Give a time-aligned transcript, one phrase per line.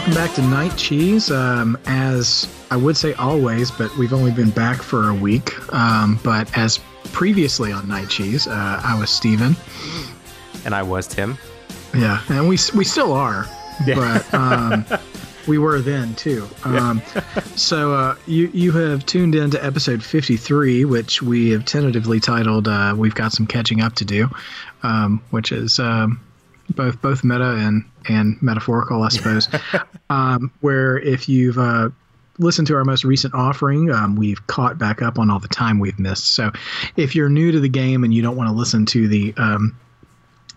[0.00, 1.30] welcome back to Night Cheese.
[1.30, 5.52] Um, as I would say always, but we've only been back for a week.
[5.74, 6.80] Um, but as
[7.12, 9.54] previously on Night Cheese, uh, I was Stephen.
[10.64, 11.36] And I was Tim.
[11.92, 13.46] Yeah, and we we still are,
[13.86, 13.94] yeah.
[13.94, 14.86] but um,
[15.46, 16.48] we were then too.
[16.64, 17.02] Um,
[17.54, 22.20] so uh, you you have tuned in to episode fifty three, which we have tentatively
[22.20, 24.30] titled uh, "We've Got Some Catching Up to Do,"
[24.82, 26.22] um, which is um,
[26.74, 29.48] both both meta and and metaphorical, I suppose.
[30.10, 31.90] um, where if you've uh,
[32.38, 35.78] listened to our most recent offering, um, we've caught back up on all the time
[35.78, 36.34] we've missed.
[36.34, 36.50] So
[36.96, 39.76] if you're new to the game and you don't want to listen to the um,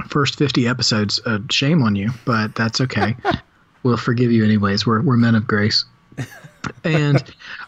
[0.07, 3.15] first 50 episodes, uh, shame on you, but that's okay.
[3.83, 4.85] we'll forgive you anyways.
[4.85, 5.85] We're we're men of grace.
[6.83, 7.23] and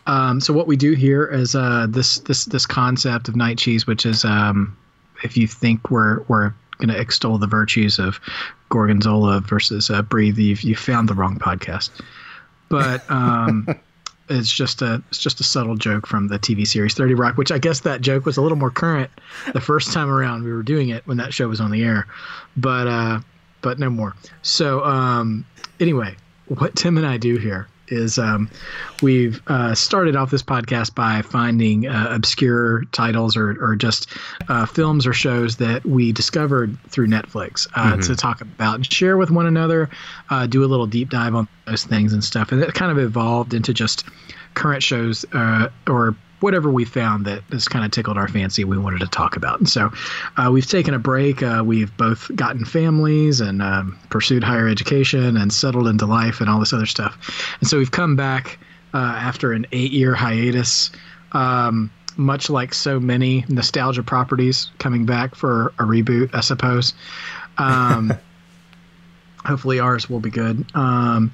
[0.07, 3.85] um, so what we do here is uh, this this this concept of night cheese,
[3.85, 4.77] which is um,
[5.23, 8.19] if you think we're we're going to extol the virtues of
[8.69, 11.89] Gorgonzola versus uh, Breathe, you've, you found the wrong podcast.
[12.69, 13.67] But um,
[14.29, 17.51] it's just a it's just a subtle joke from the TV series Thirty Rock, which
[17.51, 19.11] I guess that joke was a little more current
[19.53, 22.07] the first time around we were doing it when that show was on the air,
[22.57, 23.19] but uh,
[23.61, 24.15] but no more.
[24.41, 25.45] So um,
[25.79, 26.15] anyway,
[26.47, 28.49] what Tim and I do here is um,
[29.01, 34.09] we've uh, started off this podcast by finding uh, obscure titles or, or just
[34.49, 38.01] uh, films or shows that we discovered through Netflix uh, mm-hmm.
[38.01, 39.89] to talk about and share with one another,
[40.29, 42.51] uh, do a little deep dive on those things and stuff.
[42.51, 44.05] And it kind of evolved into just
[44.53, 48.77] current shows uh, or whatever we found that has kind of tickled our fancy we
[48.77, 49.57] wanted to talk about.
[49.57, 49.91] And so
[50.37, 51.41] uh, we've taken a break.
[51.41, 56.47] Uh, we've both gotten families and um, pursued higher education and settled into life and
[56.47, 57.17] all this other stuff.
[57.61, 58.59] And so we've come back
[58.93, 60.91] uh, after an eight year hiatus.
[61.31, 66.93] Um, much like so many nostalgia properties coming back for a reboot, I suppose.
[67.57, 68.13] Um,
[69.45, 70.63] hopefully ours will be good.
[70.75, 71.33] Um,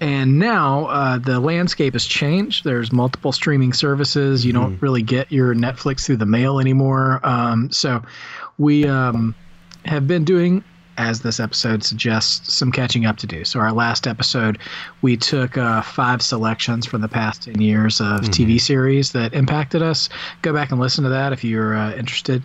[0.00, 2.64] and now uh, the landscape has changed.
[2.64, 4.44] There's multiple streaming services.
[4.44, 4.62] You mm-hmm.
[4.62, 7.20] don't really get your Netflix through the mail anymore.
[7.22, 8.02] Um, so
[8.58, 9.34] we um,
[9.84, 10.64] have been doing,
[10.96, 13.44] as this episode suggests, some catching up to do.
[13.44, 14.58] So our last episode,
[15.00, 18.30] we took uh, five selections from the past 10 years of mm-hmm.
[18.30, 20.08] TV series that impacted us.
[20.42, 22.42] Go back and listen to that if you're uh, interested.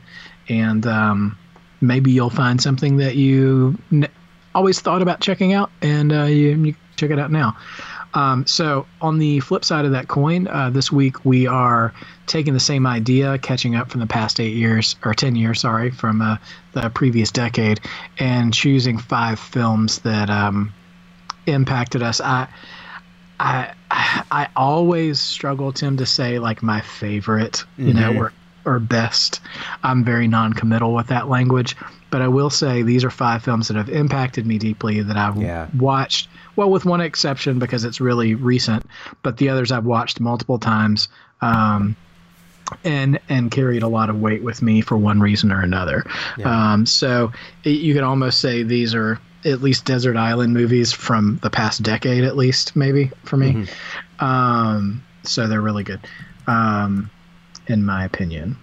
[0.49, 1.37] And um,
[1.81, 4.07] maybe you'll find something that you ne-
[4.55, 7.55] always thought about checking out and uh, you, you check it out now.
[8.13, 11.93] Um, so on the flip side of that coin, uh, this week we are
[12.25, 15.91] taking the same idea, catching up from the past eight years or ten years, sorry,
[15.91, 16.37] from uh,
[16.73, 17.79] the previous decade,
[18.17, 20.73] and choosing five films that um,
[21.45, 22.19] impacted us.
[22.19, 22.47] I,
[23.39, 27.99] I, I always struggle, Tim, to say like my favorite, you mm-hmm.
[27.99, 28.33] know, or
[28.65, 29.39] or best.
[29.83, 31.75] I'm very non-committal with that language,
[32.09, 35.41] but I will say these are five films that have impacted me deeply that I've
[35.41, 35.67] yeah.
[35.77, 38.85] watched well, with one exception because it's really recent,
[39.23, 41.09] but the others I've watched multiple times.
[41.41, 41.95] Um,
[42.83, 46.05] and and carried a lot of weight with me for one reason or another.
[46.37, 46.73] Yeah.
[46.73, 47.31] Um, so
[47.63, 51.81] it, you could almost say these are at least desert island movies from the past
[51.81, 53.53] decade, at least maybe for me.
[53.53, 54.25] Mm-hmm.
[54.25, 56.01] Um, so they're really good,
[56.47, 57.09] um,
[57.67, 58.57] in my opinion.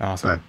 [0.00, 0.40] Awesome.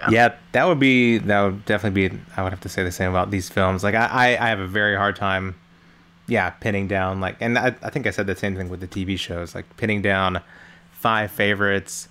[0.00, 0.28] But, yeah.
[0.28, 0.34] yeah.
[0.52, 2.18] that would be that would definitely be.
[2.36, 3.84] I would have to say the same about these films.
[3.84, 5.54] Like I, I, I have a very hard time
[6.26, 8.88] yeah, pinning down like, and I, I think I said the same thing with the
[8.88, 10.40] TV shows, like pinning down
[10.92, 12.08] five favorites.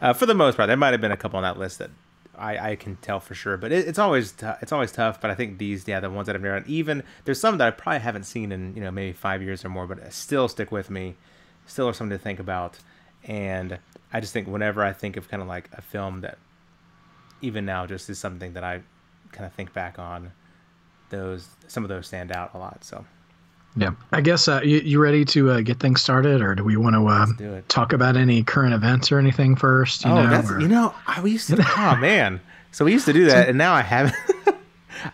[0.00, 1.90] Uh, for the most part, there might have been a couple on that list that
[2.38, 5.20] I, I can tell for sure, but it, it's always t- it's always tough.
[5.20, 7.70] But I think these, yeah, the ones that I've never even there's some that I
[7.70, 10.88] probably haven't seen in you know maybe five years or more, but still stick with
[10.88, 11.16] me,
[11.66, 12.78] still are something to think about.
[13.24, 13.78] And
[14.12, 16.38] I just think whenever I think of kind of like a film that
[17.42, 18.80] even now just is something that I
[19.32, 20.32] kind of think back on,
[21.10, 22.84] those some of those stand out a lot.
[22.84, 23.04] So.
[23.76, 26.76] Yeah, I guess uh, you, you ready to uh, get things started, or do we
[26.76, 30.04] want to uh, talk about any current events or anything first?
[30.04, 30.60] You oh, know, that's or...
[30.60, 31.64] you know, I we used to.
[31.76, 32.40] oh man,
[32.72, 34.16] so we used to do that, and now I haven't.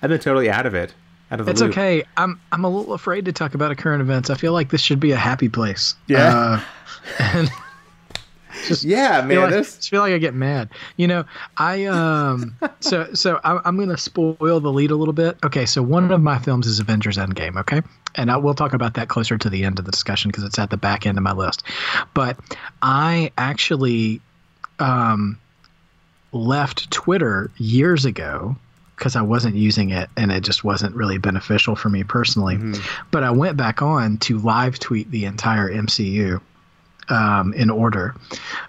[0.03, 0.95] I've been totally out of it.
[1.31, 1.53] Out of the.
[1.53, 1.73] it's loop.
[1.73, 2.05] okay.
[2.17, 4.31] I'm I'm a little afraid to talk about a current events.
[4.31, 5.95] I feel like this should be a happy place.
[6.07, 6.35] Yeah.
[6.35, 6.61] Uh,
[7.19, 7.51] and
[8.67, 9.29] just yeah, man.
[9.29, 10.71] Feel like, just feel like I get mad.
[10.97, 11.25] You know,
[11.57, 12.57] I um.
[12.81, 15.37] so so I, I'm gonna spoil the lead a little bit.
[15.45, 17.57] Okay, so one of my films is Avengers Endgame.
[17.61, 17.83] Okay,
[18.15, 20.59] and I will talk about that closer to the end of the discussion because it's
[20.59, 21.63] at the back end of my list.
[22.15, 22.39] But
[22.83, 24.21] I actually
[24.79, 25.39] um
[26.33, 28.57] left Twitter years ago
[28.97, 32.57] because I wasn't using it and it just wasn't really beneficial for me personally.
[32.57, 33.05] Mm-hmm.
[33.11, 36.41] But I went back on to live tweet the entire MCU
[37.09, 38.15] um, in order,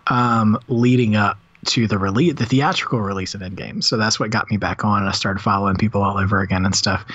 [0.07, 3.83] um, leading up to the release, the theatrical release of Endgame.
[3.83, 6.65] So that's what got me back on, and I started following people all over again
[6.65, 7.05] and stuff.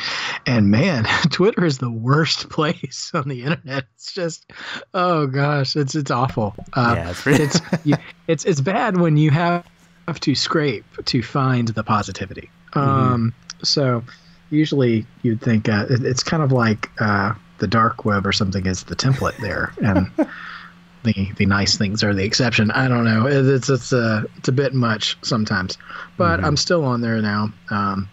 [0.46, 3.84] And man, Twitter is the worst place on the internet.
[3.94, 4.50] It's just,
[4.94, 6.54] oh gosh, it's it's awful.
[6.72, 7.96] Uh, yeah, it's, it's, you,
[8.26, 9.64] it's it's bad when you have
[10.20, 12.50] to scrape to find the positivity.
[12.72, 12.78] Mm-hmm.
[12.78, 14.02] Um, so
[14.50, 18.66] usually you'd think uh, it, it's kind of like uh, the dark web or something
[18.66, 20.10] is the template there, and
[21.04, 22.70] the the nice things are the exception.
[22.70, 23.26] I don't know.
[23.26, 25.78] It's it's a it's a bit much sometimes,
[26.16, 26.46] but mm-hmm.
[26.46, 27.52] I'm still on there now.
[27.70, 28.08] Um,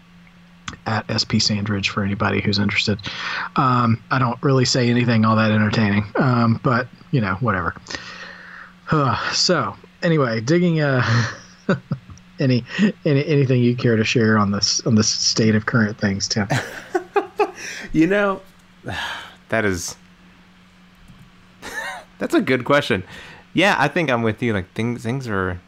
[0.86, 2.98] at SP Sandridge for anybody who's interested.
[3.56, 7.74] Um, I don't really say anything all that entertaining, um, but you know, whatever.
[8.90, 11.02] Uh, so anyway, digging uh,
[12.40, 12.64] any,
[13.04, 16.48] any anything you care to share on this on this state of current things, Tim?
[17.92, 18.40] you know,
[19.48, 19.96] that is
[22.18, 23.04] that's a good question.
[23.54, 24.52] Yeah, I think I'm with you.
[24.52, 25.60] Like things things are.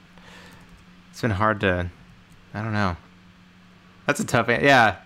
[1.10, 1.90] It's been hard to.
[2.54, 2.96] I don't know.
[4.06, 4.48] That's a tough.
[4.48, 4.96] Yeah.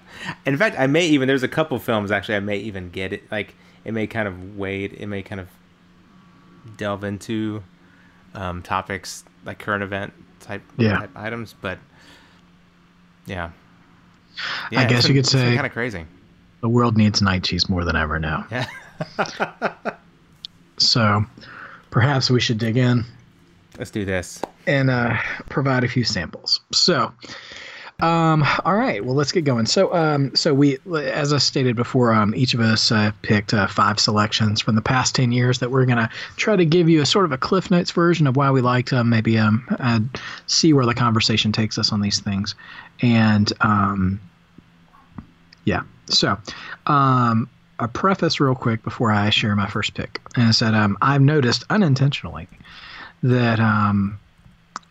[0.47, 1.29] In fact, I may even.
[1.29, 2.37] There's a couple films actually.
[2.37, 3.31] I may even get it.
[3.31, 3.55] Like
[3.85, 4.95] it may kind of wade.
[4.95, 5.49] It may kind of
[6.77, 7.63] delve into
[8.35, 10.99] um, topics like current event type, yeah.
[10.99, 11.79] type items, but
[13.27, 13.51] yeah.
[14.71, 16.07] yeah I guess you could say kind of crazy.
[16.61, 18.47] The world needs night cheese more than ever now.
[18.51, 18.67] Yeah.
[20.79, 21.25] so
[21.91, 23.05] perhaps we should dig in.
[23.79, 24.41] Let's do this.
[24.67, 25.17] And uh,
[25.49, 26.61] provide a few samples.
[26.73, 27.13] So,
[28.01, 29.67] um, all right, well, let's get going.
[29.67, 33.67] So, um, so we, as I stated before, um, each of us uh, picked uh,
[33.67, 37.07] five selections from the past ten years that we're gonna try to give you a
[37.07, 39.11] sort of a Cliff Notes version of why we liked them.
[39.11, 40.01] Maybe um, uh,
[40.47, 42.55] see where the conversation takes us on these things,
[43.01, 44.21] and um,
[45.65, 45.83] yeah.
[46.07, 46.37] So,
[46.87, 47.49] um,
[47.79, 51.23] a preface real quick before I share my first pick, and I said um, I've
[51.23, 52.49] noticed unintentionally
[53.23, 54.19] that um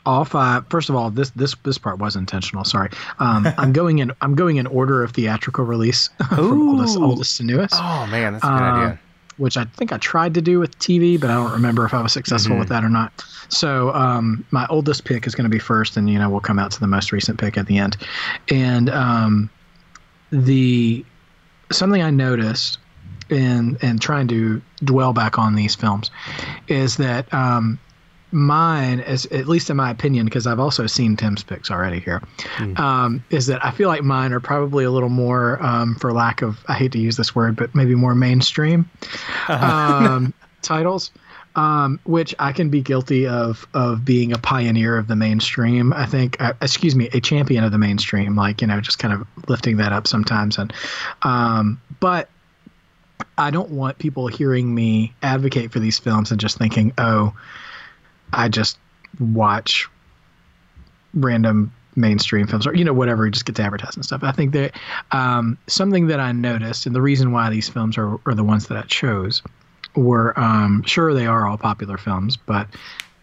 [0.05, 2.89] all five first of all this this this part was intentional sorry.
[3.19, 7.43] Um, i'm going in i'm going in order of theatrical release from oldest oldest to
[7.43, 7.75] newest.
[7.77, 8.99] Oh man that's a good uh, idea.
[9.37, 12.01] which i think i tried to do with tv but i don't remember if i
[12.01, 12.59] was successful mm-hmm.
[12.59, 13.13] with that or not.
[13.49, 16.59] So um, my oldest pick is going to be first and you know we'll come
[16.59, 17.97] out to the most recent pick at the end.
[18.49, 19.49] And um,
[20.31, 21.05] the
[21.73, 22.77] something i noticed
[23.29, 26.11] in in trying to dwell back on these films
[26.67, 27.79] is that um,
[28.33, 32.21] mine, as at least in my opinion, because I've also seen Tim's picks already here,
[32.57, 32.77] mm.
[32.79, 36.41] um, is that I feel like mine are probably a little more, um, for lack
[36.41, 38.89] of, I hate to use this word, but maybe more mainstream
[39.47, 39.65] uh-huh.
[40.11, 41.11] um, titles.
[41.55, 45.93] Um, which I can be guilty of of being a pioneer of the mainstream.
[45.93, 48.35] I think, uh, excuse me, a champion of the mainstream.
[48.35, 50.57] Like you know, just kind of lifting that up sometimes.
[50.57, 50.73] And
[51.21, 52.29] um, but
[53.37, 57.35] I don't want people hearing me advocate for these films and just thinking, oh,
[58.31, 58.77] I just
[59.19, 59.87] watch
[61.13, 64.23] random mainstream films or you know whatever just gets advertised and stuff.
[64.23, 64.73] I think that
[65.11, 68.67] um, something that I noticed and the reason why these films are, are the ones
[68.67, 69.41] that I chose
[69.95, 72.67] were um, sure they are all popular films, but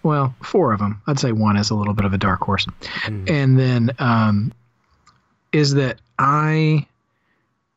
[0.02, 1.02] well, four of them.
[1.06, 2.66] I'd say one is a little bit of a dark horse,
[3.04, 3.30] mm.
[3.30, 4.52] and then um,
[5.52, 6.86] is that I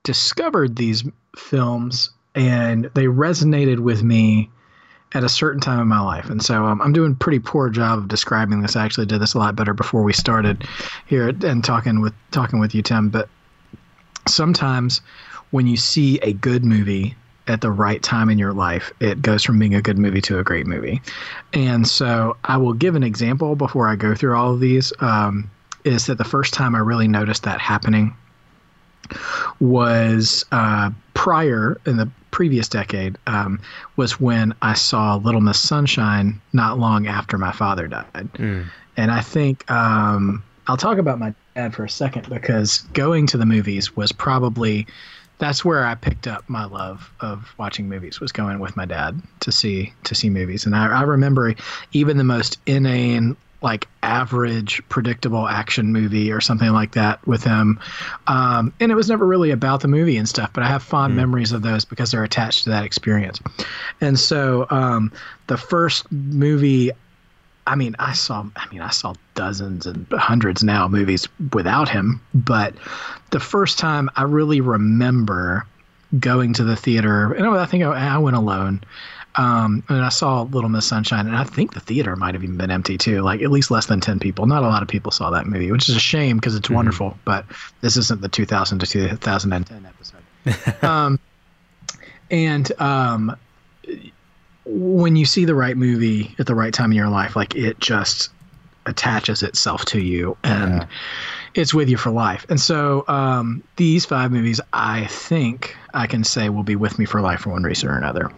[0.04, 1.04] discovered these
[1.38, 4.50] films and they resonated with me
[5.14, 6.30] at a certain time in my life.
[6.30, 8.76] And so um, I'm doing a pretty poor job of describing this.
[8.76, 10.68] I actually did this a lot better before we started
[11.06, 13.10] here and talking with talking with you, Tim.
[13.10, 13.30] But
[14.28, 15.02] sometimes
[15.52, 17.16] when you see a good movie
[17.48, 20.40] at the right time in your life, it goes from being a good movie to
[20.40, 21.02] a great movie.
[21.54, 24.94] And so I will give an example before I go through all of these.
[25.00, 25.50] Um,
[25.84, 28.16] is that the first time I really noticed that happening
[29.60, 33.60] was uh, prior in the previous decade um,
[33.96, 38.30] was when I saw Little Miss Sunshine not long after my father died.
[38.34, 38.66] Mm.
[38.98, 43.38] And I think um, I'll talk about my dad for a second because going to
[43.38, 44.88] the movies was probably
[45.40, 49.22] that's where I picked up my love of watching movies was going with my dad
[49.42, 50.66] to see to see movies.
[50.66, 51.54] And I, I remember
[51.92, 57.80] even the most inane like average predictable action movie or something like that with him
[58.28, 61.14] um, and it was never really about the movie and stuff but i have fond
[61.14, 61.16] mm.
[61.16, 63.40] memories of those because they're attached to that experience
[64.02, 65.12] and so um,
[65.48, 66.92] the first movie
[67.66, 68.46] I mean, I saw.
[68.56, 72.22] I mean, I saw dozens and hundreds now movies without him.
[72.34, 72.74] But
[73.32, 75.66] the first time I really remember
[76.20, 78.84] going to the theater, and I think I, I went alone,
[79.36, 82.58] um, and I saw Little Miss Sunshine, and I think the theater might have even
[82.58, 83.22] been empty too.
[83.22, 84.46] Like at least less than ten people.
[84.46, 86.76] Not a lot of people saw that movie, which is a shame because it's mm-hmm.
[86.76, 87.18] wonderful.
[87.24, 87.46] But
[87.82, 90.84] this isn't the 2000 to 2010 episode.
[90.84, 91.20] um,
[92.30, 93.38] and um,
[94.66, 97.80] when you see the right movie at the right time in your life, like it
[97.80, 98.30] just
[98.86, 100.88] attaches itself to you and yeah.
[101.56, 102.46] it's with you for life.
[102.50, 107.06] And so um, these five movies, I think I can say will be with me
[107.06, 108.32] for life for one reason or another.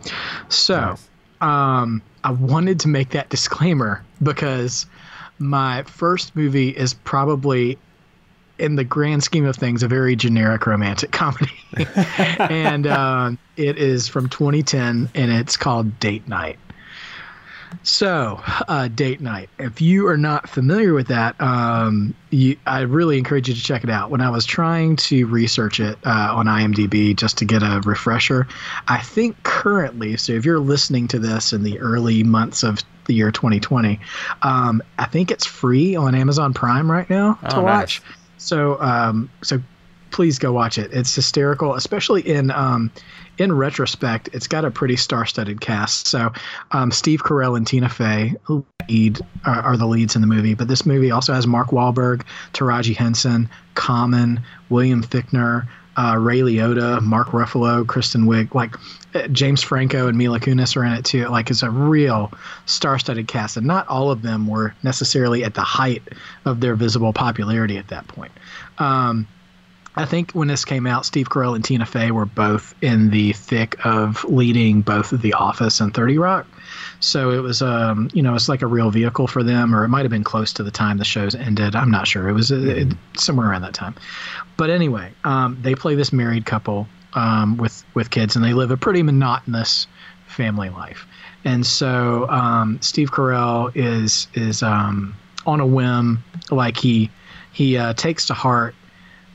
[0.49, 1.07] So nice.
[1.41, 4.85] um, I wanted to make that disclaimer because
[5.39, 7.77] my first movie is probably
[8.57, 11.51] in the grand scheme of things, a very generic romantic comedy.
[12.39, 16.57] and uh, it is from 2010 and it's called Date Night.
[17.83, 19.49] So, uh, Date Night.
[19.59, 23.83] If you are not familiar with that, um, you, I really encourage you to check
[23.83, 24.09] it out.
[24.09, 28.47] When I was trying to research it uh, on IMDb just to get a refresher,
[28.87, 33.13] I think currently, so if you're listening to this in the early months of the
[33.13, 33.99] year 2020,
[34.41, 38.01] um, I think it's free on Amazon Prime right now oh, to watch.
[38.01, 38.15] Nice.
[38.45, 39.61] So um, so
[40.11, 40.93] please go watch it.
[40.93, 42.91] It's hysterical, especially in um,
[43.37, 44.29] in retrospect.
[44.33, 46.07] It's got a pretty star-studded cast.
[46.07, 46.31] So
[46.71, 48.35] um, Steve Carell and Tina Fey
[48.87, 50.53] lead are, are, the leads in the movie.
[50.53, 52.23] But this movie also has Mark Wahlberg,
[52.53, 55.67] Taraji Henson, Common, William Fichtner.
[55.97, 58.75] Uh, Ray Liotta, Mark Ruffalo, Kristen Wiig, like
[59.15, 61.27] uh, James Franco and Mila Kunis are in it too.
[61.27, 62.31] Like it's a real
[62.65, 66.03] star-studded cast, and not all of them were necessarily at the height
[66.43, 68.33] of their visible popularity at that point.
[68.77, 69.27] Um,
[69.97, 73.31] I think when this came out, Steve Carell and Tina Fey were both in the
[73.33, 76.47] thick of leading both The Office and 30 Rock.
[76.99, 79.89] So it was, um, you know, it's like a real vehicle for them, or it
[79.89, 81.75] might have been close to the time the shows ended.
[81.75, 82.27] I'm not sure.
[82.29, 83.95] It was uh, it, somewhere around that time.
[84.57, 88.71] But anyway, um, they play this married couple um, with with kids, and they live
[88.71, 89.87] a pretty monotonous
[90.27, 91.05] family life.
[91.43, 97.11] And so um, Steve Carell is is um, on a whim, like he
[97.51, 98.75] he uh, takes to heart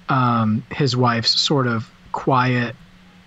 [0.09, 2.75] um, his wife's sort of quiet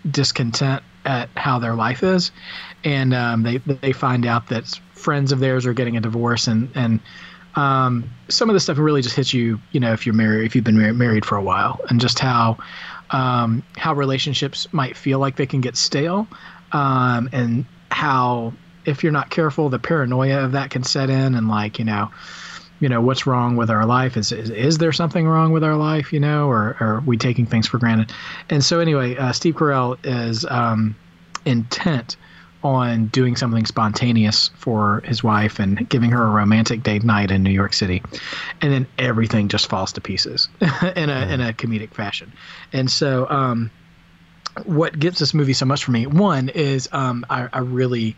[0.09, 2.31] discontent at how their life is,
[2.83, 6.69] and um, they they find out that friends of theirs are getting a divorce, and
[6.75, 6.99] and
[7.55, 10.55] um, some of the stuff really just hits you, you know, if you're married, if
[10.55, 12.57] you've been mar- married for a while, and just how
[13.11, 16.27] um, how relationships might feel like they can get stale,
[16.71, 18.53] um, and how
[18.85, 22.11] if you're not careful, the paranoia of that can set in, and like you know,
[22.79, 24.17] you know, what's wrong with our life?
[24.17, 26.11] Is is, is there something wrong with our life?
[26.11, 28.11] You know, or, or are we taking things for granted?
[28.49, 30.95] And so anyway, uh, Steve Carell is um,
[31.45, 32.17] intent
[32.63, 37.43] on doing something spontaneous for his wife and giving her a romantic date night in
[37.43, 38.01] New York City,
[38.61, 40.49] and then everything just falls to pieces
[40.95, 42.31] in a in a comedic fashion.
[42.71, 43.71] And so, um,
[44.65, 46.07] what gives this movie so much for me?
[46.07, 48.15] One is um, I, I, really,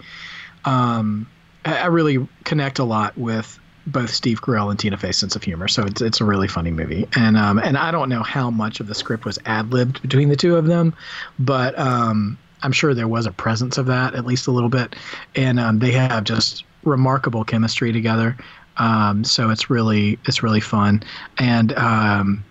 [0.66, 1.28] um,
[1.64, 5.68] I really connect a lot with both Steve Carell and Tina Fey's sense of humor.
[5.68, 8.80] So it's it's a really funny movie, and um, and I don't know how much
[8.80, 10.94] of the script was ad libbed between the two of them,
[11.38, 14.96] but um, I'm sure there was a presence of that at least a little bit,
[15.36, 18.38] and um, they have just remarkable chemistry together.
[18.78, 21.04] Um, so it's really it's really fun,
[21.38, 22.44] and um,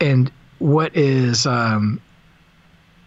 [0.00, 2.00] and what is um,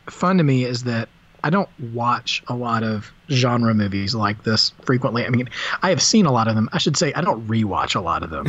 [0.10, 1.10] fun to me is that
[1.44, 5.26] I don't watch a lot of genre movies like this frequently.
[5.26, 5.50] I mean,
[5.82, 6.70] I have seen a lot of them.
[6.72, 8.48] I should say I don't rewatch a lot of them.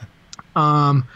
[0.56, 1.06] um,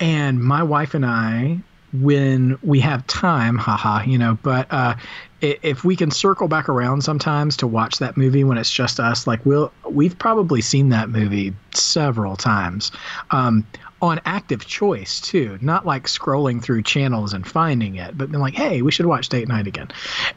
[0.00, 1.60] and my wife and I
[1.92, 4.38] when we have time, haha, you know.
[4.42, 4.96] But uh,
[5.40, 9.26] if we can circle back around sometimes to watch that movie when it's just us,
[9.26, 12.90] like we'll we've probably seen that movie several times.
[13.30, 13.66] Um,
[14.02, 18.54] on active choice too, not like scrolling through channels and finding it, but being like,
[18.54, 19.88] hey, we should watch Date Night again.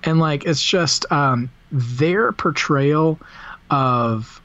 [0.04, 3.20] And like it's just um, their portrayal
[3.70, 4.42] of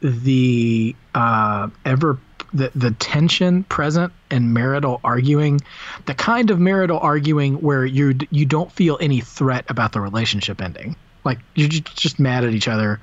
[0.00, 2.18] the uh, ever
[2.56, 5.60] the, the tension present in marital arguing,
[6.06, 10.60] the kind of marital arguing where you you don't feel any threat about the relationship
[10.60, 10.96] ending.
[11.24, 13.00] Like you're just mad at each other,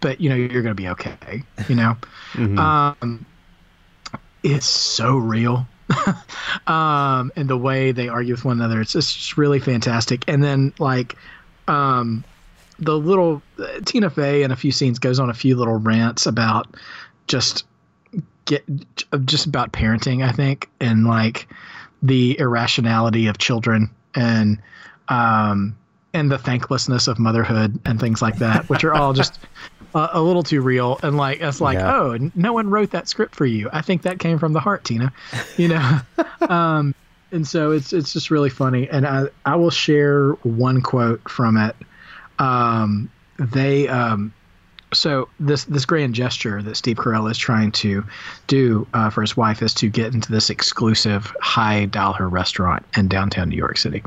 [0.00, 1.42] but you know you're gonna be okay.
[1.68, 1.96] You know,
[2.32, 2.58] mm-hmm.
[2.58, 3.26] um,
[4.42, 5.66] it's so real.
[6.68, 10.22] um, and the way they argue with one another, it's just really fantastic.
[10.28, 11.16] And then like,
[11.66, 12.22] um,
[12.78, 16.26] the little uh, Tina Fey in a few scenes goes on a few little rants
[16.26, 16.76] about
[17.26, 17.64] just
[18.50, 18.64] get
[19.26, 21.48] just about parenting, I think, and like
[22.02, 24.60] the irrationality of children and
[25.08, 25.76] um
[26.12, 29.38] and the thanklessness of motherhood and things like that, which are all just
[29.94, 30.98] a, a little too real.
[31.04, 31.94] And like it's like, yeah.
[31.94, 33.70] oh, no one wrote that script for you.
[33.72, 35.12] I think that came from the heart, Tina.
[35.56, 36.00] You know.
[36.48, 36.94] um,
[37.30, 38.88] and so it's it's just really funny.
[38.88, 41.76] And I I will share one quote from it.
[42.40, 44.34] Um, they um,
[44.92, 48.04] so this this grand gesture that Steve Carell is trying to
[48.46, 53.08] do uh, for his wife is to get into this exclusive high dollar restaurant in
[53.08, 54.02] downtown New York City,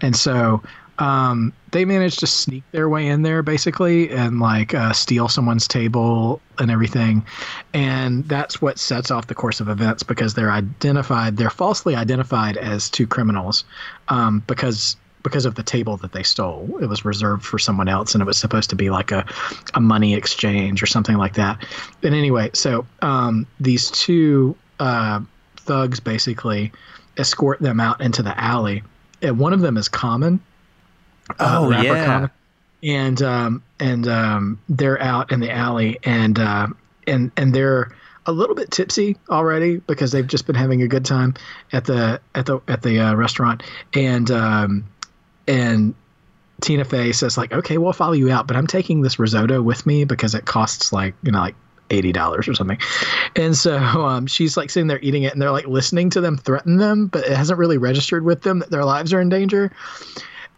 [0.00, 0.62] and so
[0.98, 5.66] um, they manage to sneak their way in there basically and like uh, steal someone's
[5.66, 7.24] table and everything,
[7.72, 12.56] and that's what sets off the course of events because they're identified, they're falsely identified
[12.56, 13.64] as two criminals,
[14.08, 16.78] um, because because of the table that they stole.
[16.80, 19.26] It was reserved for someone else, and it was supposed to be like a,
[19.72, 21.66] a money exchange or something like that.
[22.00, 25.20] But anyway, so um, these two uh,
[25.56, 26.70] thugs basically
[27.16, 28.84] escort them out into the alley.
[29.22, 30.40] And one of them is Common.
[31.40, 32.04] Uh, oh yeah.
[32.04, 32.30] Common.
[32.82, 36.66] And um, and um, they're out in the alley, and uh,
[37.06, 37.90] and and they're
[38.26, 41.34] a little bit tipsy already because they've just been having a good time
[41.72, 43.62] at the at the at the uh, restaurant,
[43.94, 44.84] and um,
[45.46, 45.94] and
[46.60, 49.86] Tina Fey says like, okay, we'll follow you out, but I'm taking this risotto with
[49.86, 51.56] me because it costs like you know like
[51.90, 52.78] eighty dollars or something.
[53.36, 56.36] And so um, she's like sitting there eating it, and they're like listening to them
[56.36, 59.70] threaten them, but it hasn't really registered with them that their lives are in danger.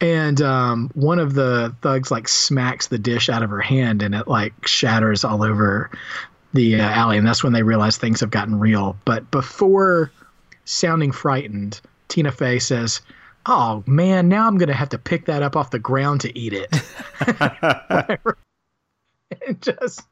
[0.01, 4.15] And um, one of the thugs like smacks the dish out of her hand, and
[4.15, 5.91] it like shatters all over
[6.53, 7.17] the uh, alley.
[7.17, 8.97] And that's when they realize things have gotten real.
[9.05, 10.13] But before
[10.67, 13.01] sounding frightened, Tina Fey says,
[13.47, 16.53] "Oh man, now I'm gonna have to pick that up off the ground to eat
[16.53, 16.75] it."
[19.47, 20.03] and just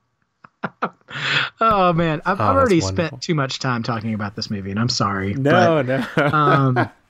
[1.61, 4.89] oh man, I've, oh, already spent too much time talking about this movie, and I'm
[4.89, 5.35] sorry.
[5.35, 6.27] No, but, no.
[6.27, 6.91] um,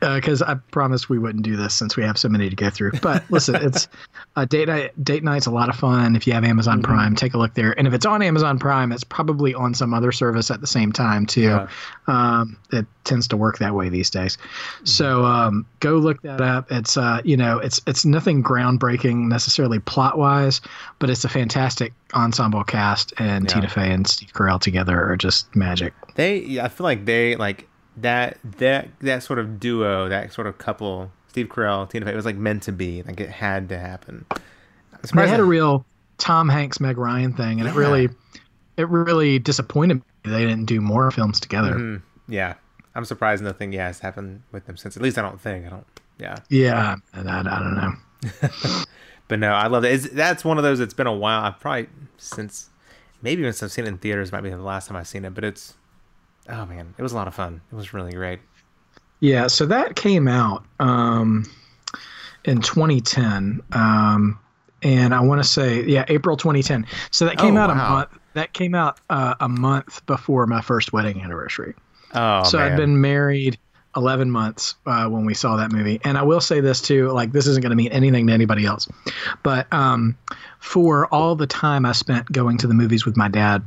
[0.00, 2.70] because uh, I promised we wouldn't do this since we have so many to go
[2.70, 2.92] through.
[3.02, 3.88] But listen, it's
[4.36, 5.04] a date night.
[5.04, 6.16] Date night's a lot of fun.
[6.16, 6.92] If you have Amazon mm-hmm.
[6.92, 7.76] Prime, take a look there.
[7.78, 10.92] And if it's on Amazon Prime, it's probably on some other service at the same
[10.92, 11.42] time too.
[11.42, 11.68] Yeah.
[12.06, 14.36] Um, it tends to work that way these days.
[14.36, 14.86] Mm-hmm.
[14.86, 16.70] So um, go look that up.
[16.70, 20.60] It's uh, you know, it's it's nothing groundbreaking necessarily plot wise,
[20.98, 23.12] but it's a fantastic ensemble cast.
[23.18, 23.54] And yeah.
[23.54, 25.94] Tina Fey and Steve Carell together are just magic.
[26.14, 30.58] They, I feel like they like that that that sort of duo, that sort of
[30.58, 33.02] couple, Steve Carell, Tina Fey, it was like meant to be.
[33.02, 34.26] Like it had to happen.
[35.14, 35.84] They had a real
[36.18, 37.70] Tom Hanks, Meg Ryan thing, and yeah.
[37.70, 38.08] it really,
[38.76, 40.02] it really disappointed me.
[40.24, 41.74] They didn't do more films together.
[41.74, 42.32] Mm-hmm.
[42.32, 42.54] Yeah,
[42.94, 44.96] I'm surprised nothing yeah has happened with them since.
[44.96, 45.66] At least I don't think.
[45.66, 45.86] I don't.
[46.18, 46.38] Yeah.
[46.48, 47.92] Yeah, I, I don't know.
[49.28, 49.92] but no, I love it.
[49.92, 50.80] It's, that's one of those.
[50.80, 51.44] It's been a while.
[51.44, 52.70] I've probably since
[53.22, 54.32] maybe since I've seen it in theaters.
[54.32, 55.74] Might be the last time I've seen it, but it's
[56.48, 57.60] oh man, it was a lot of fun.
[57.70, 58.40] It was really great.
[59.20, 61.44] Yeah, so that came out um,
[62.44, 64.38] in 2010, um,
[64.82, 66.86] and I want to say yeah, April 2010.
[67.10, 67.74] So that came oh, out wow.
[67.74, 68.10] a month.
[68.34, 71.74] That came out uh, a month before my first wedding anniversary.
[72.14, 72.72] Oh, so man.
[72.72, 73.58] I'd been married
[73.96, 76.00] 11 months uh, when we saw that movie.
[76.04, 78.66] And I will say this too, like this isn't going to mean anything to anybody
[78.66, 78.86] else,
[79.42, 80.16] but um,
[80.58, 83.62] for all the time I spent going to the movies with my dad,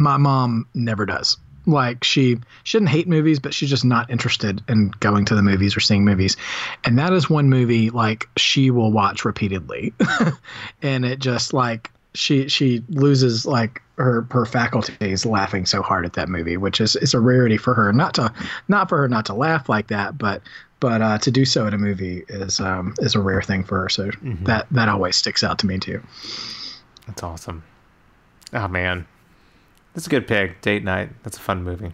[0.00, 1.36] my mom never does.
[1.68, 5.76] Like she shouldn't hate movies, but she's just not interested in going to the movies
[5.76, 6.36] or seeing movies.
[6.84, 9.92] And that is one movie like she will watch repeatedly.
[10.82, 16.14] and it just like she she loses like her her faculties laughing so hard at
[16.14, 17.92] that movie, which is is a rarity for her.
[17.92, 18.32] Not to
[18.68, 20.40] not for her not to laugh like that, but
[20.80, 23.82] but uh, to do so in a movie is um, is a rare thing for
[23.82, 23.88] her.
[23.88, 24.44] So mm-hmm.
[24.44, 26.02] that that always sticks out to me too.
[27.06, 27.62] That's awesome.
[28.52, 29.06] Oh man,
[29.98, 30.60] that's a good pick.
[30.60, 31.10] Date night.
[31.24, 31.90] That's a fun movie.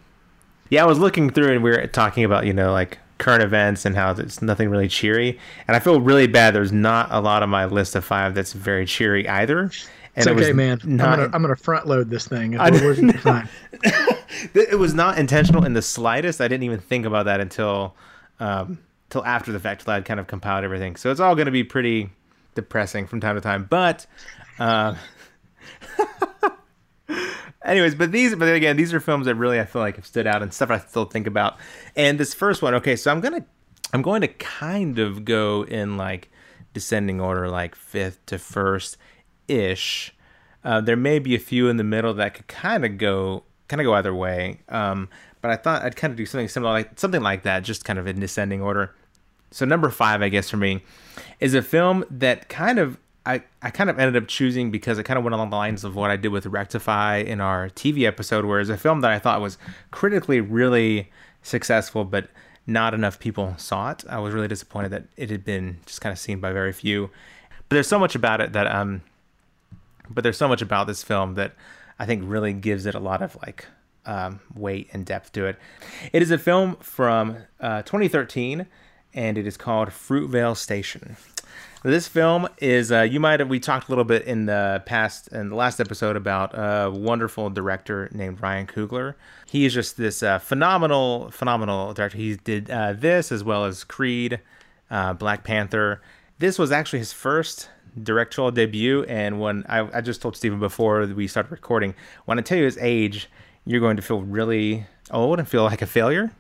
[0.69, 3.87] Yeah, I was looking through and we were talking about, you know, like current events
[3.87, 5.39] and how it's nothing really cheery.
[5.67, 6.55] And I feel really bad.
[6.55, 9.61] There's not a lot of my list of five that's very cheery either.
[9.61, 9.71] And
[10.17, 10.81] it's okay, it man.
[10.85, 12.61] Not, I'm gonna I'm gonna front load this thing.
[12.61, 12.69] I,
[14.55, 16.43] it was not intentional in the slightest.
[16.43, 17.95] I didn't even think about that until
[18.39, 19.87] um, till after the fact.
[19.87, 20.97] Till I'd kind of compiled everything.
[20.97, 22.11] So it's all gonna be pretty
[22.55, 23.65] depressing from time to time.
[23.65, 24.05] But
[24.59, 24.95] uh,
[27.65, 30.27] anyways, but these, but again, these are films that really I feel like have stood
[30.27, 31.57] out and stuff I still think about.
[31.97, 33.45] And this first one, okay, so I'm gonna,
[33.93, 36.31] I'm going to kind of go in like
[36.73, 38.97] descending order, like fifth to first
[39.49, 40.15] ish.
[40.65, 43.81] Uh, there may be a few in the middle that could kind of go, kind
[43.81, 44.61] of go either way.
[44.69, 45.09] Um,
[45.41, 47.99] but I thought I'd kind of do something similar, like something like that, just kind
[47.99, 48.95] of in descending order.
[49.51, 50.83] So number five, I guess for me,
[51.39, 55.05] is a film that kind of I, I kind of ended up choosing because it
[55.05, 58.07] kind of went along the lines of what I did with Rectify in our TV
[58.07, 59.57] episode, where it's a film that I thought was
[59.91, 61.11] critically really
[61.43, 62.29] successful, but
[62.67, 64.05] not enough people saw it.
[64.09, 67.11] I was really disappointed that it had been just kind of seen by very few.
[67.69, 69.03] But there's so much about it that um,
[70.09, 71.55] but there's so much about this film that
[71.99, 73.67] I think really gives it a lot of like
[74.07, 75.59] um, weight and depth to it.
[76.13, 78.67] It is a film from uh, 2013,
[79.15, 81.17] and it is called Fruitvale Station.
[81.85, 85.29] This film is uh, you might have we talked a little bit in the past
[85.29, 89.17] in the last episode about a wonderful director named Ryan Coogler.
[89.47, 92.17] He is just this uh, phenomenal phenomenal director.
[92.17, 94.41] He did uh, this as well as Creed.
[94.91, 96.01] uh, Black Panther.
[96.39, 97.69] This was actually his first
[98.03, 101.95] directorial debut, and when I, I just told Stephen before we started recording,
[102.25, 103.29] when I tell you his age,
[103.65, 106.33] you're going to feel really old and feel like a failure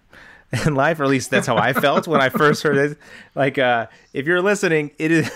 [0.66, 2.98] in life, or at least that's how I felt when I first heard it.
[3.34, 5.30] Like, uh, if you're listening, it is.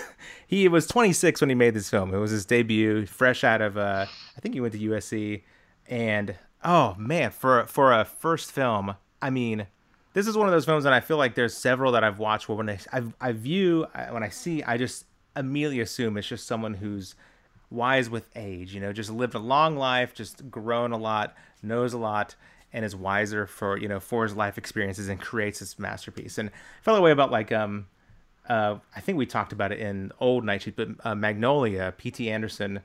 [0.47, 2.11] He was 26 when he made this film.
[2.11, 3.77] It was his debut, fresh out of.
[3.77, 5.43] Uh, I think he went to USC,
[5.87, 9.67] and oh man, for for a first film, I mean,
[10.13, 12.49] this is one of those films that I feel like there's several that I've watched
[12.49, 15.05] where when I I, I view when I see, I just
[15.35, 17.13] immediately assume it's just someone who's
[17.69, 21.93] wise with age, you know, just lived a long life, just grown a lot, knows
[21.93, 22.35] a lot,
[22.71, 26.37] and is wiser for you know for his life experiences and creates this masterpiece.
[26.37, 27.87] And I felt that way about like um
[28.47, 32.29] uh I think we talked about it in old Night Cheese, but uh, Magnolia, P.T.
[32.29, 32.81] Anderson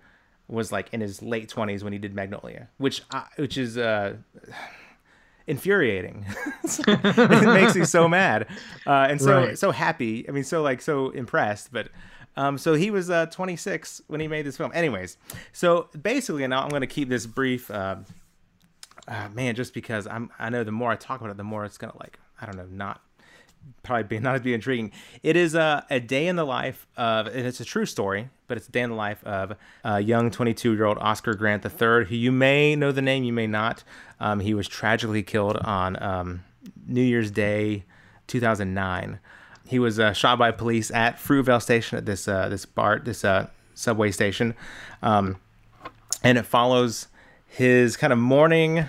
[0.48, 4.16] was like in his late twenties when he did Magnolia, which uh, which is uh
[5.46, 6.24] infuriating.
[6.64, 8.46] it makes me so mad
[8.86, 9.58] uh, and so right.
[9.58, 10.26] so happy.
[10.28, 11.88] I mean, so like so impressed, but.
[12.36, 14.72] Um, so he was uh, 26 when he made this film.
[14.74, 15.18] Anyways,
[15.52, 17.70] so basically, now I'm going to keep this brief.
[19.06, 21.64] Uh, man, just because I'm, I know the more I talk about it, the more
[21.64, 23.00] it's gonna like, I don't know, not
[23.82, 24.92] probably be not be intriguing.
[25.22, 28.56] It is a, a day in the life of, and it's a true story, but
[28.56, 32.06] it's a day in the life of a young 22 year old Oscar Grant III,
[32.06, 33.84] who you may know the name, you may not.
[34.20, 36.44] Um, he was tragically killed on um,
[36.86, 37.84] New Year's Day,
[38.26, 39.18] 2009.
[39.66, 43.24] He was uh, shot by police at Fruitvale Station at this uh, this bar, this
[43.24, 44.54] uh, subway station,
[45.02, 45.38] um,
[46.22, 47.08] and it follows
[47.54, 48.86] his kind of morning,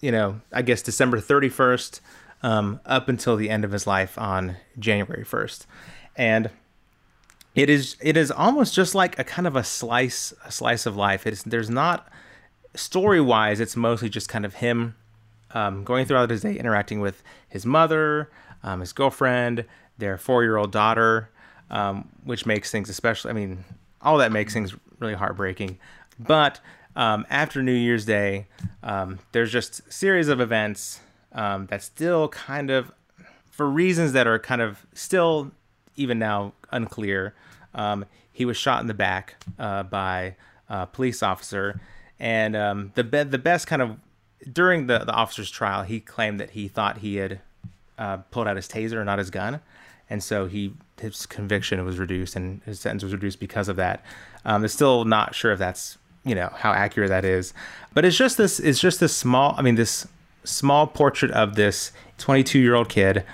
[0.00, 2.00] you know, I guess December 31st,
[2.42, 5.66] um, up until the end of his life on January 1st.
[6.16, 6.50] And
[7.54, 10.96] it is it is almost just like a kind of a slice a slice of
[10.96, 11.26] life.
[11.26, 12.08] It's there's not
[12.74, 13.60] story wise.
[13.60, 14.96] It's mostly just kind of him
[15.52, 18.30] um, going throughout his day, interacting with his mother,
[18.62, 19.64] um, his girlfriend,
[19.98, 21.30] their four year old daughter,
[21.70, 23.30] um, which makes things especially.
[23.30, 23.64] I mean,
[24.02, 25.78] all that makes things really heartbreaking.
[26.18, 26.60] But
[26.96, 28.46] um, after New Year's Day,
[28.82, 31.00] um, there's just series of events
[31.32, 32.92] um, that still kind of,
[33.50, 35.52] for reasons that are kind of still
[35.96, 37.34] even now unclear,
[37.74, 40.34] um, he was shot in the back uh, by
[40.68, 41.80] a police officer.
[42.18, 43.98] And um, the be- the best kind of
[44.50, 47.40] during the, the officer's trial, he claimed that he thought he had
[47.98, 49.60] uh, pulled out his taser, not his gun,
[50.08, 54.04] and so he his conviction was reduced and his sentence was reduced because of that.
[54.44, 57.52] Um, they're still not sure if that's you know how accurate that is.
[57.94, 60.06] But it's just this it's just this small i mean this
[60.44, 63.24] small portrait of this 22 year old kid.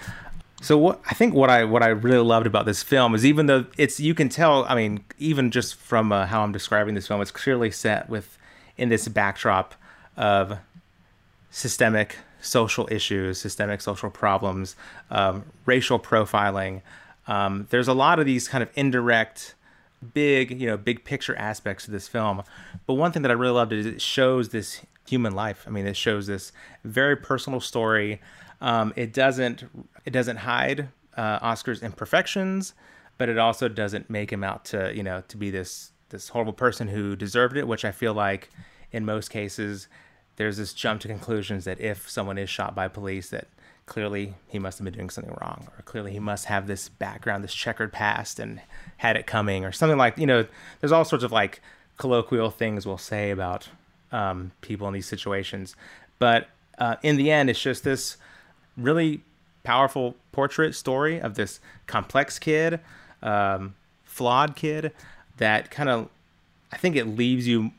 [0.62, 3.46] So what i think what i what i really loved about this film is even
[3.46, 7.06] though it's you can tell i mean even just from uh, how i'm describing this
[7.06, 8.38] film it's clearly set with
[8.78, 9.74] in this backdrop
[10.16, 10.58] of
[11.50, 14.76] systemic social issues systemic social problems
[15.10, 16.82] um, racial profiling.
[17.26, 19.54] Um, there's a lot of these kind of indirect
[20.12, 22.42] big, you know, big picture aspects to this film.
[22.86, 25.64] But one thing that I really loved is it shows this human life.
[25.66, 26.52] I mean, it shows this
[26.84, 28.20] very personal story.
[28.60, 29.64] Um, it doesn't
[30.04, 32.74] it doesn't hide uh, Oscar's imperfections,
[33.18, 36.52] but it also doesn't make him out to you know to be this this horrible
[36.52, 37.68] person who deserved it.
[37.68, 38.50] Which I feel like
[38.92, 39.88] in most cases
[40.36, 43.48] there's this jump to conclusions that if someone is shot by police that
[43.86, 47.42] clearly he must have been doing something wrong or clearly he must have this background
[47.42, 48.60] this checkered past and
[48.98, 50.44] had it coming or something like you know
[50.80, 51.60] there's all sorts of like
[51.96, 53.68] colloquial things we'll say about
[54.12, 55.74] um, people in these situations.
[56.18, 58.16] But uh, in the end it's just this
[58.76, 59.20] really
[59.64, 62.80] powerful portrait story of this complex kid
[63.22, 64.92] um, flawed kid
[65.38, 66.08] that kind of
[66.72, 67.70] i think it leaves you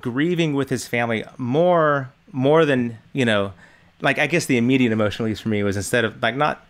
[0.00, 3.52] grieving with his family more more than you know
[4.00, 6.66] like I guess the immediate emotion, at least for me, was instead of like not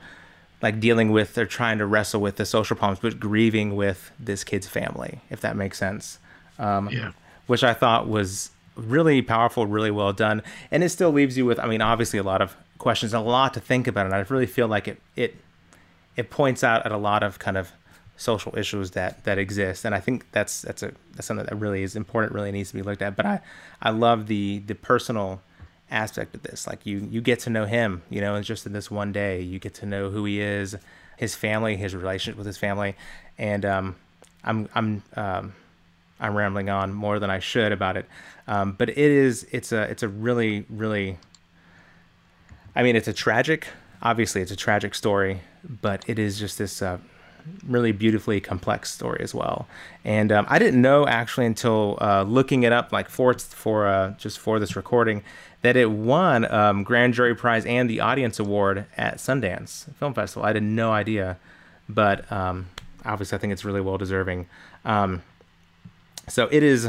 [0.62, 4.44] like dealing with or trying to wrestle with the social problems, but grieving with this
[4.44, 6.18] kid's family, if that makes sense.
[6.58, 7.12] Um, yeah.
[7.46, 11.58] Which I thought was really powerful, really well done, and it still leaves you with,
[11.58, 14.46] I mean, obviously a lot of questions, a lot to think about, and I really
[14.46, 15.36] feel like it it
[16.16, 17.72] it points out at a lot of kind of
[18.16, 21.82] social issues that that exist, and I think that's that's a that's something that really
[21.82, 23.16] is important, really needs to be looked at.
[23.16, 23.40] But I
[23.82, 25.40] I love the the personal
[25.90, 26.66] aspect of this.
[26.66, 29.40] Like you you get to know him, you know, and just in this one day,
[29.40, 30.76] you get to know who he is,
[31.16, 32.96] his family, his relationship with his family,
[33.38, 33.96] and um,
[34.44, 35.54] I'm I'm um,
[36.18, 38.06] I'm rambling on more than I should about it,
[38.46, 41.18] um, but it is it's a it's a really really.
[42.74, 43.66] I mean, it's a tragic.
[44.00, 46.98] Obviously, it's a tragic story, but it is just this uh,
[47.66, 49.66] really beautifully complex story as well.
[50.04, 54.14] And um, I didn't know actually until uh, looking it up, like for for uh,
[54.18, 55.22] just for this recording,
[55.62, 60.44] that it won um, Grand Jury Prize and the Audience Award at Sundance Film Festival.
[60.44, 61.38] I had no idea
[61.94, 62.68] but um,
[63.04, 64.46] obviously I think it's really well deserving.
[64.84, 65.22] Um,
[66.28, 66.86] so it is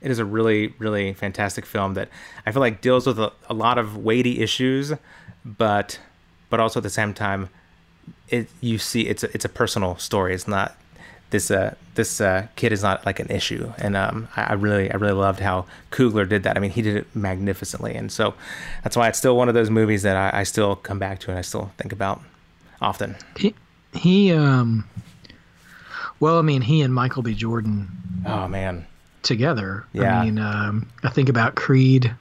[0.00, 2.08] it is a really really fantastic film that
[2.46, 4.92] I feel like deals with a, a lot of weighty issues,
[5.44, 5.98] but
[6.50, 7.50] but also at the same time,
[8.28, 10.34] it you see it's a, it's a personal story.
[10.34, 10.76] It's not
[11.30, 13.72] this uh this uh kid is not like an issue.
[13.78, 16.56] And um I, I, really I really loved how Coogler did that.
[16.56, 17.94] I mean he did it magnificently.
[17.94, 18.34] And so
[18.82, 21.30] that's why it's still one of those movies that I, I still come back to
[21.30, 22.22] and I still think about
[22.80, 23.16] often.
[23.36, 23.54] He,
[23.94, 24.88] he um
[26.20, 27.34] well I mean he and Michael B.
[27.34, 27.88] Jordan
[28.26, 28.86] oh man.
[29.22, 29.84] together.
[29.92, 30.20] Yeah.
[30.20, 32.14] I mean um I think about Creed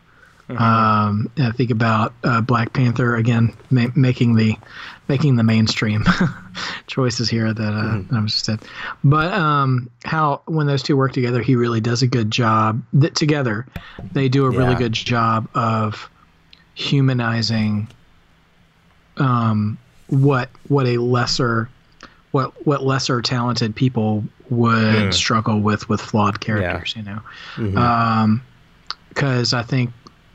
[0.50, 0.64] Mm-hmm.
[0.64, 4.56] Um, I think about uh, Black Panther again, ma- making the
[5.10, 6.06] making the mainstream
[6.88, 8.08] choices here that, uh, mm-hmm.
[8.08, 8.60] that I was just said.
[9.04, 12.82] But um, how when those two work together, he really does a good job.
[12.94, 13.66] That together,
[14.14, 14.58] they do a yeah.
[14.58, 16.10] really good job of
[16.76, 17.88] humanizing
[19.18, 21.70] um, what what a lesser
[22.32, 25.14] what what lesser talented people would mm.
[25.14, 26.94] struggle with with flawed characters.
[26.96, 27.02] Yeah.
[27.02, 27.22] You know,
[29.10, 29.56] because mm-hmm.
[29.56, 29.92] um, I think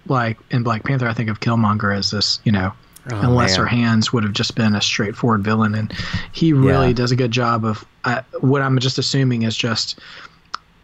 [0.07, 2.73] like in Black Panther, I think of Killmonger as this, you know,
[3.11, 3.75] oh, in lesser man.
[3.75, 5.93] hands would have just been a straightforward villain, and
[6.33, 6.95] he really yeah.
[6.95, 7.85] does a good job of
[8.41, 9.99] what I'm just assuming is just,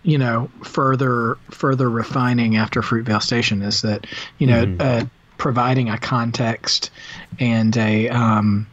[0.02, 4.06] you know, further further refining after Fruitvale Station is that
[4.38, 4.80] you know mm.
[4.80, 6.90] uh, providing a context
[7.38, 8.66] and a um,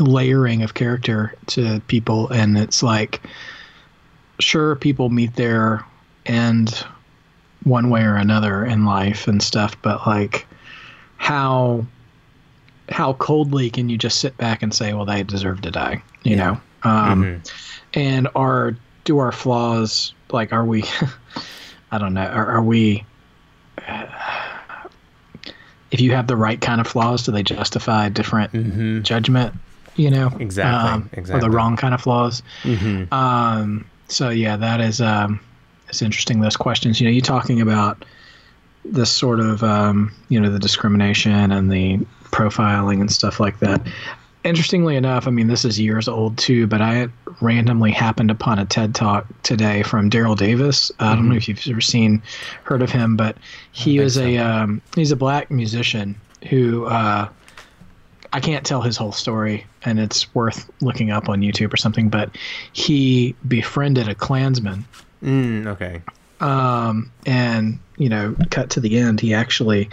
[0.00, 3.22] layering of character to people, and it's like,
[4.40, 5.84] sure, people meet their
[6.26, 6.84] end
[7.64, 10.46] one way or another in life and stuff, but like
[11.16, 11.84] how
[12.90, 16.36] how coldly can you just sit back and say, well, they deserve to die, you
[16.36, 16.36] yeah.
[16.36, 16.60] know?
[16.82, 17.98] Um, mm-hmm.
[17.98, 20.84] And are do our flaws like are we?
[21.90, 22.26] I don't know.
[22.26, 23.04] Are, are we?
[23.86, 24.06] Uh,
[25.90, 29.02] if you have the right kind of flaws, do they justify different mm-hmm.
[29.02, 29.54] judgment?
[29.96, 32.42] You know, exactly, um, exactly, or the wrong kind of flaws.
[32.64, 33.14] Mm-hmm.
[33.14, 35.38] Um, so yeah, that is um,
[35.94, 37.00] it's interesting those questions.
[37.00, 38.04] You know, you talking about
[38.84, 43.80] this sort of um, you know the discrimination and the profiling and stuff like that.
[44.42, 47.08] Interestingly enough, I mean this is years old too, but I
[47.40, 50.90] randomly happened upon a TED talk today from Daryl Davis.
[50.90, 51.04] Mm-hmm.
[51.04, 51.36] I don't know mm-hmm.
[51.38, 52.20] if you've ever seen,
[52.64, 53.36] heard of him, but
[53.70, 54.22] he is so.
[54.22, 56.16] a um, he's a black musician
[56.50, 57.28] who uh,
[58.32, 62.08] I can't tell his whole story, and it's worth looking up on YouTube or something.
[62.08, 62.36] But
[62.72, 64.84] he befriended a Klansman
[65.24, 66.02] Mm, okay.
[66.40, 69.88] Um, and you know, cut to the end, he actually,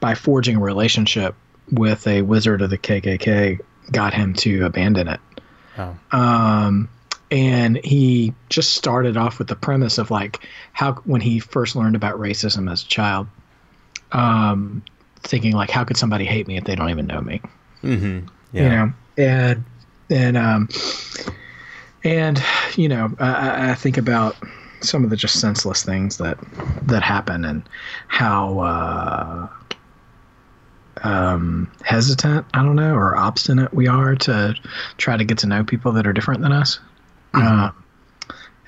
[0.00, 1.34] by forging a relationship
[1.70, 3.60] with a wizard of the KKK,
[3.92, 5.20] got him to abandon it.
[5.78, 5.96] Oh.
[6.12, 6.88] Um,
[7.30, 11.96] and he just started off with the premise of like how when he first learned
[11.96, 13.26] about racism as a child,
[14.12, 14.82] um,
[15.20, 17.40] thinking like how could somebody hate me if they don't even know me?
[17.82, 18.26] Mm-hmm.
[18.52, 18.62] Yeah.
[18.62, 19.64] You know, and
[20.10, 20.68] and um,
[22.04, 22.42] and
[22.76, 24.36] you know, I, I think about
[24.86, 26.38] some of the just senseless things that
[26.82, 27.68] that happen and
[28.08, 29.48] how uh,
[31.02, 34.54] um, hesitant I don't know or obstinate we are to
[34.96, 36.78] try to get to know people that are different than us.
[37.34, 37.46] Mm-hmm.
[37.46, 37.70] Uh,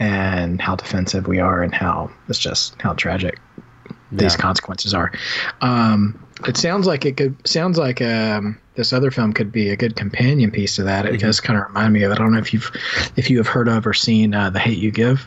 [0.01, 3.39] and how defensive we are and how it's just how tragic
[3.87, 3.93] yeah.
[4.13, 5.13] these consequences are.
[5.61, 9.77] Um, it sounds like it could sounds like um, this other film could be a
[9.77, 11.05] good companion piece to that.
[11.05, 11.19] It mm-hmm.
[11.19, 12.15] just kind of remind me of it.
[12.15, 12.71] I don't know if you've
[13.17, 15.27] if you have heard of or seen uh, The Hate You Give.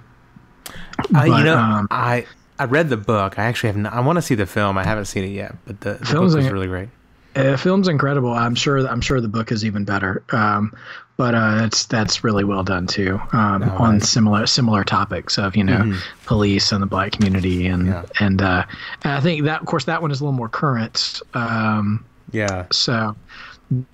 [1.13, 2.25] Uh, you know, um, I
[2.59, 3.39] I read the book.
[3.39, 3.93] I actually have.
[3.93, 4.77] I want to see the film.
[4.77, 6.89] I haven't seen it yet, but the, the book is really great.
[7.33, 8.33] The film's incredible.
[8.33, 8.85] I'm sure.
[8.87, 10.23] I'm sure the book is even better.
[10.31, 10.75] Um,
[11.21, 14.09] but uh, it's that's really well done too um, oh, on nice.
[14.09, 16.25] similar similar topics of you know mm-hmm.
[16.25, 18.05] police and the black community and yeah.
[18.19, 18.65] and, uh,
[19.03, 21.21] I think that of course that one is a little more current.
[21.35, 22.65] Um, yeah.
[22.71, 23.15] So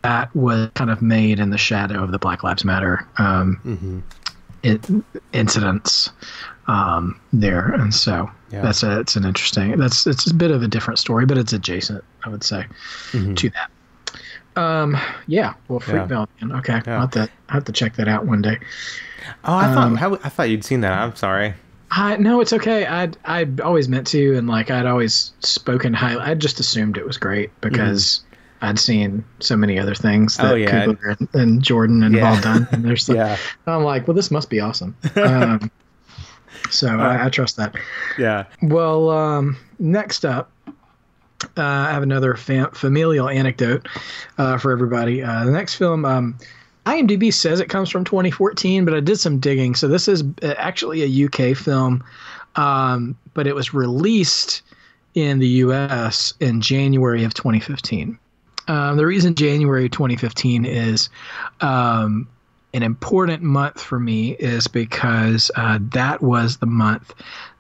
[0.04, 4.00] that was kind of made in the shadow of the Black Lives Matter um, mm-hmm.
[4.64, 4.90] it,
[5.34, 6.10] incidents
[6.68, 8.62] um, there, and so yeah.
[8.62, 11.54] that's a it's an interesting that's it's a bit of a different story, but it's
[11.54, 12.66] adjacent, I would say,
[13.12, 13.34] mm-hmm.
[13.36, 14.62] to that.
[14.62, 16.28] Um, yeah, well, Fruitvale.
[16.42, 16.58] Yeah.
[16.58, 16.96] Okay, yeah.
[16.96, 18.60] I'll have to I have to check that out one day.
[19.44, 20.94] Oh, I thought um, how, I thought you'd seen that.
[20.94, 21.54] I'm sorry.
[21.92, 22.86] I no, it's okay.
[22.86, 26.18] I I always meant to, and like I'd always spoken high.
[26.18, 28.20] I just assumed it was great because.
[28.20, 28.24] Mm-hmm.
[28.60, 30.96] I'd seen so many other things that oh, yeah.
[31.10, 32.28] and, and, Jordan and yeah.
[32.32, 32.68] all done.
[32.72, 33.38] And there's yeah.
[33.68, 34.98] I'm like, well, this must be awesome.
[35.16, 35.70] Um,
[36.70, 37.76] so uh, I, I, trust that.
[38.18, 38.46] Yeah.
[38.62, 40.52] Well, um, next up,
[41.56, 43.88] uh, I have another fam- familial anecdote
[44.38, 45.24] uh, for everybody.
[45.24, 46.38] Uh, the next film, um,
[46.86, 49.76] IMDb says it comes from 2014, but I did some digging.
[49.76, 52.04] So this is uh, actually a UK film,
[52.56, 54.62] um, but it was released
[55.14, 58.18] in the US in January of 2015.
[58.68, 61.10] Um, the reason January 2015 is
[61.62, 62.28] um,
[62.78, 67.12] an important month for me is because uh, that was the month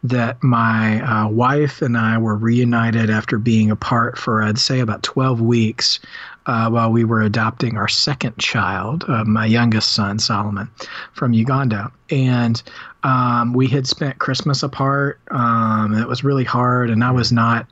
[0.04, 5.02] that my uh, wife and I were reunited after being apart for, I'd say, about
[5.02, 6.00] 12 weeks
[6.46, 10.70] uh, while we were adopting our second child, uh, my youngest son, Solomon,
[11.14, 11.92] from Uganda.
[12.12, 12.62] And
[13.02, 15.20] um, we had spent Christmas apart.
[15.32, 17.66] Um, it was really hard, and I was not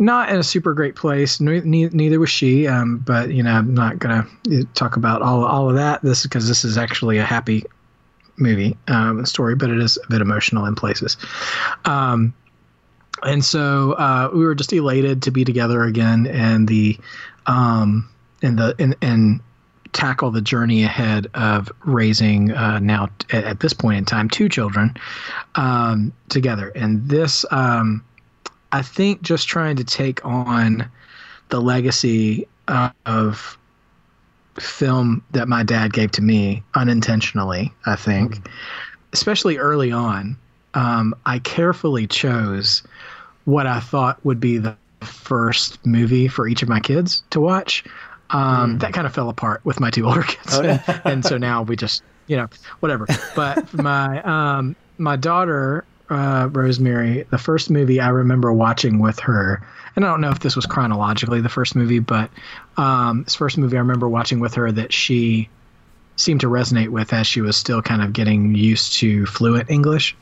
[0.00, 1.40] not in a super great place.
[1.40, 2.66] Neither, was she.
[2.66, 4.26] Um, but you know, I'm not gonna
[4.74, 6.02] talk about all all of that.
[6.02, 7.64] This because this is actually a happy
[8.38, 11.16] movie um, story, but it is a bit emotional in places.
[11.84, 12.34] Um,
[13.22, 16.98] and so uh, we were just elated to be together again, and the
[17.46, 18.08] um,
[18.42, 19.40] and the and, and
[19.92, 24.48] tackle the journey ahead of raising uh, now at, at, this point in time two
[24.48, 24.94] children
[25.56, 26.68] um, together.
[26.76, 28.04] And this um,
[28.72, 30.88] I think just trying to take on
[31.48, 32.46] the legacy
[33.06, 33.58] of
[34.58, 38.52] film that my dad gave to me unintentionally, I think, mm-hmm.
[39.12, 40.36] especially early on,
[40.74, 42.82] um, I carefully chose
[43.44, 47.84] what I thought would be the first movie for each of my kids to watch.
[48.30, 48.80] Um, mm.
[48.80, 51.00] That kind of fell apart with my two older kids, oh, yeah.
[51.04, 53.06] and so now we just, you know, whatever.
[53.34, 59.66] But my um, my daughter uh, Rosemary, the first movie I remember watching with her,
[59.96, 62.30] and I don't know if this was chronologically the first movie, but
[62.76, 65.48] um, this first movie I remember watching with her that she
[66.16, 70.14] seemed to resonate with as she was still kind of getting used to fluent English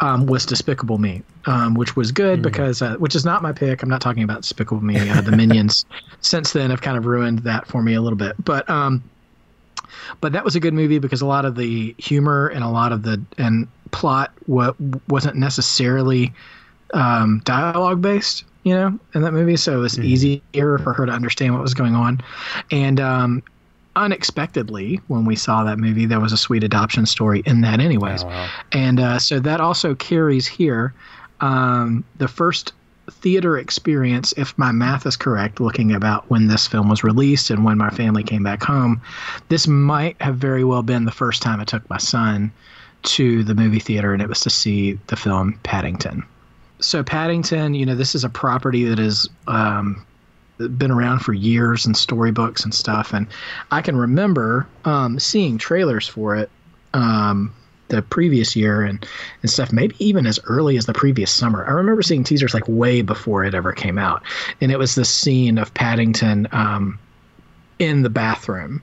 [0.00, 2.42] um, was Despicable Me, um, which was good mm.
[2.42, 3.82] because, uh, which is not my pick.
[3.82, 5.10] I'm not talking about Despicable Me.
[5.10, 5.84] Uh, the Minions
[6.20, 8.36] since then have kind of ruined that for me a little bit.
[8.42, 9.02] But um,
[10.20, 12.92] but that was a good movie because a lot of the humor and a lot
[12.92, 14.74] of the and plot what
[15.08, 16.32] wasn't necessarily
[16.94, 20.04] um, dialogue based you know in that movie so it was mm-hmm.
[20.04, 22.20] easier for her to understand what was going on
[22.70, 23.42] and um,
[23.96, 28.24] unexpectedly when we saw that movie there was a sweet adoption story in that anyways
[28.24, 28.48] oh, wow.
[28.72, 30.92] and uh, so that also carries here
[31.40, 32.72] um, the first
[33.10, 37.64] theater experience, if my math is correct, looking about when this film was released and
[37.64, 39.00] when my family came back home,
[39.48, 42.52] this might have very well been the first time I took my son
[43.02, 46.24] to the movie theater, and it was to see the film Paddington.
[46.80, 50.04] So, Paddington, you know, this is a property that has um,
[50.58, 53.12] been around for years in storybooks and stuff.
[53.12, 53.26] And
[53.70, 56.50] I can remember um, seeing trailers for it
[56.94, 57.52] um,
[57.88, 59.06] the previous year and,
[59.42, 61.64] and stuff, maybe even as early as the previous summer.
[61.66, 64.22] I remember seeing teasers like way before it ever came out.
[64.60, 66.98] And it was the scene of Paddington um,
[67.78, 68.82] in the bathroom.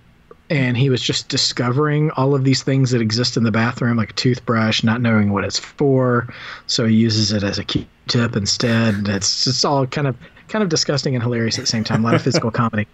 [0.49, 4.11] And he was just discovering all of these things that exist in the bathroom, like
[4.11, 6.27] a toothbrush, not knowing what it's for.
[6.65, 9.07] So he uses it as a Q-tip instead.
[9.07, 10.15] It's just all kind of
[10.47, 12.01] kind of disgusting and hilarious at the same time.
[12.01, 12.87] A lot of physical comedy.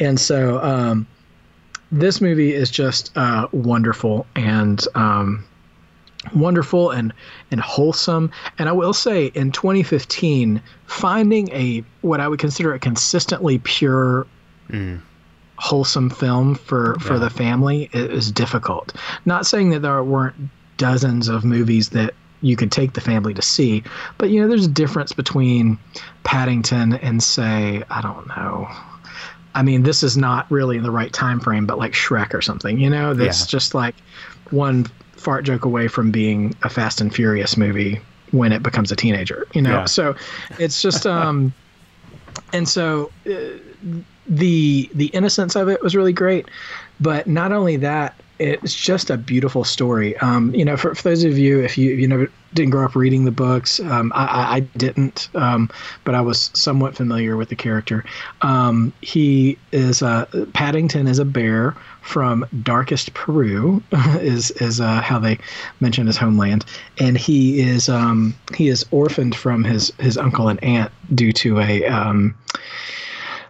[0.00, 1.06] And so um,
[1.92, 5.44] this movie is just uh, wonderful and um,
[6.34, 7.12] wonderful and
[7.50, 8.30] and wholesome.
[8.58, 14.26] And I will say, in 2015, finding a what I would consider a consistently pure.
[14.68, 15.00] Mm.
[15.58, 20.36] Wholesome film for for the family is difficult not saying that there weren't
[20.76, 23.82] dozens of movies that you could take the family to see
[24.18, 25.78] but you know there's a difference between
[26.24, 28.68] paddington and say i don't know
[29.56, 32.42] I mean, this is not really in the right time frame, but like Shrek or
[32.42, 33.46] something, you know, that's yeah.
[33.46, 33.94] just like
[34.50, 37.98] one fart joke away from being a Fast and Furious movie
[38.32, 39.70] when it becomes a teenager, you know?
[39.70, 39.84] Yeah.
[39.86, 40.14] So
[40.58, 41.54] it's just, um,
[42.52, 43.32] and so uh,
[44.28, 46.48] the, the innocence of it was really great.
[47.00, 50.16] But not only that, it's just a beautiful story.
[50.18, 52.94] Um, you know, for, for those of you, if you you never didn't grow up
[52.94, 55.70] reading the books, um, I, I, didn't, um,
[56.04, 58.04] but I was somewhat familiar with the character.
[58.42, 63.82] Um, he is uh, Paddington is a bear from darkest Peru,
[64.20, 65.38] is is uh, how they
[65.80, 66.64] mention his homeland,
[66.98, 71.60] and he is um, he is orphaned from his his uncle and aunt due to
[71.60, 72.34] a um,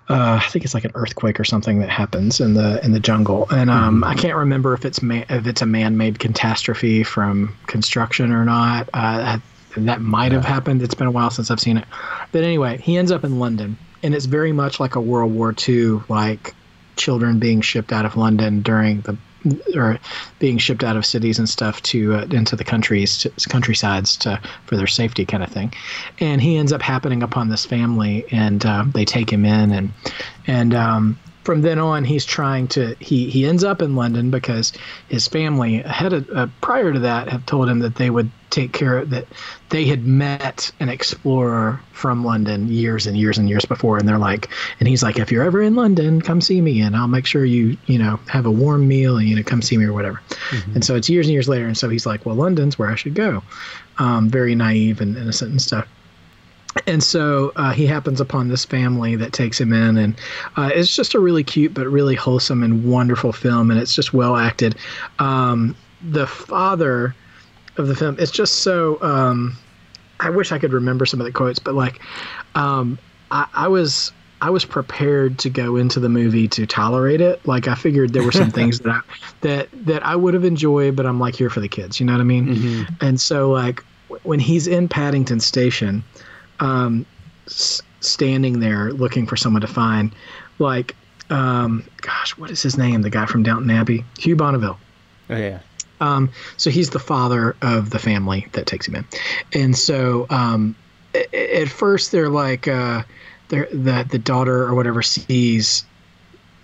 [0.08, 3.00] uh, I think it's like an earthquake or something that happens in the in the
[3.00, 7.54] jungle, and um, I can't remember if it's ma- if it's a man-made catastrophe from
[7.66, 8.88] construction or not.
[8.94, 9.38] Uh,
[9.76, 10.80] that might have happened.
[10.80, 11.84] It's been a while since I've seen it,
[12.32, 15.54] but anyway, he ends up in London, and it's very much like a World War
[15.68, 16.54] II, like
[16.96, 19.16] children being shipped out of London during the
[19.74, 19.98] or
[20.38, 24.40] being shipped out of cities and stuff to uh, into the countries to, countrysides to
[24.66, 25.72] for their safety kind of thing.
[26.20, 29.92] And he ends up happening upon this family and uh, they take him in and
[30.46, 32.96] and um, from then on, he's trying to.
[32.98, 34.72] He he ends up in London because
[35.08, 38.72] his family ahead of, uh, prior to that have told him that they would take
[38.72, 39.28] care of that.
[39.68, 44.18] They had met an explorer from London years and years and years before, and they're
[44.18, 44.48] like,
[44.80, 47.44] and he's like, if you're ever in London, come see me, and I'll make sure
[47.44, 50.20] you you know have a warm meal, and you know come see me or whatever.
[50.50, 50.72] Mm-hmm.
[50.74, 52.96] And so it's years and years later, and so he's like, well, London's where I
[52.96, 53.44] should go.
[53.98, 55.86] Um, very naive and innocent and stuff
[56.86, 60.16] and so uh, he happens upon this family that takes him in, and
[60.56, 64.12] uh, it's just a really cute but really wholesome and wonderful film, and it's just
[64.12, 64.76] well acted.
[65.18, 65.76] Um,
[66.10, 67.14] the father
[67.76, 69.00] of the film, it's just so.
[69.02, 69.56] Um,
[70.20, 72.00] I wish I could remember some of the quotes, but like,
[72.54, 72.98] um,
[73.30, 77.46] I, I was I was prepared to go into the movie to tolerate it.
[77.46, 79.00] Like I figured there were some things that I,
[79.40, 82.00] that that I would have enjoyed, but I'm like here for the kids.
[82.00, 82.46] You know what I mean?
[82.46, 82.94] Mm-hmm.
[83.04, 83.82] And so like
[84.22, 86.04] when he's in Paddington Station
[86.60, 87.06] um,
[87.46, 90.14] s- standing there looking for someone to find.
[90.58, 90.94] Like,
[91.30, 93.02] um, gosh, what is his name?
[93.02, 94.78] The guy from Downton Abbey, Hugh Bonneville.
[95.30, 95.60] Oh yeah.
[96.00, 99.04] Um, so he's the father of the family that takes him in,
[99.54, 100.76] and so um,
[101.14, 103.02] at first they're like, uh,
[103.48, 105.84] they're, the the daughter or whatever sees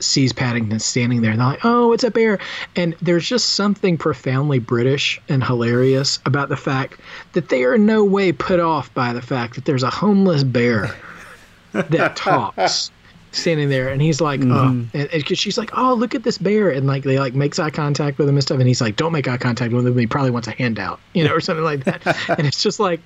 [0.03, 2.39] sees Paddington standing there, and they're like, "Oh, it's a bear!"
[2.77, 7.01] And there's just something profoundly British and hilarious about the fact
[7.33, 10.45] that they are in no way put off by the fact that there's a homeless
[10.45, 10.95] bear
[11.73, 12.91] that talks
[13.33, 14.53] standing there, and he's like, mm-hmm.
[14.53, 17.59] "Oh," and, and she's like, "Oh, look at this bear," and like they like makes
[17.59, 19.99] eye contact with him and stuff, and he's like, "Don't make eye contact with him.
[19.99, 22.07] He probably wants a handout, you know, or something like that."
[22.39, 23.01] and it's just like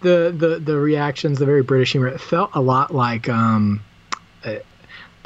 [0.00, 2.08] the the the reactions, the very British humor.
[2.08, 3.82] It felt a lot like um,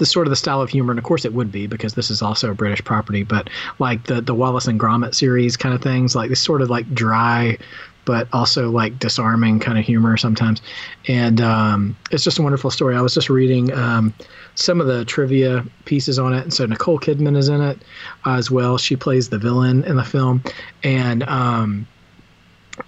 [0.02, 2.10] the sort of the style of humor, and of course it would be because this
[2.10, 3.48] is also a British property, but
[3.78, 6.92] like the the Wallace and Gromit series kind of things, like this sort of like
[6.92, 7.56] dry,
[8.04, 10.60] but also like disarming kind of humor sometimes,
[11.06, 12.96] and um, it's just a wonderful story.
[12.96, 14.12] I was just reading um,
[14.56, 17.78] some of the trivia pieces on it, and so Nicole Kidman is in it
[18.26, 18.78] as well.
[18.78, 20.42] She plays the villain in the film,
[20.82, 21.86] and um,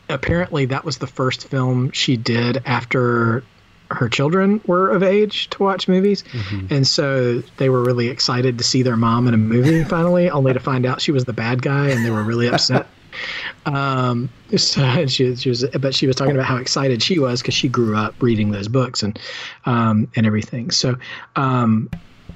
[0.09, 3.45] apparently that was the first film she did after
[3.91, 6.67] her children were of age to watch movies, mm-hmm.
[6.73, 10.53] and so they were really excited to see their mom in a movie finally, only
[10.53, 12.87] to find out she was the bad guy, and they were really upset.
[13.67, 17.55] um, so she, she was, but she was talking about how excited she was because
[17.55, 19.19] she grew up reading those books and
[19.67, 20.71] um, and everything.
[20.71, 20.97] So
[21.37, 21.91] um,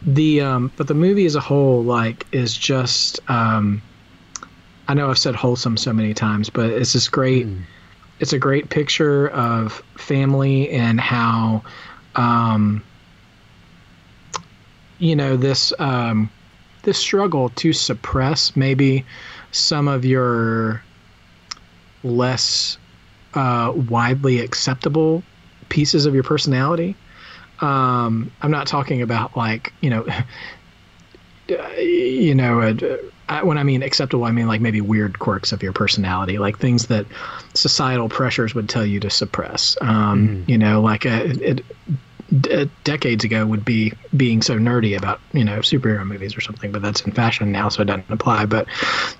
[0.06, 3.82] the um, but the movie as a whole, like, is just um,
[4.86, 7.46] I know I've said wholesome so many times, but it's this great.
[7.46, 7.62] Mm
[8.20, 11.62] it's a great picture of family and how
[12.16, 12.82] um,
[14.98, 16.30] you know this um,
[16.82, 19.04] this struggle to suppress maybe
[19.52, 20.82] some of your
[22.02, 22.78] less
[23.34, 25.22] uh, widely acceptable
[25.68, 26.96] pieces of your personality.
[27.60, 30.06] Um, I'm not talking about like you know,
[31.78, 32.98] you know, a,
[33.28, 36.58] I, when I mean acceptable, I mean like maybe weird quirks of your personality, like
[36.58, 37.06] things that
[37.54, 39.76] societal pressures would tell you to suppress.
[39.80, 40.50] Um, mm-hmm.
[40.50, 41.64] You know, like a, it,
[42.40, 46.72] d- decades ago would be being so nerdy about you know superhero movies or something,
[46.72, 48.46] but that's in fashion now, so it doesn't apply.
[48.46, 48.66] But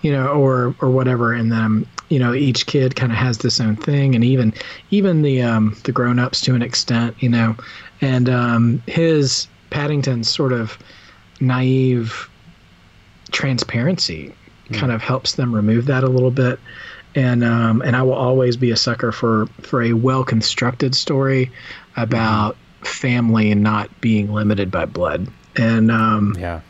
[0.03, 3.61] you know, or or whatever, and then you know each kid kind of has this
[3.61, 4.53] own thing, and even
[4.91, 7.57] even the um, the grown ups to an extent, you know,
[8.01, 10.79] and um, his Paddington's sort of
[11.41, 12.29] naive
[13.31, 14.35] transparency
[14.68, 14.76] mm.
[14.76, 16.59] kind of helps them remove that a little bit.
[17.14, 21.51] And um, and I will always be a sucker for for a well constructed story
[21.97, 25.26] about family and not being limited by blood.
[25.57, 26.61] And um, yeah,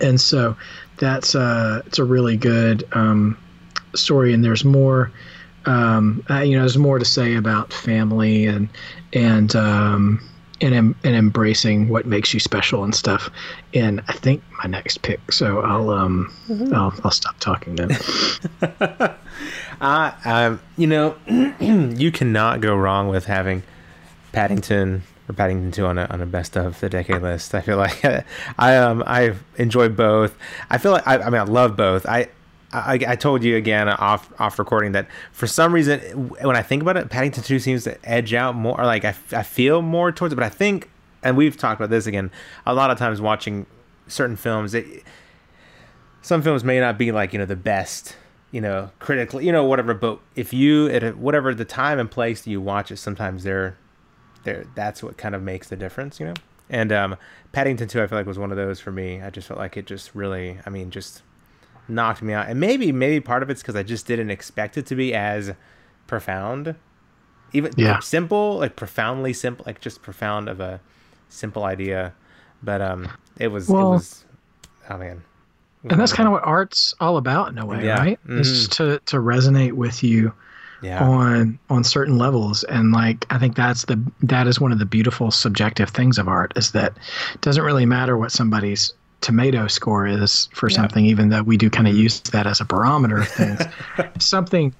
[0.00, 0.56] and so
[0.98, 3.38] that's uh, it's a really good um,
[3.94, 4.32] story.
[4.34, 5.10] And there's more.
[5.66, 8.68] Um, uh, you know, there's more to say about family and
[9.12, 10.29] and um,
[10.60, 13.30] and and embracing what makes you special and stuff
[13.72, 15.32] in I think my next pick.
[15.32, 16.74] So I'll um mm-hmm.
[16.74, 17.90] I'll I'll stop talking then.
[19.80, 21.16] uh, um, you know,
[21.60, 23.62] you cannot go wrong with having
[24.32, 27.54] Paddington or Paddington 2 on a, on a best of the decade list.
[27.54, 28.04] I feel like
[28.58, 30.36] I um I enjoy both.
[30.68, 32.06] I feel like I, I mean I love both.
[32.06, 32.28] I
[32.72, 36.00] I, I, told you again off off recording that for some reason
[36.40, 38.76] when I think about it, Paddington Two seems to edge out more.
[38.76, 40.88] Like I, I feel more towards it, but I think,
[41.22, 42.30] and we've talked about this again,
[42.66, 43.66] a lot of times watching
[44.06, 45.02] certain films, it,
[46.22, 48.16] some films may not be like you know the best,
[48.52, 49.92] you know, critically, you know, whatever.
[49.92, 53.76] But if you at whatever the time and place that you watch it, sometimes they're,
[54.74, 56.34] that's what kind of makes the difference, you know.
[56.68, 57.16] And um,
[57.50, 59.20] Paddington Two, I feel like was one of those for me.
[59.20, 61.22] I just felt like it just really, I mean, just
[61.90, 62.48] knocked me out.
[62.48, 65.52] And maybe maybe part of it's because I just didn't expect it to be as
[66.06, 66.74] profound,
[67.52, 67.94] even yeah.
[67.94, 70.80] like, simple, like profoundly simple, like just profound of a
[71.28, 72.14] simple idea.
[72.62, 74.24] But um, it was well, it was
[74.90, 75.22] oh man
[75.88, 77.98] and that's kind of what art's all about in a way yeah.
[77.98, 78.40] right mm-hmm.
[78.40, 80.32] is to to resonate with you
[80.82, 81.02] yeah.
[81.02, 84.86] on on certain levels and like i think that's the that is one of the
[84.86, 86.96] beautiful subjective things of art is that
[87.34, 90.76] it doesn't really matter what somebody's tomato score is for yeah.
[90.76, 93.60] something even though we do kind of use that as a barometer of things
[94.18, 94.74] something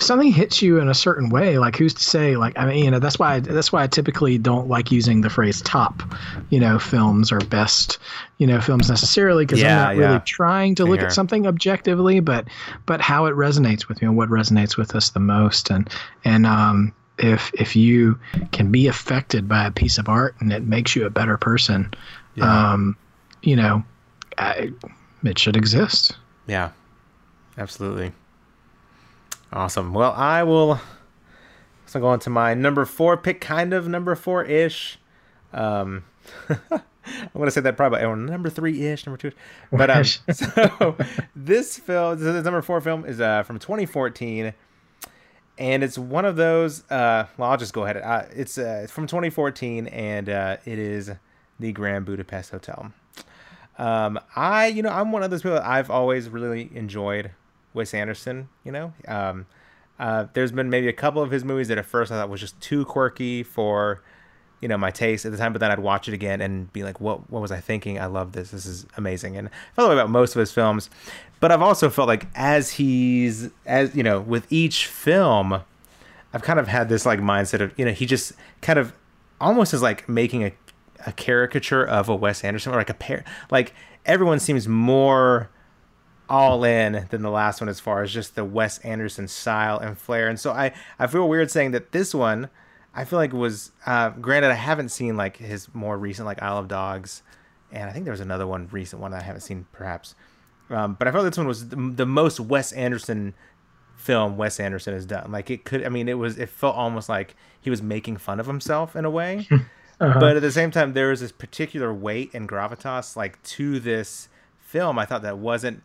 [0.00, 2.90] something hits you in a certain way like who's to say like i mean you
[2.90, 6.02] know that's why I, that's why i typically don't like using the phrase top
[6.50, 7.98] you know films or best
[8.38, 10.08] you know films necessarily because yeah, i'm not yeah.
[10.08, 12.46] really trying to look at something objectively but
[12.86, 15.90] but how it resonates with you and what resonates with us the most and
[16.24, 18.18] and um if if you
[18.52, 21.92] can be affected by a piece of art and it makes you a better person
[22.36, 22.72] yeah.
[22.72, 22.96] um
[23.42, 23.82] you know
[24.36, 24.72] I,
[25.24, 26.16] it should exist
[26.46, 26.70] yeah
[27.56, 28.12] absolutely
[29.52, 29.94] Awesome.
[29.94, 30.78] Well, I will.
[31.86, 34.98] So go on to my number four pick, kind of number four ish.
[35.54, 36.04] Um,
[36.50, 39.32] I'm gonna say that probably oh, number three ish, number two.
[39.72, 40.96] But um, so
[41.34, 44.52] this film, this number four film, is uh from 2014,
[45.56, 46.82] and it's one of those.
[46.90, 47.96] Uh, well, I'll just go ahead.
[47.96, 51.10] Uh, it's uh, from 2014, and uh, it is
[51.58, 52.92] the Grand Budapest Hotel.
[53.78, 57.30] Um, I, you know, I'm one of those people that I've always really enjoyed
[57.74, 58.48] Wes Anderson.
[58.64, 59.46] You know, um,
[59.98, 62.40] uh, there's been maybe a couple of his movies that at first I thought was
[62.40, 64.02] just too quirky for
[64.60, 66.82] you know my taste at the time, but then I'd watch it again and be
[66.82, 67.98] like, what What was I thinking?
[68.00, 68.50] I love this.
[68.50, 69.36] This is amazing.
[69.36, 70.90] And I felt about most of his films,
[71.40, 75.60] but I've also felt like as he's as you know with each film,
[76.32, 78.92] I've kind of had this like mindset of you know he just kind of
[79.40, 80.52] almost is like making a
[81.06, 83.74] a caricature of a Wes Anderson or like a pair like
[84.04, 85.50] everyone seems more
[86.28, 89.96] all in than the last one as far as just the Wes Anderson style and
[89.96, 90.28] flair.
[90.28, 92.50] And so I, I feel weird saying that this one,
[92.94, 96.58] I feel like was uh, granted I haven't seen like his more recent like Isle
[96.58, 97.22] of Dogs,
[97.70, 100.14] and I think there was another one recent one that I haven't seen perhaps.
[100.70, 103.32] Um, but I felt this one was the, the, most Wes Anderson
[103.96, 105.32] film Wes Anderson has done.
[105.32, 108.38] Like it could, I mean, it was it felt almost like he was making fun
[108.38, 109.48] of himself in a way.
[110.00, 110.20] uh-huh.
[110.20, 114.28] But at the same time, there was this particular weight and gravitas like to this
[114.60, 114.98] film.
[114.98, 115.82] I thought that wasn't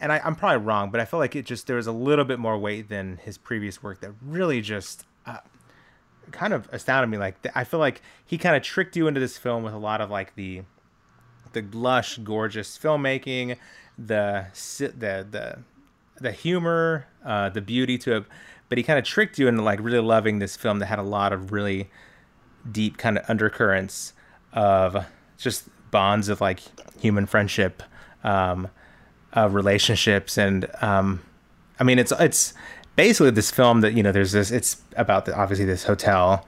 [0.00, 2.24] and I, am probably wrong, but I felt like it just there was a little
[2.24, 5.38] bit more weight than his previous work that really just uh,
[6.30, 7.18] kind of astounded me.
[7.18, 10.00] Like I feel like he kind of tricked you into this film with a lot
[10.00, 10.62] of like the
[11.52, 13.56] the lush, gorgeous filmmaking,
[13.98, 14.46] the
[14.78, 15.58] the the
[16.20, 18.24] the humor, uh, the beauty to it,
[18.68, 21.04] but he kind of tricked you into like really loving this film that had a
[21.04, 21.90] lot of really
[22.70, 24.12] deep kind of undercurrents
[24.52, 25.06] of
[25.36, 26.60] just bonds of like
[27.00, 27.82] human friendship.
[28.24, 28.68] Um,
[29.36, 31.22] uh, relationships and um,
[31.78, 32.54] I mean it's it's
[32.96, 36.46] basically this film that you know there's this it's about the, obviously this hotel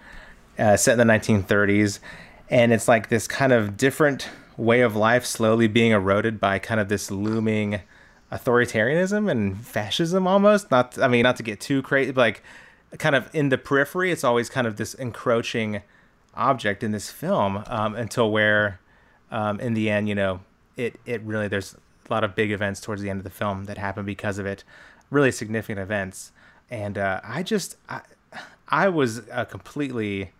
[0.58, 2.00] uh, set in the 1930s
[2.48, 6.80] and it's like this kind of different way of life slowly being eroded by kind
[6.80, 7.80] of this looming
[8.32, 12.42] authoritarianism and fascism almost not I mean not to get too crazy like
[12.98, 15.82] kind of in the periphery it's always kind of this encroaching
[16.40, 18.80] object in this film um, until where
[19.30, 20.40] um, in the end you know
[20.76, 21.76] it it really there's
[22.10, 24.46] a lot of big events towards the end of the film that happen because of
[24.46, 24.64] it,
[25.10, 26.32] really significant events.
[26.70, 28.00] And uh, I just, I,
[28.68, 30.32] I was uh, completely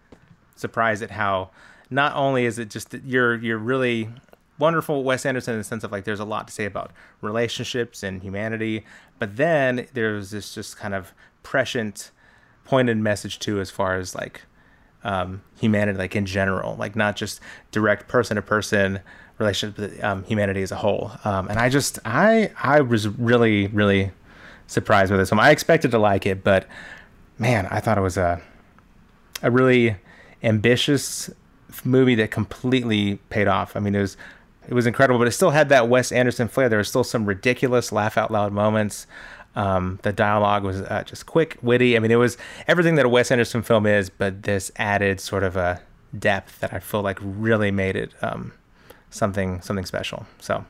[0.56, 1.50] surprised at how
[1.88, 4.10] not only is it just you're you're really
[4.58, 8.02] wonderful Wes Anderson in the sense of like there's a lot to say about relationships
[8.02, 8.84] and humanity,
[9.18, 12.10] but then there's this just kind of prescient,
[12.64, 14.42] pointed message too as far as like
[15.04, 17.40] um, humanity, like in general, like not just
[17.70, 19.00] direct person to person
[19.38, 21.12] relationship with um, humanity as a whole.
[21.24, 24.12] Um, and I just I I was really really
[24.66, 25.40] surprised with this one.
[25.40, 26.66] I expected to like it, but
[27.38, 28.40] man, I thought it was a
[29.42, 29.96] a really
[30.42, 31.30] ambitious
[31.84, 33.76] movie that completely paid off.
[33.76, 34.16] I mean, it was
[34.68, 36.68] it was incredible, but it still had that Wes Anderson flair.
[36.68, 39.06] There was still some ridiculous laugh out loud moments.
[39.56, 41.96] Um, the dialogue was uh, just quick, witty.
[41.96, 42.38] I mean, it was
[42.68, 45.80] everything that a Wes Anderson film is, but this added sort of a
[46.16, 48.52] depth that I feel like really made it um,
[49.10, 50.26] something something special.
[50.38, 50.64] So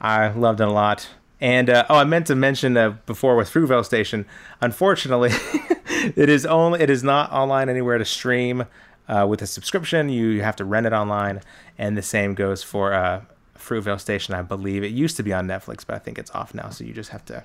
[0.00, 1.08] I loved it a lot.
[1.40, 4.26] And uh, oh, I meant to mention uh, before with Fruitvale Station.
[4.60, 5.30] Unfortunately,
[6.14, 8.66] it is only it is not online anywhere to stream
[9.08, 10.10] uh, with a subscription.
[10.10, 11.40] You, have to rent it online,
[11.78, 13.22] and the same goes for uh,
[13.56, 14.34] Fruitvale Station.
[14.34, 16.68] I believe it used to be on Netflix, but I think it's off now.
[16.68, 17.42] So you just have to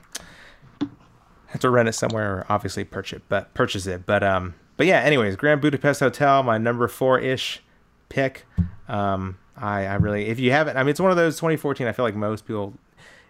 [1.48, 3.24] have to rent it somewhere, or obviously purchase it.
[3.30, 4.06] But purchase it.
[4.06, 5.00] But um, but yeah.
[5.00, 7.62] Anyways, Grand Budapest Hotel, my number four ish
[8.10, 8.46] pick.
[8.88, 11.88] Um, I, I really, if you haven't, I mean, it's one of those 2014.
[11.88, 12.74] I feel like most people,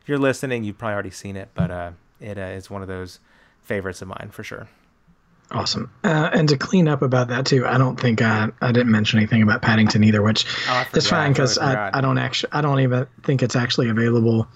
[0.02, 2.88] if you're listening, you've probably already seen it, but uh, it uh, is one of
[2.88, 3.20] those
[3.62, 4.68] favorites of mine for sure.
[5.52, 5.92] Awesome.
[6.04, 9.20] Uh, and to clean up about that too, I don't think I, I didn't mention
[9.20, 12.62] anything about Paddington either, which oh, is fine because I, I, I, don't actually I
[12.62, 14.48] don't even think it's actually available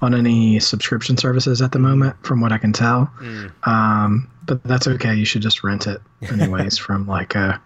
[0.00, 3.10] on any subscription services at the moment, from what I can tell.
[3.20, 3.66] Mm.
[3.66, 5.14] Um, but that's okay.
[5.14, 7.58] You should just rent it anyways from like uh,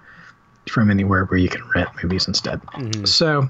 [0.68, 2.60] from anywhere where you can rent movies instead.
[2.62, 3.04] Mm-hmm.
[3.04, 3.48] So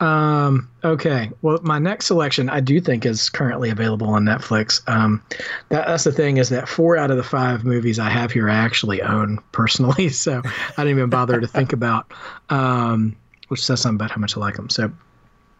[0.00, 1.30] um, okay.
[1.42, 4.86] Well, my next selection I do think is currently available on Netflix.
[4.88, 5.22] Um,
[5.68, 8.48] that, that's the thing is that four out of the five movies I have here
[8.48, 12.12] I actually own personally, so I didn't even bother to think about,
[12.48, 13.14] um,
[13.48, 14.70] which says something about how much I like them.
[14.70, 14.90] So,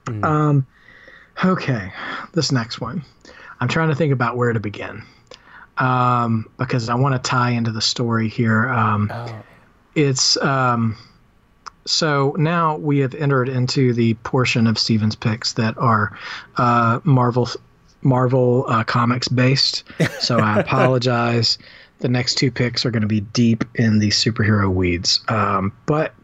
[0.06, 0.24] mm.
[0.24, 0.66] um,
[1.44, 1.92] okay,
[2.32, 3.04] this next one,
[3.60, 5.02] I'm trying to think about where to begin,
[5.76, 8.70] um, because I want to tie into the story here.
[8.70, 9.42] Um, oh.
[9.96, 10.96] It's um
[11.84, 16.16] so now we have entered into the portion of Stephen's picks that are
[16.56, 17.48] uh, Marvel
[18.02, 19.84] Marvel uh, comics based.
[20.20, 21.58] So I apologize.
[21.98, 26.14] the next two picks are going to be deep in the superhero weeds, um, but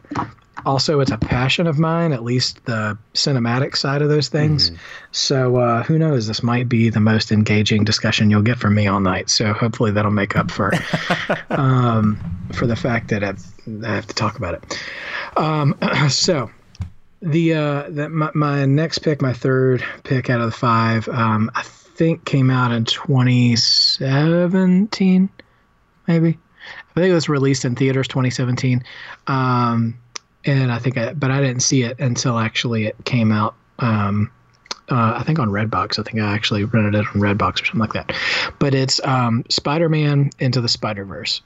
[0.65, 4.69] also it's a passion of mine, at least the cinematic side of those things.
[4.69, 4.81] Mm-hmm.
[5.11, 6.27] So uh, who knows?
[6.27, 9.29] This might be the most engaging discussion you'll get from me all night.
[9.29, 10.73] So hopefully that'll make up for
[11.49, 12.19] um,
[12.53, 13.43] for the fact that I've,
[13.83, 14.79] I have to talk about it.
[15.37, 15.77] Um,
[16.09, 16.49] so
[17.21, 21.51] the uh, that my, my, next pick, my third pick out of the five, um,
[21.55, 25.29] I think came out in 2017,
[26.07, 26.37] maybe.
[26.95, 28.83] I think it was released in theaters 2017,
[29.27, 29.99] um,
[30.47, 33.55] and I think I, but I didn't see it until actually it came out.
[33.79, 34.31] Um,
[34.89, 35.99] uh, I think on Redbox.
[35.99, 38.13] I think I actually rented it on Redbox or something like that.
[38.57, 41.41] But it's um, Spider-Man into the Spider-Verse.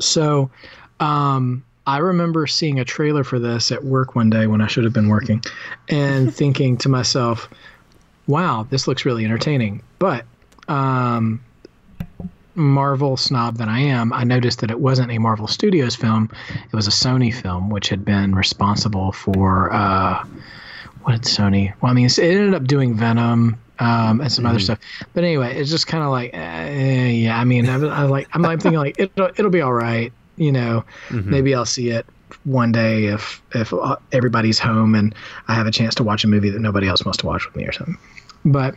[0.00, 0.50] So,
[0.98, 4.84] um, I remember seeing a trailer for this at work one day when I should
[4.84, 5.44] have been working
[5.88, 7.48] and thinking to myself,
[8.26, 9.82] wow, this looks really entertaining.
[9.98, 10.24] But
[10.66, 11.40] um,
[12.54, 16.30] Marvel snob that I am, I noticed that it wasn't a Marvel Studios film.
[16.64, 20.24] It was a Sony film, which had been responsible for uh,
[21.02, 21.74] what did Sony?
[21.80, 24.50] Well, I mean, it ended up doing Venom um, and some mm-hmm.
[24.50, 24.78] other stuff.
[25.12, 27.38] But anyway, it's just kind of like, eh, yeah.
[27.38, 30.52] I mean, I, I like, I'm like thinking like it'll it'll be all right you
[30.52, 31.30] know, mm-hmm.
[31.30, 32.06] maybe I'll see it
[32.44, 33.72] one day if if
[34.12, 35.14] everybody's home and
[35.48, 37.56] I have a chance to watch a movie that nobody else wants to watch with
[37.56, 37.98] me or something.
[38.44, 38.74] But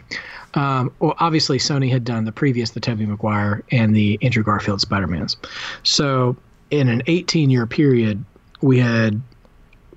[0.58, 4.82] um, well, obviously Sony had done the previous, the Tobey Maguire and the Andrew Garfield
[4.82, 5.38] Spider-Mans.
[5.84, 6.36] So
[6.72, 8.26] in an 18 year period,
[8.62, 9.22] we had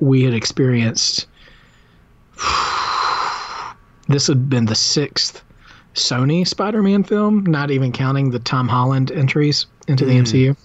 [0.01, 1.27] we had experienced
[4.09, 5.43] this had been the sixth
[5.95, 10.23] Sony Spider-Man film, not even counting the Tom Holland entries into the mm.
[10.23, 10.57] MCU,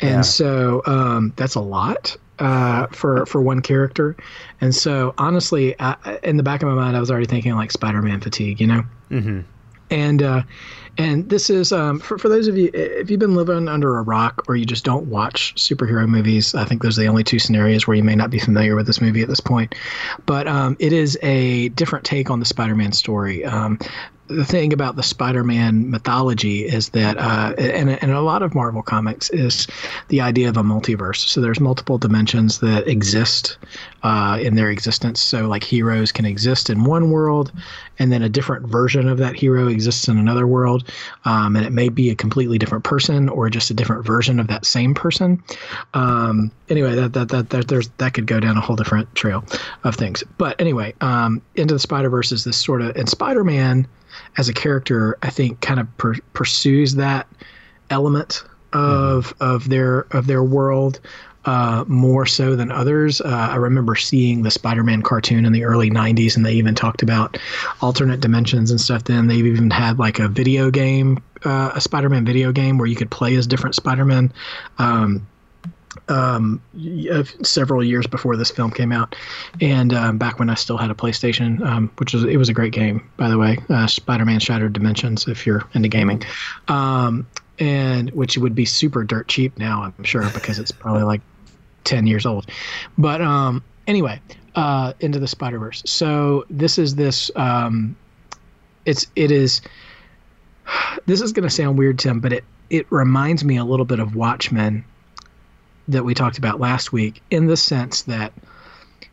[0.00, 0.20] and yeah.
[0.20, 4.16] so um, that's a lot uh, for for one character.
[4.60, 7.70] And so honestly, I, in the back of my mind, I was already thinking like
[7.70, 8.82] Spider-Man fatigue, you know.
[9.10, 9.40] Mm-hmm.
[9.90, 10.42] And uh,
[10.98, 14.02] and this is um, for for those of you if you've been living under a
[14.02, 16.54] rock or you just don't watch superhero movies.
[16.54, 18.86] I think those are the only two scenarios where you may not be familiar with
[18.86, 19.74] this movie at this point.
[20.26, 23.44] But um, it is a different take on the Spider-Man story.
[23.44, 23.78] Um,
[24.30, 28.82] the thing about the Spider-Man mythology is that, uh, and, and a lot of Marvel
[28.82, 29.66] comics is
[30.08, 31.28] the idea of a multiverse.
[31.28, 33.58] So there's multiple dimensions that exist
[34.02, 35.20] uh, in their existence.
[35.20, 37.52] So like heroes can exist in one world,
[37.98, 40.88] and then a different version of that hero exists in another world,
[41.24, 44.46] um, and it may be a completely different person or just a different version of
[44.46, 45.42] that same person.
[45.92, 49.44] Um, anyway, that, that that that there's that could go down a whole different trail
[49.84, 50.22] of things.
[50.38, 53.86] But anyway, um, into the Spider Verse is this sort of and Spider-Man
[54.38, 57.26] as a character, I think, kind of per- pursues that
[57.90, 59.44] element of mm-hmm.
[59.44, 61.00] of their of their world
[61.44, 63.20] uh, more so than others.
[63.20, 67.02] Uh, I remember seeing the Spider-Man cartoon in the early '90s, and they even talked
[67.02, 67.38] about
[67.80, 69.04] alternate dimensions and stuff.
[69.04, 72.96] Then they've even had like a video game, uh, a Spider-Man video game where you
[72.96, 74.32] could play as different Spider-Man.
[74.78, 75.26] Um,
[76.08, 76.60] um,
[77.42, 79.16] several years before this film came out,
[79.60, 82.52] and um, back when I still had a PlayStation, um, which was it was a
[82.52, 86.22] great game by the way, uh, Spider-Man Shattered Dimensions if you're into gaming,
[86.68, 87.26] um,
[87.58, 91.20] and which would be super dirt cheap now I'm sure because it's probably like
[91.84, 92.46] ten years old,
[92.96, 94.20] but um, anyway,
[94.54, 95.82] uh, into the Spider Verse.
[95.86, 97.96] So this is this um,
[98.84, 99.60] it's it is.
[101.06, 103.98] This is going to sound weird, Tim, but it it reminds me a little bit
[103.98, 104.84] of Watchmen
[105.90, 108.32] that we talked about last week in the sense that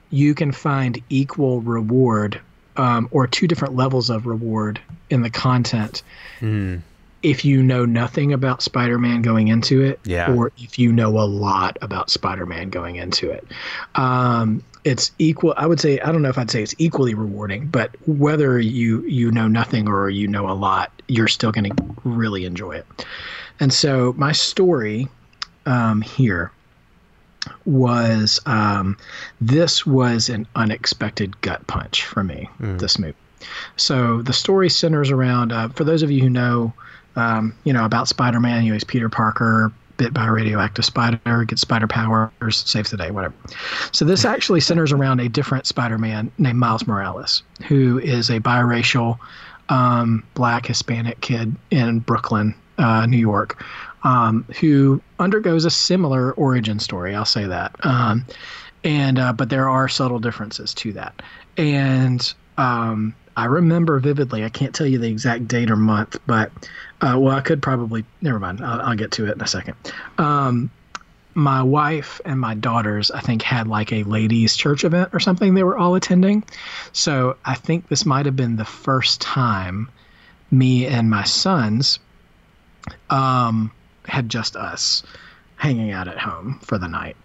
[0.10, 2.40] you can find equal reward
[2.78, 6.04] um, or two different levels of reward in the content
[6.40, 6.80] mm.
[7.24, 10.32] if you know nothing about Spider-Man going into it, yeah.
[10.32, 13.46] or if you know a lot about Spider-Man going into it.
[13.96, 15.54] Um, it's equal.
[15.58, 19.04] I would say I don't know if I'd say it's equally rewarding, but whether you
[19.04, 22.86] you know nothing or you know a lot, you're still going to really enjoy it.
[23.60, 25.10] And so my story
[25.66, 26.52] um, here
[27.66, 28.98] was um,
[29.42, 32.50] this was an unexpected gut punch for me.
[32.60, 32.80] Mm.
[32.80, 33.16] This movie.
[33.76, 35.52] So the story centers around.
[35.52, 36.74] Uh, for those of you who know,
[37.16, 41.44] um, you know about Spider-Man, you know he's Peter Parker, bit by a radioactive spider,
[41.46, 42.32] gets spider powers,
[42.66, 43.34] saves the day, whatever.
[43.92, 49.18] So this actually centers around a different Spider-Man named Miles Morales, who is a biracial,
[49.70, 53.64] um, black Hispanic kid in Brooklyn, uh, New York,
[54.04, 57.16] um, who undergoes a similar origin story.
[57.16, 57.76] I'll say that.
[57.84, 58.26] Um,
[58.84, 61.22] and uh, but there are subtle differences to that.
[61.58, 64.44] And um, I remember vividly.
[64.46, 66.52] I can't tell you the exact date or month, but
[67.02, 68.06] uh, well, I could probably.
[68.22, 68.64] Never mind.
[68.64, 69.76] I'll, I'll get to it in a second.
[70.18, 70.72] Um,
[71.34, 75.54] my wife and my daughters, I think, had like a ladies' church event or something
[75.54, 76.44] they were all attending.
[76.94, 79.88] So I think this might have been the first time
[80.50, 82.00] me and my sons
[83.10, 83.72] um,
[84.06, 85.04] had just us
[85.56, 87.16] hanging out at home for the night.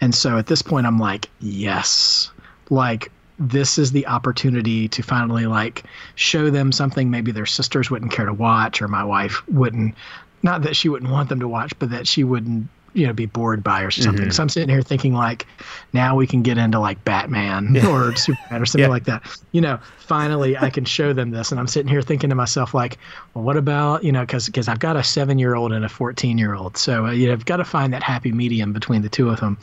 [0.00, 2.30] And so at this point, I'm like, yes,
[2.70, 3.10] like
[3.40, 5.84] this is the opportunity to finally like
[6.14, 9.94] show them something maybe their sisters wouldn't care to watch or my wife wouldn't
[10.42, 13.26] not that she wouldn't want them to watch but that she wouldn't you know be
[13.26, 14.22] bored by or something.
[14.22, 14.30] Mm-hmm.
[14.30, 15.46] So I'm sitting here thinking like,
[15.92, 17.86] now we can get into like Batman yeah.
[17.86, 18.88] or Superman or something yeah.
[18.88, 19.22] like that.
[19.52, 22.74] You know, finally I can show them this, and I'm sitting here thinking to myself
[22.74, 22.98] like,
[23.34, 25.88] well, what about you know because because I've got a seven year old and a
[25.88, 29.02] 14 year old, so uh, you know I've got to find that happy medium between
[29.02, 29.58] the two of them,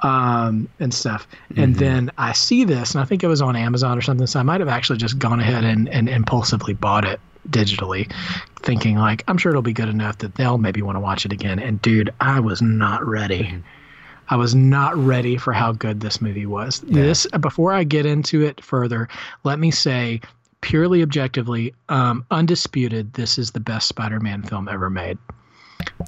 [0.00, 1.26] um, and stuff.
[1.50, 1.62] Mm-hmm.
[1.62, 4.40] And then I see this, and I think it was on Amazon or something, so
[4.40, 8.12] I might have actually just gone ahead and, and impulsively bought it digitally,
[8.62, 11.32] thinking like I'm sure it'll be good enough that they'll maybe want to watch it
[11.32, 11.58] again.
[11.58, 13.44] And dude, I was not ready.
[13.44, 13.60] Mm-hmm.
[14.28, 16.82] I was not ready for how good this movie was.
[16.86, 17.02] Yeah.
[17.02, 19.08] This before I get into it further,
[19.44, 20.20] let me say
[20.60, 25.18] purely objectively, um, undisputed, this is the best Spider-Man film ever made.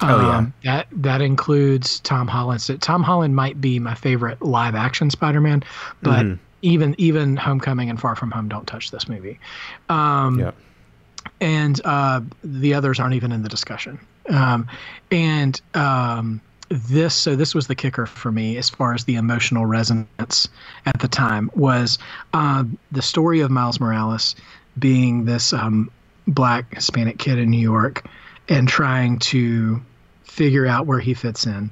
[0.01, 0.37] Oh yeah.
[0.37, 2.81] Um, that that includes Tom Holland.
[2.81, 5.63] Tom Holland might be my favorite live action Spider-Man,
[6.01, 6.41] but mm-hmm.
[6.61, 9.37] even even Homecoming and Far From Home don't touch this movie.
[9.89, 10.51] Um, yeah
[11.45, 13.99] and uh, the others aren't even in the discussion.
[14.27, 14.67] Um,
[15.11, 19.67] and um, this, so this was the kicker for me as far as the emotional
[19.67, 20.47] resonance
[20.87, 21.99] at the time was
[22.33, 24.35] uh, the story of Miles Morales
[24.79, 25.91] being this um,
[26.27, 28.07] black Hispanic kid in New York
[28.49, 29.79] and trying to
[30.23, 31.69] figure out where he fits in.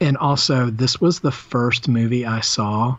[0.00, 2.96] And also, this was the first movie I saw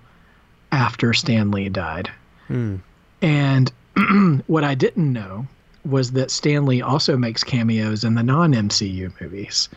[0.72, 2.12] after Stan Lee died.
[2.48, 2.76] Hmm.
[3.24, 3.72] And
[4.46, 5.48] what I didn't know
[5.86, 9.70] was that Stan Lee also makes cameos in the non MCU movies.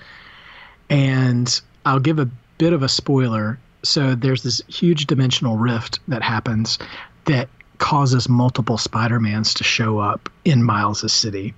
[0.91, 2.29] And I'll give a
[2.59, 3.59] bit of a spoiler.
[3.83, 6.79] So there's this huge dimensional rift that happens
[7.27, 7.49] that
[7.79, 11.55] causes multiple Spider-Mans to show up in Miles' city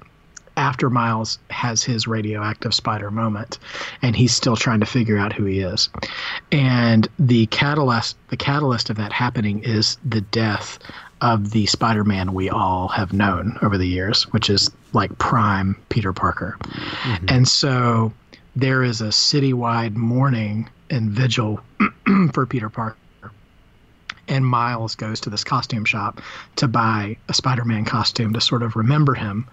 [0.56, 3.58] after Miles has his radioactive spider moment
[4.02, 5.88] and he's still trying to figure out who he is.
[6.50, 10.78] And the catalyst the catalyst of that happening is the death
[11.20, 16.12] of the Spider-Man we all have known over the years, which is like prime Peter
[16.12, 16.56] Parker.
[16.60, 17.26] Mm-hmm.
[17.28, 18.12] And so
[18.54, 21.60] there is a citywide mourning and vigil
[22.32, 22.96] for Peter Parker.
[24.28, 26.20] And Miles goes to this costume shop
[26.56, 29.48] to buy a Spider-Man costume to sort of remember him.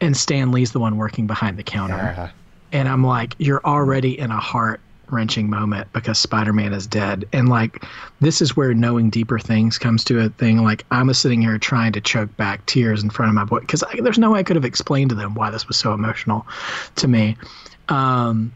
[0.00, 1.96] And Stan Lee's the one working behind the counter.
[1.96, 2.30] Yeah.
[2.70, 4.80] And I'm like, you're already in a heart
[5.12, 7.26] wrenching moment because Spider-Man is dead.
[7.32, 7.84] And like
[8.20, 10.62] this is where knowing deeper things comes to a thing.
[10.62, 13.84] Like I'm sitting here trying to choke back tears in front of my boy because
[14.00, 16.46] there's no way I could have explained to them why this was so emotional
[16.96, 17.36] to me.
[17.88, 18.52] Um,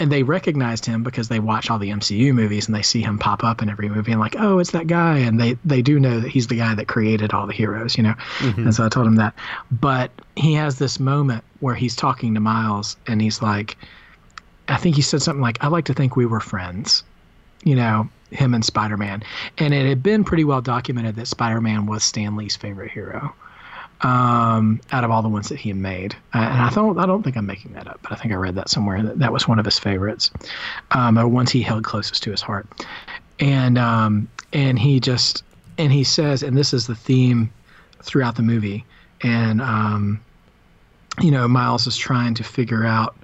[0.00, 3.18] and they recognized him because they watch all the MCU movies and they see him
[3.18, 5.18] pop up in every movie and like, oh, it's that guy.
[5.18, 8.02] And they they do know that he's the guy that created all the heroes, you
[8.02, 8.14] know.
[8.38, 8.62] Mm-hmm.
[8.62, 9.34] And so I told him that.
[9.70, 13.76] But he has this moment where he's talking to Miles and he's like
[14.70, 17.04] I think he said something like, I like to think we were friends,
[17.64, 19.22] you know, him and Spider Man.
[19.58, 23.34] And it had been pretty well documented that Spider Man was Stan Lee's favorite hero
[24.02, 26.14] um, out of all the ones that he made.
[26.34, 28.36] Uh, and I don't, I don't think I'm making that up, but I think I
[28.36, 30.30] read that somewhere that that was one of his favorites,
[30.92, 32.66] um, or ones he held closest to his heart.
[33.38, 35.44] And um, and he just
[35.78, 37.50] and he says, and this is the theme
[38.02, 38.84] throughout the movie,
[39.22, 40.20] and um,
[41.20, 43.16] you know, Miles is trying to figure out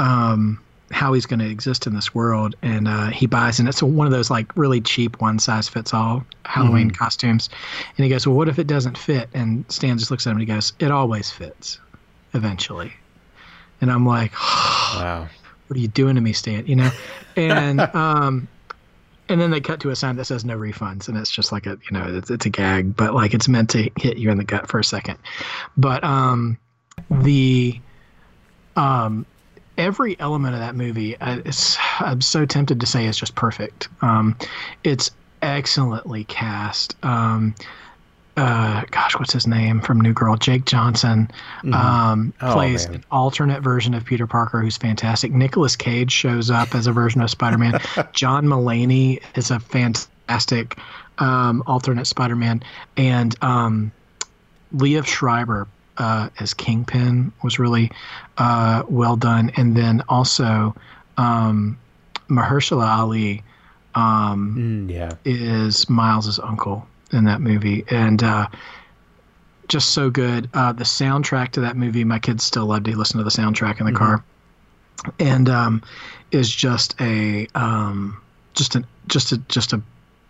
[0.00, 0.58] um,
[0.90, 4.06] how he's going to exist in this world, and uh, he buys, and it's one
[4.06, 6.96] of those like really cheap one size fits all Halloween mm-hmm.
[6.96, 7.48] costumes,
[7.96, 10.38] and he goes, "Well, what if it doesn't fit?" And Stan just looks at him
[10.38, 11.78] and he goes, "It always fits,
[12.32, 12.92] eventually."
[13.80, 15.28] And I'm like, oh, "Wow,
[15.66, 16.90] what are you doing to me, Stan?" You know,
[17.36, 18.48] and um,
[19.28, 21.66] and then they cut to a sign that says no refunds, and it's just like
[21.66, 24.38] a you know it's, it's a gag, but like it's meant to hit you in
[24.38, 25.18] the gut for a second,
[25.76, 26.56] but um,
[27.10, 27.78] the
[28.76, 29.26] um
[29.80, 31.40] every element of that movie, uh,
[32.00, 33.88] I'm so tempted to say it's just perfect.
[34.02, 34.36] Um,
[34.84, 35.10] it's
[35.40, 36.94] excellently cast.
[37.02, 37.54] Um,
[38.36, 40.36] uh, gosh, what's his name from New Girl?
[40.36, 41.74] Jake Johnson mm-hmm.
[41.74, 42.96] um, oh, plays man.
[42.96, 45.32] an alternate version of Peter Parker who's fantastic.
[45.32, 47.80] Nicolas Cage shows up as a version of Spider Man.
[48.12, 50.78] John Mulaney is a fantastic
[51.18, 52.62] um, alternate Spider Man.
[52.96, 53.92] And um,
[54.74, 55.66] Liev Schreiber
[56.00, 57.92] uh, as Kingpin was really
[58.38, 59.52] uh, well done.
[59.56, 60.74] And then also
[61.18, 61.78] um,
[62.28, 63.42] Mahershala Ali
[63.94, 65.12] um, mm, yeah.
[65.24, 68.46] is Miles's uncle in that movie, and uh,
[69.68, 70.48] just so good.
[70.54, 73.80] Uh, the soundtrack to that movie, my kids still love to listen to the soundtrack
[73.80, 73.96] in the mm-hmm.
[73.96, 74.24] car,
[75.18, 75.82] and um,
[76.30, 78.20] is just a um,
[78.54, 79.82] just a just a just a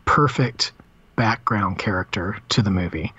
[0.07, 0.73] perfect
[1.16, 3.12] background character to the movie.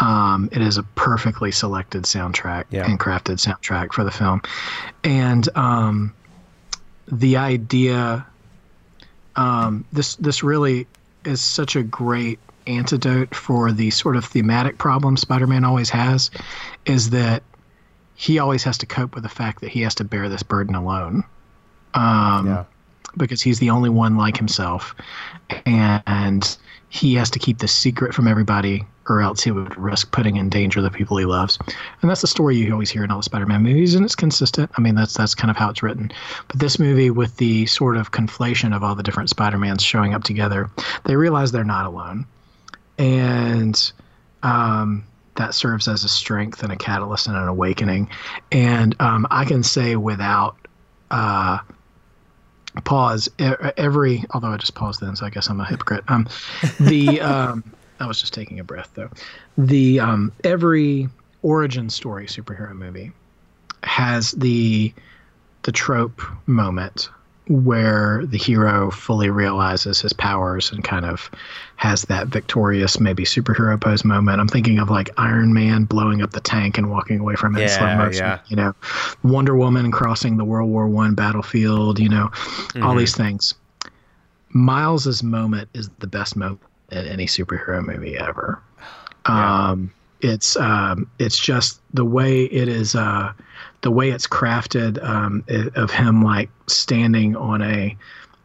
[0.00, 2.88] Um, it is a perfectly selected soundtrack yeah.
[2.88, 4.42] and crafted soundtrack for the film,
[5.04, 6.14] and um,
[7.10, 8.26] the idea.
[9.36, 10.86] Um, this this really
[11.24, 16.30] is such a great antidote for the sort of thematic problem Spider-Man always has,
[16.86, 17.42] is that
[18.14, 20.74] he always has to cope with the fact that he has to bear this burden
[20.74, 21.24] alone.
[21.94, 22.64] Um, yeah.
[23.16, 24.94] Because he's the only one like himself,
[25.66, 26.56] and
[26.88, 30.48] he has to keep the secret from everybody or else he would risk putting in
[30.48, 31.58] danger the people he loves.
[32.00, 34.70] And that's the story you always hear in all the Spider-Man movies, and it's consistent.
[34.76, 36.12] I mean, that's that's kind of how it's written.
[36.48, 40.22] But this movie, with the sort of conflation of all the different Spider-Mans showing up
[40.22, 40.70] together,
[41.04, 42.24] they realize they're not alone,
[42.98, 43.92] and
[44.42, 45.04] um,
[45.34, 48.08] that serves as a strength and a catalyst and an awakening.
[48.52, 50.56] And um, I can say without.
[51.10, 51.58] Uh,
[52.84, 56.28] pause every although i just paused then so i guess i'm a hypocrite um
[56.78, 57.64] the um
[58.00, 59.10] i was just taking a breath though
[59.58, 61.08] the um every
[61.42, 63.12] origin story superhero movie
[63.82, 64.92] has the
[65.62, 67.08] the trope moment
[67.50, 71.28] where the hero fully realizes his powers and kind of
[71.74, 74.40] has that victorious maybe superhero pose moment.
[74.40, 77.60] I'm thinking of like Iron Man blowing up the tank and walking away from it
[77.60, 78.24] yeah, in slow motion.
[78.24, 78.38] Yeah.
[78.46, 78.74] You know,
[79.24, 81.98] Wonder Woman crossing the World War One battlefield.
[81.98, 82.84] You know, mm-hmm.
[82.84, 83.54] all these things.
[84.50, 88.60] Miles's moment is the best moment in any superhero movie ever.
[89.28, 89.68] Yeah.
[89.70, 92.94] Um, it's um, it's just the way it is.
[92.94, 93.32] Uh,
[93.82, 97.96] the way it's crafted um, of him like standing on a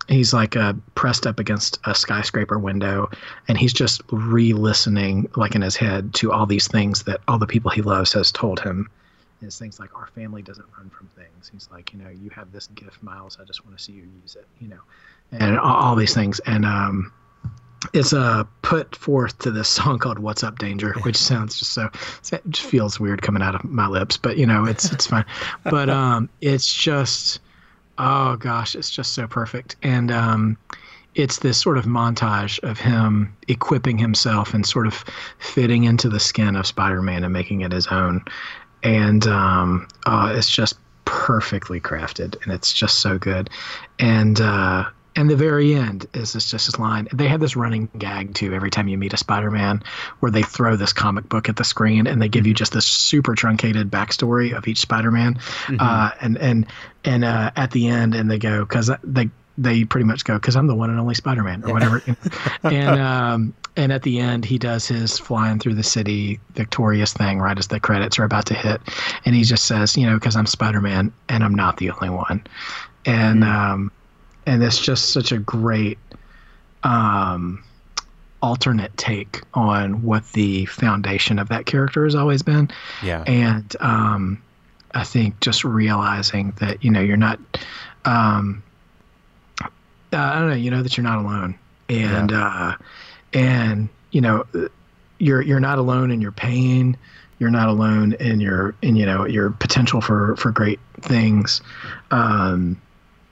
[0.08, 3.10] he's like uh, pressed up against a skyscraper window
[3.48, 7.48] and he's just re-listening like in his head to all these things that all the
[7.48, 8.90] people he loves has told him
[9.42, 12.52] it's things like our family doesn't run from things he's like you know you have
[12.52, 14.80] this gift miles i just want to see you use it you know
[15.32, 17.12] and all, all these things and um
[17.94, 21.90] it's uh, put forth to this song called "What's Up, Danger," which sounds just so
[22.32, 25.26] it just feels weird coming out of my lips, but you know it's it's fine.
[25.64, 27.40] But um, it's just
[27.98, 30.58] oh gosh, it's just so perfect, and um,
[31.16, 35.04] it's this sort of montage of him equipping himself and sort of
[35.40, 38.24] fitting into the skin of Spider-Man and making it his own,
[38.84, 40.76] and um, uh, it's just
[41.06, 43.50] perfectly crafted, and it's just so good,
[44.00, 44.42] and.
[44.42, 44.86] Uh,
[45.16, 47.08] and the very end is this just this line.
[47.14, 49.82] They have this running gag too every time you meet a Spider-Man,
[50.20, 52.86] where they throw this comic book at the screen and they give you just this
[52.86, 55.78] super truncated backstory of each Spider-Man, mm-hmm.
[55.80, 56.68] uh, and and
[57.04, 60.56] and uh, at the end, and they go because they they pretty much go because
[60.56, 62.02] I'm the one and only Spider-Man or whatever,
[62.64, 67.40] and um, and at the end he does his flying through the city victorious thing
[67.40, 68.82] right as the credits are about to hit,
[69.24, 72.44] and he just says you know because I'm Spider-Man and I'm not the only one,
[73.06, 73.74] and mm-hmm.
[73.74, 73.92] um,
[74.46, 75.98] and it's just such a great
[76.84, 77.64] um,
[78.42, 82.70] alternate take on what the foundation of that character has always been.
[83.04, 83.24] Yeah.
[83.26, 84.42] And um,
[84.94, 87.40] I think just realizing that you know you're not,
[88.06, 88.64] um,
[89.62, 89.68] uh,
[90.12, 91.58] I don't know, you know that you're not alone,
[91.90, 92.48] and yeah.
[92.48, 92.76] uh,
[93.34, 94.46] and you know
[95.18, 96.98] you're you're not alone in your pain.
[97.40, 101.62] You're not alone in your in you know your potential for for great things.
[102.12, 102.80] Um,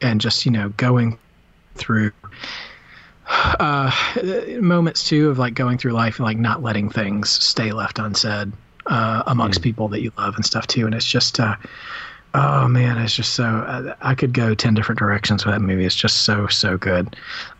[0.03, 1.17] and just you know going
[1.75, 2.11] through
[3.27, 3.91] uh,
[4.59, 8.51] moments too of like going through life and like not letting things stay left unsaid
[8.85, 9.63] uh, amongst mm.
[9.63, 10.85] people that you love and stuff too.
[10.85, 11.55] And it's just, uh,
[12.33, 13.45] oh man, it's just so.
[13.45, 15.85] Uh, I could go ten different directions with that movie.
[15.85, 17.15] It's just so so good.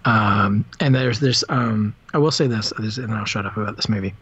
[0.06, 1.44] Um, and there's this.
[1.50, 4.14] Um, I will say this, and then I'll shut up about this movie.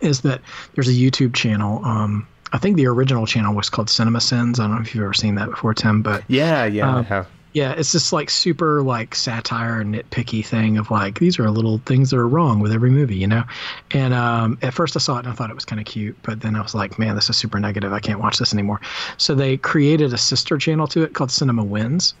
[0.00, 0.40] Is that
[0.74, 1.84] there's a YouTube channel.
[1.84, 4.60] Um, I think the original channel was called Cinema Sins.
[4.60, 7.02] I don't know if you've ever seen that before, Tim, but yeah, yeah, um, I
[7.02, 7.28] have.
[7.52, 12.10] Yeah, it's this like super like satire nitpicky thing of like these are little things
[12.10, 13.44] that are wrong with every movie, you know.
[13.92, 16.18] And um, at first I saw it and I thought it was kind of cute,
[16.22, 17.94] but then I was like, man, this is super negative.
[17.94, 18.82] I can't watch this anymore.
[19.16, 22.12] So they created a sister channel to it called Cinema Wins,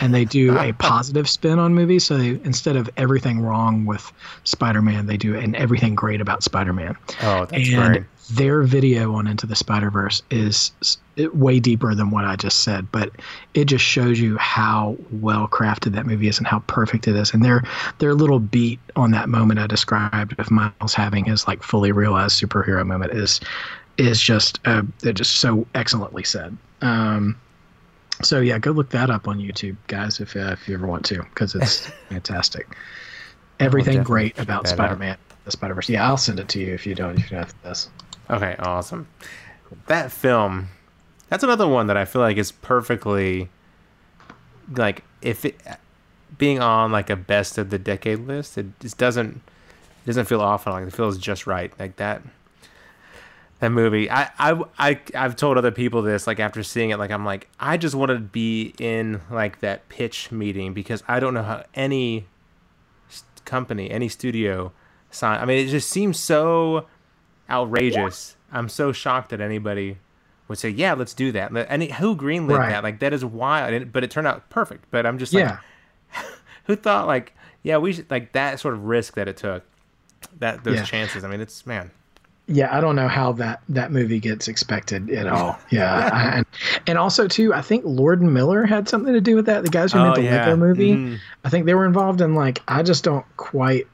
[0.00, 2.06] and they do a positive spin on movies.
[2.06, 4.10] So they, instead of everything wrong with
[4.44, 6.96] Spider-Man, they do an everything great about Spider-Man.
[7.24, 10.72] Oh, that's and great their video on Into the Spider Verse is
[11.32, 13.10] way deeper than what I just said, but
[13.54, 17.32] it just shows you how well crafted that movie is and how perfect it is.
[17.32, 17.62] And their
[17.98, 22.40] their little beat on that moment I described of Miles having his like fully realized
[22.40, 23.40] superhero moment is
[23.96, 26.56] is just uh, just so excellently said.
[26.82, 27.36] Um,
[28.22, 31.04] so yeah, go look that up on YouTube, guys, if uh, if you ever want
[31.06, 32.76] to, because it's fantastic.
[33.60, 35.88] Everything great about Spider-Man, the Spider-Verse.
[35.88, 37.18] Yeah, I'll send it to you if you don't.
[37.18, 37.90] If you have this.
[38.30, 39.08] Okay, awesome.
[39.86, 40.68] That film,
[41.28, 43.48] that's another one that I feel like is perfectly
[44.76, 45.58] like if it
[46.36, 50.40] being on like a best of the decade list, it just doesn't it doesn't feel
[50.40, 50.66] off.
[50.66, 51.72] Like it feels just right.
[51.78, 52.22] Like that
[53.60, 54.10] that movie.
[54.10, 56.98] I I I I've told other people this like after seeing it.
[56.98, 61.20] Like I'm like I just want to be in like that pitch meeting because I
[61.20, 62.26] don't know how any
[63.44, 64.72] company, any studio
[65.10, 65.40] sign.
[65.40, 66.86] I mean, it just seems so
[67.50, 68.36] outrageous.
[68.52, 69.98] I'm so shocked that anybody
[70.48, 72.70] would say, "Yeah, let's do that." And who greenlit right.
[72.70, 72.82] that?
[72.82, 73.92] Like that is wild.
[73.92, 74.86] But it turned out perfect.
[74.90, 75.58] But I'm just yeah.
[76.14, 76.26] like,
[76.64, 79.64] who thought like, yeah, we should like that sort of risk that it took,
[80.38, 80.84] that those yeah.
[80.84, 81.24] chances.
[81.24, 81.90] I mean, it's man.
[82.50, 85.58] Yeah, I don't know how that that movie gets expected at all.
[85.70, 86.36] Yeah, yeah.
[86.38, 86.46] and
[86.86, 89.64] and also too, I think Lord and Miller had something to do with that.
[89.64, 90.46] The guys who oh, made the yeah.
[90.46, 91.18] Lego movie, mm.
[91.44, 93.86] I think they were involved in like I just don't quite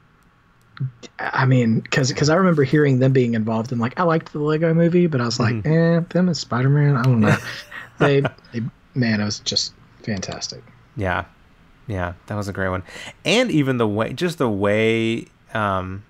[1.19, 4.39] I mean, because because I remember hearing them being involved in like I liked the
[4.39, 5.99] Lego Movie, but I was like, mm-hmm.
[5.99, 7.37] eh, them as Spider Man, I don't know.
[7.99, 8.61] they, they,
[8.93, 9.73] man, it was just
[10.03, 10.61] fantastic.
[10.97, 11.25] Yeah,
[11.87, 12.83] yeah, that was a great one,
[13.23, 16.03] and even the way, just the way, um,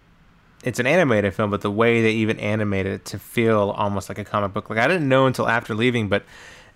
[0.63, 4.17] it's an animated film, but the way they even animated it to feel almost like
[4.17, 4.69] a comic book.
[4.69, 6.23] Like I didn't know until after leaving, but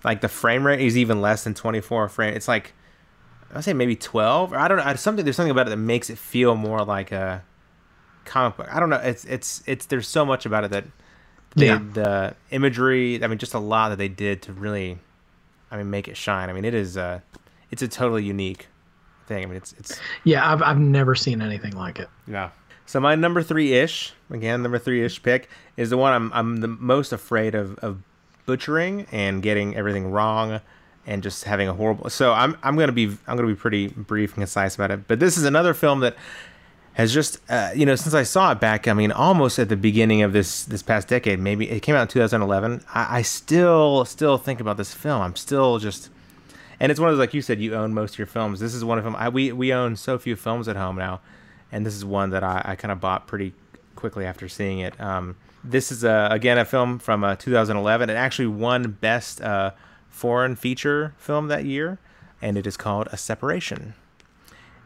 [0.04, 2.36] like the frame rate is even less than twenty four frame.
[2.36, 2.74] It's like
[3.50, 4.96] I would say maybe twelve, or I don't know.
[4.96, 7.44] Something there's something about it that makes it feel more like a
[8.30, 8.68] comic book.
[8.72, 8.98] I don't know.
[8.98, 10.86] It's it's it's there's so much about it that
[11.56, 11.80] they, yeah.
[11.94, 13.22] the imagery.
[13.24, 15.00] I mean, just a lot that they did to really,
[15.72, 16.50] I mean, make it shine.
[16.50, 17.20] I mean, it is uh,
[17.72, 18.68] it's a totally unique
[19.28, 19.44] thing.
[19.44, 20.00] I mean, it's it's.
[20.24, 22.10] Yeah, I've I've never seen anything like it.
[22.28, 22.52] Yeah.
[22.86, 26.58] So my number three ish, again, number three ish pick is the one I'm I'm
[26.58, 28.02] the most afraid of of
[28.46, 30.62] butchering and getting everything wrong
[31.06, 32.10] and just having a horrible.
[32.10, 35.08] So I'm I'm gonna be I'm gonna be pretty brief and concise about it.
[35.08, 36.16] But this is another film that
[37.00, 39.78] has just uh, you know since I saw it back, I mean almost at the
[39.78, 42.84] beginning of this this past decade, maybe it came out in 2011.
[42.94, 45.22] I, I still still think about this film.
[45.22, 46.10] I'm still just,
[46.78, 48.60] and it's one of those like you said, you own most of your films.
[48.60, 49.16] This is one of them.
[49.16, 51.22] I, we we own so few films at home now,
[51.72, 53.54] and this is one that I, I kind of bought pretty
[53.96, 55.00] quickly after seeing it.
[55.00, 58.10] Um, this is a, again a film from uh, 2011.
[58.10, 59.72] It actually won best uh,
[60.10, 61.98] foreign feature film that year,
[62.42, 63.94] and it is called A Separation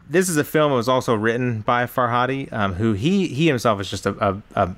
[0.08, 3.80] this is a film that was also written by Farhadi, um, who he he himself
[3.80, 4.74] is just a, a, a,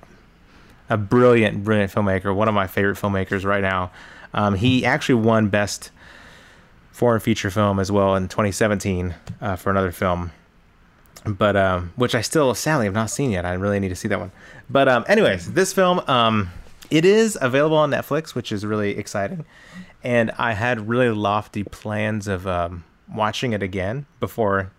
[0.90, 2.34] a brilliant, brilliant filmmaker.
[2.34, 3.90] One of my favorite filmmakers right now.
[4.34, 5.90] Um, he actually won best
[6.92, 10.30] foreign feature film as well in 2017 uh, for another film,
[11.24, 13.44] but um, which I still sadly have not seen yet.
[13.44, 14.32] I really need to see that one.
[14.68, 16.50] But um, anyways, this film um,
[16.90, 19.44] it is available on Netflix, which is really exciting.
[20.04, 24.70] And I had really lofty plans of um, watching it again before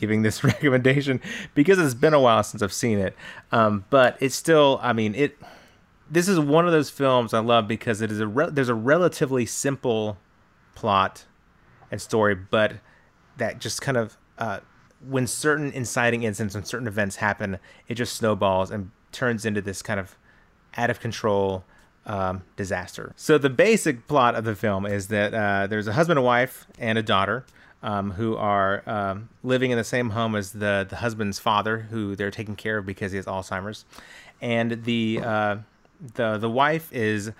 [0.00, 1.20] giving this recommendation
[1.54, 3.14] because it's been a while since I've seen it.
[3.52, 5.38] Um, but it's still, I mean, it.
[6.12, 8.74] This is one of those films I love because it is a re- there's a
[8.74, 10.18] relatively simple
[10.74, 11.24] plot
[11.88, 12.74] and story, but
[13.36, 14.58] that just kind of uh,
[15.08, 19.82] when certain inciting incidents and certain events happen, it just snowballs and turns into this
[19.82, 20.16] kind of
[20.76, 21.64] out of control
[22.06, 23.12] um, disaster.
[23.14, 26.66] So the basic plot of the film is that uh, there's a husband and wife
[26.76, 27.44] and a daughter
[27.82, 32.14] um, who are um, living in the same home as the the husband's father, who
[32.16, 33.84] they're taking care of because he has Alzheimer's,
[34.40, 35.56] and the uh,
[36.14, 37.32] the the wife is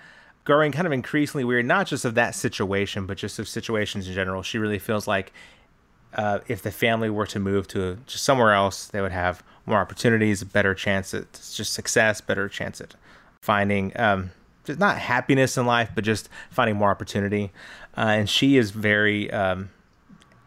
[0.43, 4.13] growing kind of increasingly weird, not just of that situation, but just of situations in
[4.13, 4.41] general.
[4.41, 5.31] She really feels like
[6.15, 9.79] uh, if the family were to move to just somewhere else, they would have more
[9.79, 12.95] opportunities, better chance at just success, better chance at
[13.41, 14.31] finding um,
[14.65, 17.51] just not happiness in life, but just finding more opportunity.
[17.97, 19.69] Uh, and she is very um,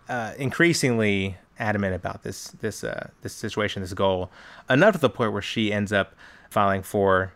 [0.08, 4.30] uh, increasingly adamant about this this uh, this situation, this goal,
[4.68, 6.14] enough to the point where she ends up
[6.50, 7.32] filing for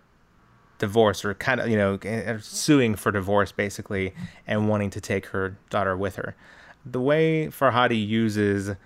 [0.79, 1.99] divorce or kind of you know
[2.41, 4.15] suing for divorce basically
[4.47, 6.35] and wanting to take her daughter with her.
[6.87, 8.77] the way Farhadi uses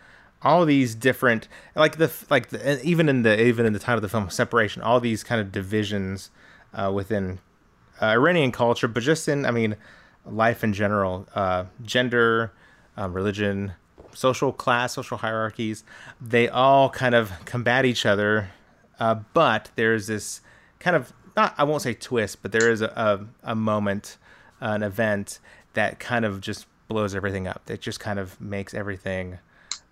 [0.43, 4.03] all these different like the like the, even in the even in the title of
[4.03, 6.30] the film separation all these kind of divisions
[6.74, 7.39] uh, within
[8.01, 9.76] uh, Iranian culture but just in I mean
[10.24, 12.53] life in general uh, gender
[12.97, 13.72] um, religion
[14.14, 15.84] social class social hierarchies
[16.20, 18.51] they all kind of combat each other
[19.01, 20.40] uh, but there's this
[20.78, 24.18] kind of not I won't say twist but there is a, a, a moment
[24.62, 25.40] an event
[25.74, 27.62] that kind of just blows everything up.
[27.66, 29.38] That just kind of makes everything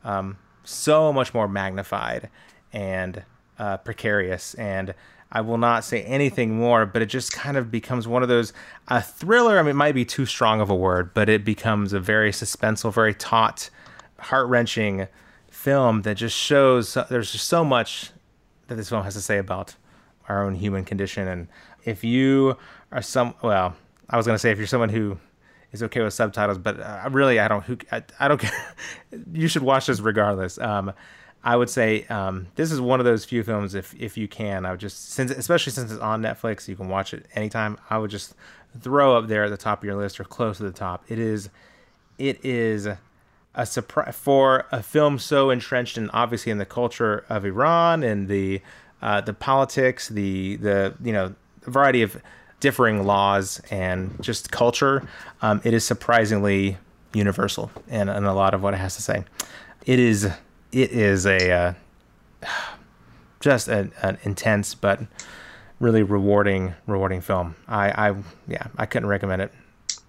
[0.04, 2.30] um, so much more magnified
[2.72, 3.24] and
[3.58, 4.54] uh, precarious.
[4.54, 4.94] And
[5.32, 8.52] I will not say anything more, but it just kind of becomes one of those
[8.88, 9.58] a thriller.
[9.58, 12.32] I mean, it might be too strong of a word, but it becomes a very
[12.32, 13.70] suspenseful, very taut,
[14.18, 15.06] heart wrenching
[15.48, 18.10] film that just shows there's just so much
[18.66, 19.76] that this film has to say about
[20.28, 21.28] our own human condition.
[21.28, 21.48] And
[21.84, 22.56] if you
[22.90, 23.76] are some, well,
[24.08, 25.18] I was gonna say if you're someone who
[25.72, 27.62] is okay with subtitles, but uh, really I don't.
[27.64, 28.74] Who I, I don't care.
[29.32, 30.58] you should watch this regardless.
[30.58, 30.92] Um,
[31.42, 33.74] I would say um, this is one of those few films.
[33.74, 36.88] If if you can, I would just since especially since it's on Netflix, you can
[36.88, 37.78] watch it anytime.
[37.88, 38.34] I would just
[38.80, 41.04] throw up there at the top of your list or close to the top.
[41.08, 41.48] It is,
[42.18, 42.88] it is
[43.54, 48.28] a surprise for a film so entrenched and obviously in the culture of Iran and
[48.28, 48.60] the
[49.02, 52.20] uh, the politics, the the you know variety of
[52.60, 55.08] differing laws and just culture,
[55.40, 56.76] um, it is surprisingly
[57.14, 59.24] universal in, in a lot of what it has to say.
[59.86, 60.30] It is
[60.72, 61.74] it is a uh,
[63.40, 63.92] just an,
[64.22, 65.00] intense but
[65.78, 67.56] really rewarding rewarding film.
[67.68, 68.16] I, I
[68.46, 69.52] yeah I couldn't recommend it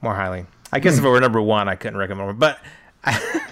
[0.01, 0.45] more highly.
[0.74, 2.59] I guess if it were number one, I couldn't recommend more, but.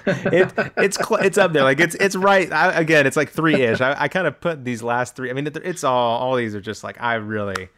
[0.05, 3.55] it, it's cl- it's up there like it's it's right I, again it's like three
[3.55, 6.53] ish I, I kind of put these last three I mean it's all all these
[6.53, 7.69] are just like I really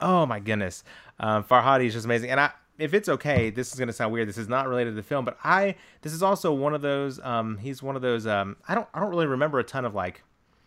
[0.00, 0.84] Oh my goodness,
[1.18, 2.30] um, Farhadi is just amazing.
[2.30, 4.28] And I, if it's okay, this is gonna sound weird.
[4.28, 7.20] This is not related to the film, but I this is also one of those.
[7.20, 8.26] Um, he's one of those.
[8.26, 10.22] Um, I don't I don't really remember a ton of like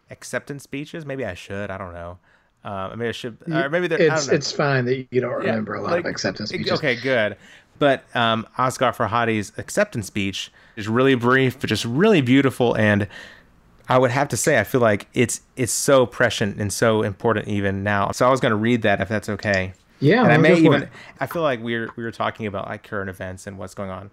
[0.09, 1.05] acceptance speeches.
[1.05, 1.69] Maybe I should.
[1.69, 2.17] I don't know.
[2.63, 3.37] Uh, maybe I should.
[3.51, 6.49] Or maybe it's it's fine that you don't remember yeah, a lot like, of acceptance
[6.49, 6.73] speeches.
[6.73, 7.37] Okay, good.
[7.77, 13.07] But um, Asghar Farhadi's acceptance speech is really brief, but just really beautiful and
[13.89, 17.47] I would have to say I feel like it's it's so prescient and so important
[17.47, 18.11] even now.
[18.11, 19.73] So I was going to read that if that's okay.
[19.99, 20.83] Yeah, and I may even.
[20.83, 20.89] It.
[21.19, 23.89] I feel like we are we were talking about like current events and what's going
[23.89, 24.11] on.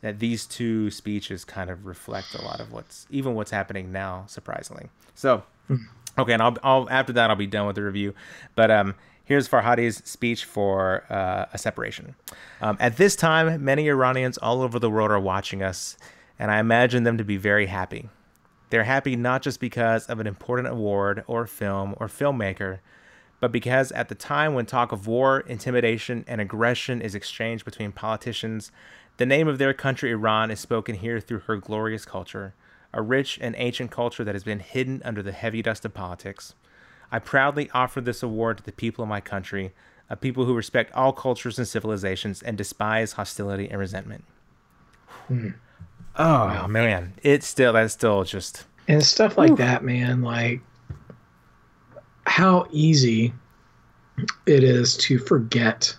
[0.00, 4.24] That these two speeches kind of reflect a lot of what's even what's happening now.
[4.28, 5.76] Surprisingly, so hmm.
[6.18, 8.14] okay, and I'll, I'll after that I'll be done with the review.
[8.54, 12.14] But um, here's Farhadi's speech for uh, a separation.
[12.62, 15.98] Um, at this time, many Iranians all over the world are watching us,
[16.38, 18.08] and I imagine them to be very happy.
[18.70, 22.78] They're happy not just because of an important award or film or filmmaker,
[23.40, 27.92] but because at the time when talk of war, intimidation, and aggression is exchanged between
[27.92, 28.72] politicians,
[29.16, 32.54] the name of their country, Iran, is spoken here through her glorious culture,
[32.92, 36.54] a rich and ancient culture that has been hidden under the heavy dust of politics.
[37.10, 39.72] I proudly offer this award to the people of my country,
[40.10, 44.24] a people who respect all cultures and civilizations and despise hostility and resentment.
[45.26, 45.50] Hmm.
[46.16, 46.66] Oh wow.
[46.66, 50.22] man, it's still that's still just and stuff like that, man.
[50.22, 50.60] Like
[52.28, 53.32] how easy
[54.46, 55.96] it is to forget.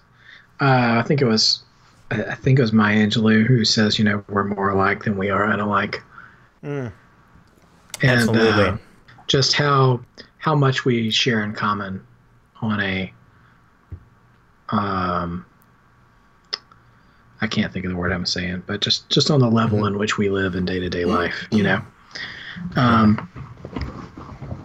[0.61, 1.63] Uh, I think it was,
[2.11, 5.29] I think it was Maya Angelou who says, you know, we're more alike than we
[5.29, 6.01] are unalike.
[6.63, 6.91] Mm.
[8.01, 8.29] And.
[8.29, 8.77] Uh,
[9.29, 10.01] just how
[10.39, 12.05] how much we share in common
[12.61, 13.13] on a
[14.69, 15.45] um
[17.41, 19.93] I can't think of the word I'm saying, but just just on the level mm-hmm.
[19.93, 21.81] in which we live in day to day life, you know.
[22.75, 23.29] Um,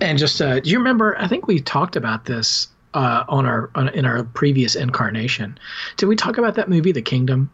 [0.04, 1.16] and just uh, do you remember?
[1.18, 5.58] I think we talked about this uh, on our on, in our previous incarnation.
[5.96, 7.50] Did we talk about that movie, The Kingdom?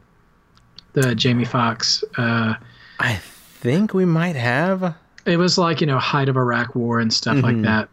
[0.92, 2.02] The Jamie Foxx.
[2.16, 2.54] Uh,
[2.98, 4.94] I think we might have.
[5.26, 7.44] It was like you know height of Iraq War and stuff mm-hmm.
[7.44, 7.88] like that,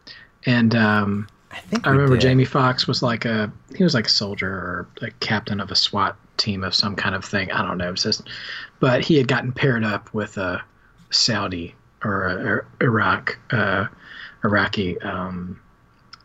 [0.46, 2.22] and um, I think I remember did.
[2.22, 5.76] Jamie Foxx was like a he was like a soldier or a captain of a
[5.76, 7.52] SWAT team of some kind of thing.
[7.52, 7.94] I don't know.
[7.94, 8.28] Just,
[8.80, 10.64] but he had gotten paired up with a
[11.10, 13.88] Saudi or a, Iraq uh,
[14.44, 15.60] Iraqi um,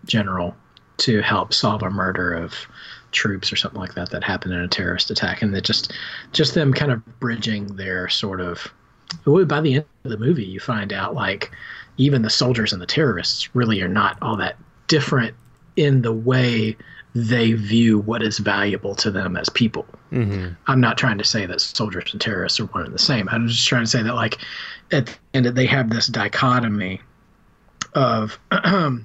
[0.05, 0.57] general
[0.99, 2.55] to help solve a murder of
[3.13, 5.93] troops or something like that that happened in a terrorist attack, and that just
[6.33, 8.73] just them kind of bridging their sort of.
[9.27, 11.51] By the end of the movie, you find out like
[11.99, 14.57] even the soldiers and the terrorists really are not all that
[14.89, 15.35] different
[15.77, 16.77] in the way
[17.15, 19.87] they view what is valuable to them as people.
[20.13, 20.55] Mm-hmm.
[20.67, 23.29] I'm not trying to say that soldiers and terrorists are one and the same.
[23.31, 24.39] I'm just trying to say that, like,
[24.93, 27.01] at the end, they have this dichotomy
[27.95, 28.39] of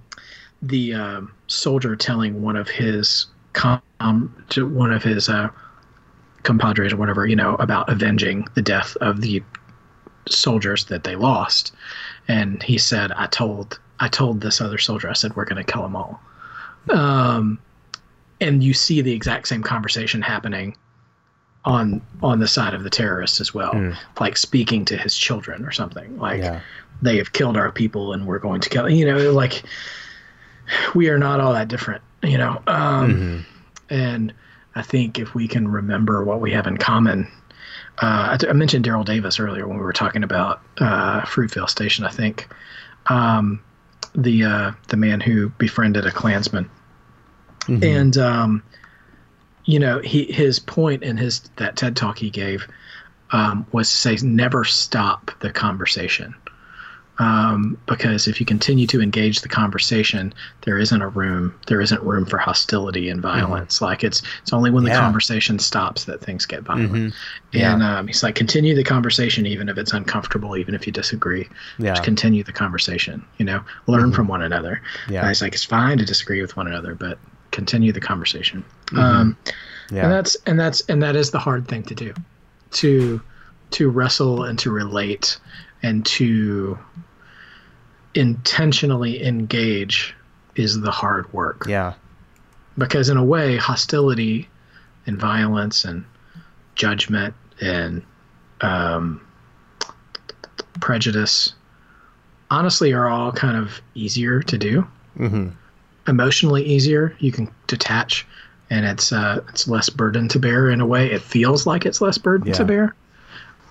[0.62, 3.82] the um, soldier telling one of his com-
[4.50, 5.50] to one of his uh,
[6.44, 9.44] compadres or whatever, you know, about avenging the death of the
[10.30, 11.74] soldiers that they lost.
[12.28, 15.72] And he said, I told I told this other soldier, I said, we're going to
[15.72, 16.22] kill them all.
[16.92, 17.60] Um,
[18.40, 20.78] and you see the exact same conversation happening
[21.66, 23.96] on on the side of the terrorists as well, mm.
[24.20, 26.18] like speaking to his children or something.
[26.18, 26.62] Like yeah.
[27.02, 28.90] They have killed our people and we're going to kill.
[28.90, 29.64] You know, like
[30.96, 32.02] we are not all that different.
[32.24, 33.94] You know, um, mm-hmm.
[33.94, 34.34] and
[34.76, 37.28] I think if we can remember what we have in common.
[38.00, 42.06] Uh, I, mentioned Daryl Davis earlier when we were talking about uh, Fruitvale Station.
[42.06, 42.48] I think
[43.08, 43.60] um,
[44.14, 46.70] the uh, the man who befriended a Klansman,
[47.62, 47.84] mm-hmm.
[47.84, 48.64] and um,
[49.66, 52.68] you know he his point in his that TED talk he gave
[53.32, 56.36] um, was to say never stop the conversation
[57.20, 62.02] um, because if you continue to engage the conversation, there isn't a room, there isn't
[62.04, 63.40] room for hostility and mm-hmm.
[63.40, 63.76] violence.
[63.76, 63.86] Mm-hmm.
[63.86, 65.00] Like it's it's only when the yeah.
[65.00, 66.92] conversation stops that things get violent.
[66.92, 67.58] Mm-hmm.
[67.58, 67.74] Yeah.
[67.74, 71.48] And um, he's like, continue the conversation even if it's uncomfortable, even if you disagree.
[71.80, 71.94] Yeah.
[71.94, 73.26] Just continue the conversation.
[73.38, 74.12] You know, learn mm-hmm.
[74.14, 74.82] from one another.
[75.10, 75.22] Yeah.
[75.22, 77.18] And he's like, it's fine to disagree with one another, but
[77.52, 78.64] continue the conversation.
[78.88, 79.00] Mm-hmm.
[79.00, 79.38] Um,
[79.90, 80.04] yeah.
[80.04, 82.14] And that's and that's and that is the hard thing to do,
[82.72, 83.22] to
[83.72, 85.40] to wrestle and to relate
[85.84, 86.78] and to
[88.18, 90.16] intentionally engage
[90.56, 91.66] is the hard work.
[91.68, 91.94] Yeah.
[92.78, 94.50] Because in a way, hostility
[95.06, 96.04] and violence and
[96.76, 98.04] judgment and
[98.62, 99.26] um,
[100.80, 101.54] prejudice
[102.50, 104.88] honestly are all kind of easier to do.
[105.18, 105.50] Mm-hmm.
[106.08, 107.16] Emotionally easier.
[107.20, 108.26] You can detach
[108.70, 111.12] and it's uh, it's less burden to bear in a way.
[111.12, 112.54] It feels like it's less burden yeah.
[112.54, 112.96] to bear.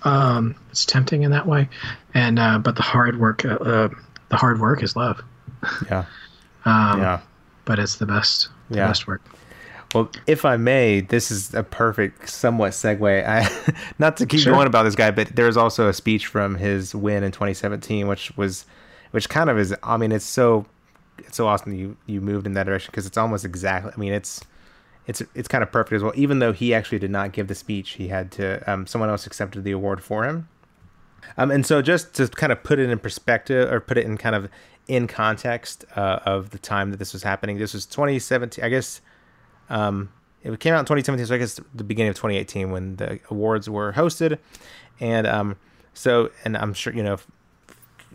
[0.03, 1.69] Um, it's tempting in that way,
[2.13, 3.89] and uh, but the hard work uh, uh
[4.29, 5.21] the hard work is love.
[5.85, 6.05] Yeah.
[6.65, 7.21] um, yeah.
[7.65, 8.49] But it's the best.
[8.69, 8.87] The yeah.
[8.87, 9.21] best work.
[9.93, 13.25] Well, if I may, this is a perfect, somewhat segue.
[13.27, 14.53] I, not to keep sure.
[14.53, 18.35] going about this guy, but there's also a speech from his win in 2017, which
[18.35, 18.65] was,
[19.11, 19.73] which kind of is.
[19.83, 20.65] I mean, it's so,
[21.19, 23.91] it's so awesome you you moved in that direction because it's almost exactly.
[23.95, 24.41] I mean, it's,
[25.07, 26.13] it's it's kind of perfect as well.
[26.15, 28.69] Even though he actually did not give the speech, he had to.
[28.69, 30.49] Um, someone else accepted the award for him.
[31.37, 34.17] Um, and so just to kind of put it in perspective or put it in
[34.17, 34.49] kind of
[34.87, 38.63] in context uh, of the time that this was happening, this was 2017.
[38.63, 39.01] I guess
[39.69, 40.09] um,
[40.43, 43.69] it came out in 2017, so I guess the beginning of 2018 when the awards
[43.69, 44.39] were hosted,
[44.99, 45.57] and um,
[45.93, 47.17] so and I'm sure you know,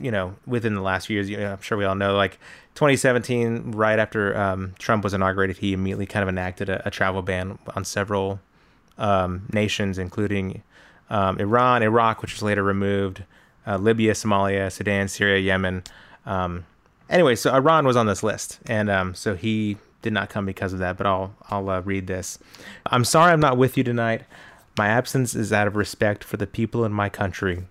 [0.00, 2.38] you know, within the last few years, you know, I'm sure we all know, like
[2.74, 7.20] 2017, right after um, Trump was inaugurated, he immediately kind of enacted a, a travel
[7.22, 8.40] ban on several
[8.98, 10.62] um, nations, including
[11.12, 13.22] um, Iran, Iraq, which was later removed,
[13.66, 15.84] uh, Libya, Somalia, Sudan, Syria, Yemen.
[16.26, 16.64] Um,
[17.09, 20.72] anyway, so Iran was on this list, and um, so he did not come because
[20.72, 20.97] of that.
[20.97, 22.39] But I'll I'll uh, read this.
[22.86, 24.22] I'm sorry I'm not with you tonight.
[24.76, 27.64] My absence is out of respect for the people in my country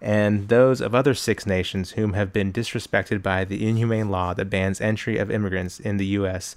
[0.00, 4.46] and those of other six nations whom have been disrespected by the inhumane law that
[4.46, 6.56] bans entry of immigrants in the U.S.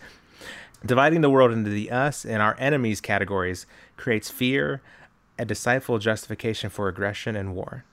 [0.86, 3.66] Dividing the world into the us and our enemies categories
[3.98, 4.82] creates fear,
[5.40, 7.86] a deceitful justification for aggression and war.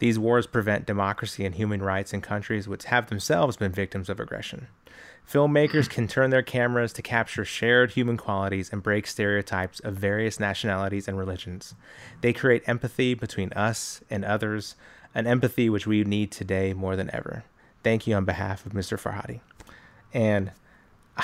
[0.00, 4.20] These wars prevent democracy and human rights in countries which have themselves been victims of
[4.20, 4.68] aggression.
[5.30, 10.40] Filmmakers can turn their cameras to capture shared human qualities and break stereotypes of various
[10.40, 11.74] nationalities and religions.
[12.22, 14.74] They create empathy between us and others,
[15.14, 17.44] an empathy which we need today more than ever.
[17.82, 18.98] Thank you on behalf of Mr.
[18.98, 19.40] Farhadi.
[20.14, 20.52] And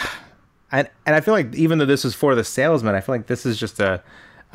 [0.70, 3.26] and and I feel like even though this is for the salesman, I feel like
[3.26, 4.02] this is just a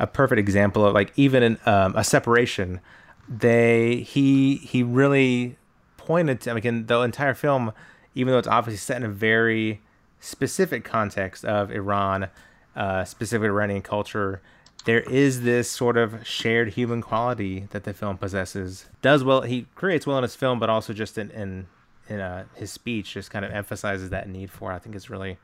[0.00, 2.80] a perfect example of like even in um, a separation
[3.28, 5.56] they he he really
[5.96, 7.72] pointed to I again the entire film
[8.14, 9.80] even though it's obviously set in a very
[10.18, 12.28] specific context of iran
[12.74, 14.40] uh, specific iranian culture
[14.84, 18.86] there is this sort of shared human quality that the film possesses.
[19.02, 21.66] Does well he creates well in his film but also just in in,
[22.08, 25.38] in uh, his speech just kind of emphasizes that need for i think it's really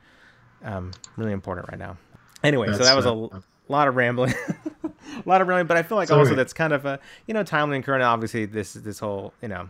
[0.63, 1.97] um, really important right now.
[2.43, 4.33] Anyway That's, so that was a a lot of rambling,
[4.83, 4.91] a
[5.25, 5.67] lot of rambling.
[5.67, 6.19] But I feel like Sorry.
[6.19, 8.03] also that's kind of a you know timely and current.
[8.03, 9.69] Obviously, this this whole you know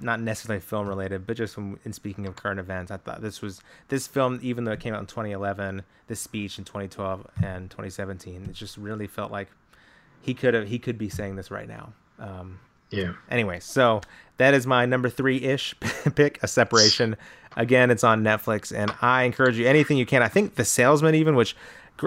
[0.00, 3.40] not necessarily film related, but just when, in speaking of current events, I thought this
[3.40, 7.70] was this film, even though it came out in 2011, this speech in 2012 and
[7.70, 9.48] 2017, it just really felt like
[10.20, 11.92] he could have he could be saying this right now.
[12.18, 12.58] Um,
[12.90, 13.12] yeah.
[13.30, 14.00] Anyway, so
[14.36, 15.74] that is my number three ish
[16.14, 17.16] pick, a separation.
[17.56, 20.22] Again, it's on Netflix, and I encourage you anything you can.
[20.22, 21.56] I think The Salesman, even which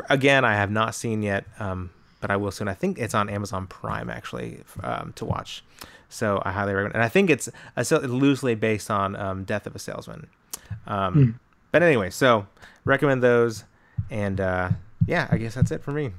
[0.10, 1.90] again, I have not seen yet, um,
[2.22, 2.68] but I will soon.
[2.68, 5.64] I think it's on Amazon Prime actually um, to watch.
[6.10, 6.96] So I highly recommend.
[6.96, 10.28] And I think it's a, loosely based on um, Death of a Salesman.
[10.88, 11.36] Mm.
[11.72, 12.48] But anyway, so
[12.86, 13.64] recommend those.
[14.10, 14.70] And uh,
[15.06, 16.12] yeah, I guess that's it for me.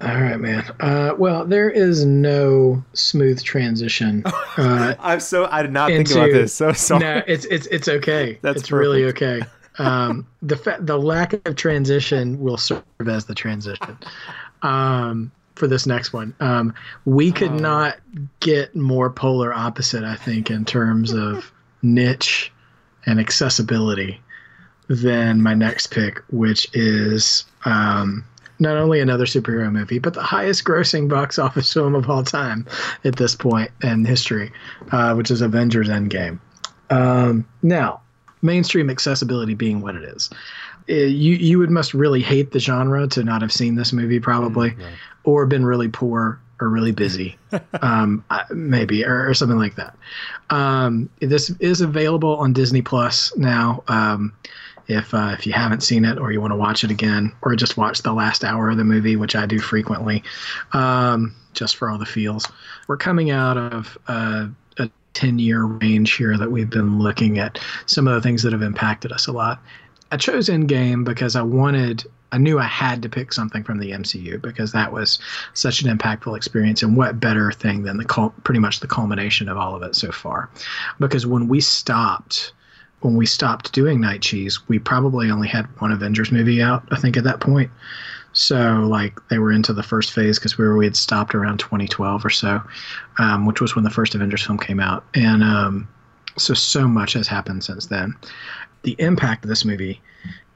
[0.00, 0.64] All right, man.
[0.80, 4.24] Uh, well, there is no smooth transition.
[4.56, 6.54] Uh, I'm so I did not into, think about this.
[6.54, 7.00] So sorry.
[7.00, 8.38] No, it's it's it's okay.
[8.40, 8.78] That's it's perfect.
[8.78, 9.42] really okay.
[9.78, 13.98] Um, the fa- the lack of transition will serve as the transition.
[14.62, 16.34] Um, for this next one.
[16.40, 16.74] Um,
[17.04, 17.58] we could oh.
[17.58, 17.98] not
[18.40, 21.52] get more polar opposite, I think, in terms of
[21.82, 22.52] niche
[23.06, 24.20] and accessibility
[24.88, 28.24] than my next pick, which is um,
[28.58, 32.66] not only another superhero movie, but the highest grossing box office film of all time
[33.04, 34.52] at this point in history,
[34.92, 36.38] uh, which is Avengers Endgame.
[36.90, 38.02] Um, now,
[38.44, 40.30] mainstream accessibility being what it is.
[40.88, 44.20] Uh, you you would must really hate the genre to not have seen this movie
[44.20, 44.84] probably, mm,
[45.24, 47.36] or been really poor or really busy,
[47.82, 49.96] um, maybe or, or, something like that.
[50.50, 53.82] Um, this is available on Disney Plus now.
[53.88, 54.32] Um,
[54.86, 57.56] if uh, if you haven't seen it or you want to watch it again or
[57.56, 60.22] just watch the last hour of the movie, which I do frequently,
[60.72, 62.46] um, just for all the feels.
[62.86, 64.48] We're coming out of uh,
[65.14, 68.62] 10 year range here that we've been looking at some of the things that have
[68.62, 69.60] impacted us a lot.
[70.10, 73.92] I chose Endgame because I wanted I knew I had to pick something from the
[73.92, 75.20] MCU because that was
[75.52, 76.82] such an impactful experience.
[76.82, 80.10] And what better thing than the pretty much the culmination of all of it so
[80.10, 80.50] far?
[80.98, 82.52] Because when we stopped
[83.04, 86.96] when we stopped doing Night Cheese, we probably only had one Avengers movie out, I
[86.96, 87.70] think, at that point.
[88.34, 91.58] So, like, they were into the first phase because we were we had stopped around
[91.58, 92.60] 2012 or so,
[93.18, 95.88] um, which was when the first Avengers film came out, and um,
[96.36, 98.14] so so much has happened since then.
[98.82, 100.02] The impact of this movie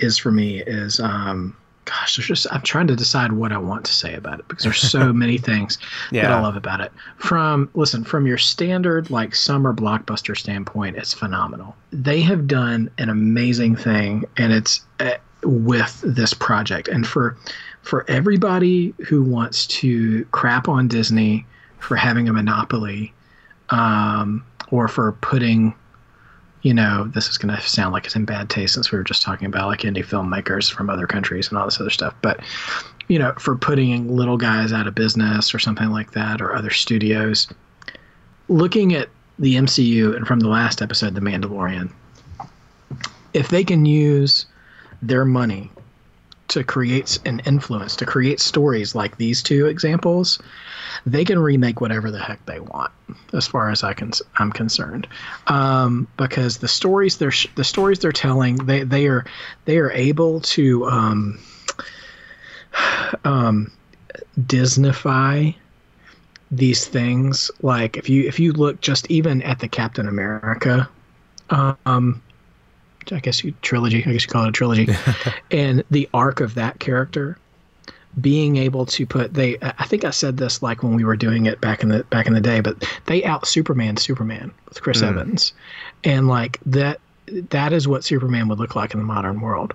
[0.00, 1.56] is for me is um,
[1.88, 4.64] gosh, there's just I'm trying to decide what I want to say about it because
[4.64, 5.78] there's so many things
[6.10, 6.22] yeah.
[6.22, 6.92] that I love about it.
[7.16, 11.74] From listen, from your standard like summer blockbuster standpoint, it's phenomenal.
[11.90, 16.88] They have done an amazing thing, and it's uh, with this project.
[16.88, 17.36] And for
[17.88, 21.46] for everybody who wants to crap on Disney
[21.78, 23.14] for having a monopoly,
[23.70, 25.74] um, or for putting
[26.60, 29.04] you know, this is going to sound like it's in bad taste since we were
[29.04, 32.14] just talking about like indie filmmakers from other countries and all this other stuff.
[32.20, 32.40] But,
[33.06, 36.70] you know, for putting little guys out of business or something like that or other
[36.70, 37.46] studios,
[38.48, 39.08] looking at
[39.38, 41.90] the MCU and from the last episode, The Mandalorian,
[43.32, 44.44] if they can use
[45.00, 45.70] their money
[46.48, 50.38] to create an influence, to create stories like these two examples,
[51.06, 52.90] they can remake whatever the heck they want,
[53.32, 55.06] as far as I can I'm concerned,
[55.46, 59.24] um, because the stories they're the stories they're telling they they are
[59.66, 61.38] they are able to um,
[63.24, 63.70] um,
[64.40, 65.54] Disneyfy
[66.50, 67.50] these things.
[67.62, 70.88] Like if you if you look just even at the Captain America
[71.50, 72.22] um,
[73.12, 74.04] I guess you trilogy.
[74.04, 74.88] I guess you call it a trilogy,
[75.50, 77.38] and the arc of that character
[78.20, 81.46] being able to put they I think I said this like when we were doing
[81.46, 85.02] it back in the back in the day, but they out Superman Superman with Chris
[85.02, 85.08] mm.
[85.08, 85.52] Evans,
[86.04, 87.00] and like that
[87.50, 89.74] that is what Superman would look like in the modern world.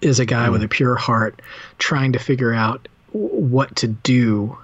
[0.00, 0.52] Is a guy mm.
[0.52, 1.40] with a pure heart
[1.78, 4.56] trying to figure out what to do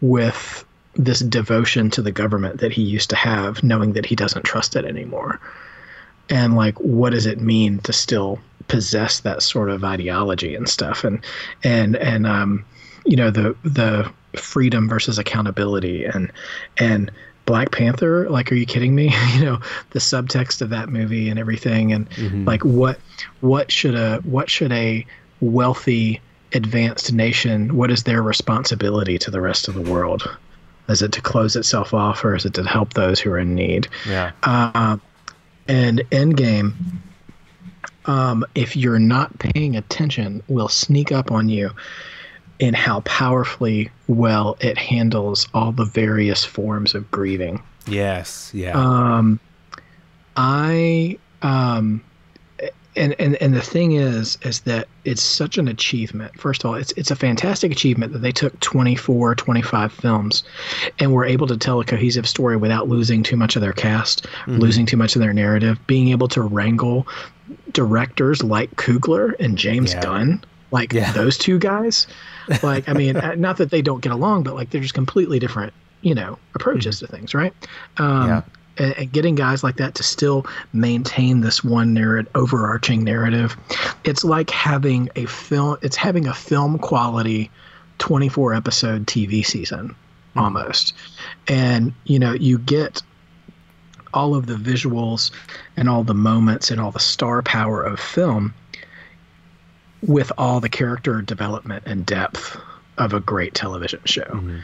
[0.00, 0.64] with
[0.94, 4.76] this devotion to the government that he used to have, knowing that he doesn't trust
[4.76, 5.40] it anymore
[6.32, 11.04] and like what does it mean to still possess that sort of ideology and stuff?
[11.04, 11.22] And
[11.62, 12.64] and and um
[13.04, 16.32] you know the the freedom versus accountability and
[16.78, 17.12] and
[17.44, 19.14] Black Panther like are you kidding me?
[19.34, 19.60] You know
[19.90, 21.92] the subtext of that movie and everything.
[21.92, 22.46] And mm-hmm.
[22.46, 22.98] like what
[23.40, 25.06] what should a what should a
[25.40, 26.20] wealthy
[26.54, 30.34] advanced nation what is their responsibility to the rest of the world?
[30.88, 33.54] Is it to close itself off or is it to help those who are in
[33.54, 33.86] need?
[34.06, 34.32] Yeah.
[34.42, 34.96] Uh,
[35.68, 36.74] and Endgame,
[38.06, 41.70] um, if you're not paying attention, will sneak up on you
[42.58, 47.62] in how powerfully well it handles all the various forms of grieving.
[47.86, 48.72] Yes, yeah.
[48.74, 49.40] Um,
[50.36, 52.02] I um,
[52.96, 56.74] and, and and the thing is is that it's such an achievement first of all
[56.74, 60.42] it's it's a fantastic achievement that they took 24 25 films
[60.98, 64.24] and were able to tell a cohesive story without losing too much of their cast
[64.24, 64.58] mm-hmm.
[64.58, 67.06] losing too much of their narrative being able to wrangle
[67.72, 70.02] directors like Coogler and James yeah.
[70.02, 71.12] Gunn like yeah.
[71.12, 72.06] those two guys
[72.62, 75.72] like I mean not that they don't get along but like they're just completely different
[76.02, 77.06] you know approaches mm-hmm.
[77.06, 77.54] to things right
[77.96, 78.42] um, yeah
[78.78, 83.56] and getting guys like that to still maintain this one narrative overarching narrative
[84.04, 87.50] it's like having a film it's having a film quality
[87.98, 90.38] 24 episode tv season mm-hmm.
[90.38, 90.94] almost
[91.48, 93.02] and you know you get
[94.14, 95.30] all of the visuals
[95.76, 98.54] and all the moments and all the star power of film
[100.02, 102.58] with all the character development and depth
[102.98, 104.22] of a great television show.
[104.22, 104.58] Mm-hmm.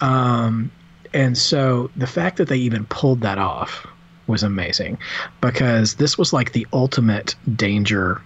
[0.00, 0.70] Um,
[1.14, 3.86] and so the fact that they even pulled that off
[4.26, 4.98] was amazing
[5.40, 8.20] because this was like the ultimate danger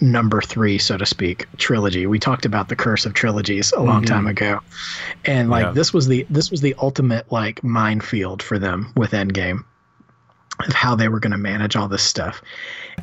[0.00, 2.06] number three, so to speak, trilogy.
[2.06, 4.14] We talked about the curse of trilogies a long mm-hmm.
[4.14, 4.60] time ago,
[5.24, 5.72] and like yeah.
[5.72, 9.64] this was the this was the ultimate like minefield for them with Endgame
[10.66, 12.42] of how they were going to manage all this stuff,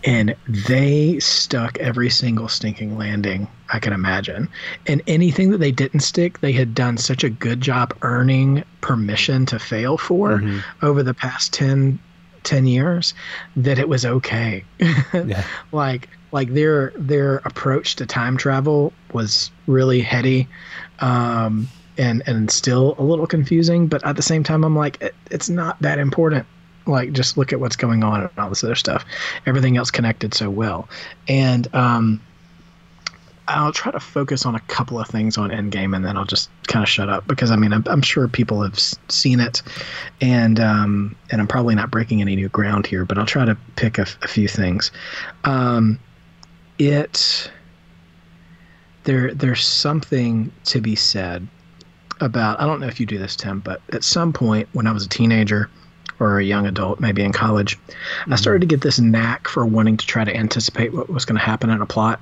[0.04, 4.50] and they stuck every single stinking landing I can imagine,
[4.88, 9.46] and anything that they didn't stick, they had done such a good job earning permission
[9.48, 10.60] to fail for mm-hmm.
[10.86, 12.00] over the past 10,
[12.44, 13.14] 10 years
[13.56, 14.64] that it was okay.
[15.14, 15.44] yeah.
[15.72, 20.48] like like their their approach to time travel was really heady
[21.00, 25.16] um, and and still a little confusing but at the same time i'm like it,
[25.32, 26.46] it's not that important
[26.86, 29.06] like just look at what's going on and all this other stuff.
[29.46, 30.88] Everything else connected so well.
[31.28, 32.22] And um,
[33.48, 36.50] I'll try to focus on a couple of things on Endgame, and then I'll just
[36.68, 38.80] kind of shut up because I mean I'm, I'm sure people have
[39.10, 39.62] seen it,
[40.22, 43.58] and um, and I'm probably not breaking any new ground here, but I'll try to
[43.76, 44.92] pick a, few things.
[45.44, 46.00] Um,
[46.80, 47.52] it
[49.04, 51.48] there there's something to be said
[52.22, 54.92] about I don't know if you do this Tim but at some point when I
[54.92, 55.70] was a teenager
[56.20, 58.34] or a young adult maybe in college mm-hmm.
[58.34, 61.38] I started to get this knack for wanting to try to anticipate what was going
[61.38, 62.20] to happen in a plot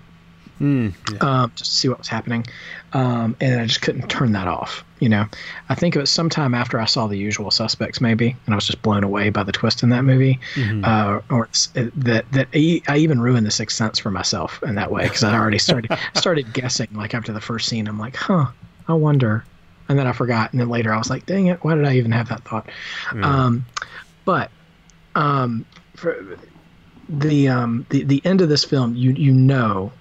[0.59, 1.17] mm, yeah.
[1.43, 2.45] um, just to see what was happening
[2.93, 5.25] um, and I just couldn't turn that off you know,
[5.67, 8.67] I think it was sometime after I saw The Usual Suspects, maybe, and I was
[8.67, 10.39] just blown away by the twist in that movie.
[10.53, 10.85] Mm-hmm.
[10.85, 11.49] Uh, or
[11.95, 15.35] that that I even ruined The Sixth Sense for myself in that way because I
[15.35, 17.87] already started started guessing like after the first scene.
[17.87, 18.45] I'm like, huh,
[18.87, 19.43] I wonder,
[19.91, 21.97] and then I forgot, and then later I was like, dang it, why did I
[21.97, 22.69] even have that thought?
[23.09, 23.25] Mm.
[23.25, 23.65] Um,
[24.23, 24.49] but
[25.15, 25.65] um,
[25.97, 26.37] for
[27.09, 29.91] the um the the end of this film, you you know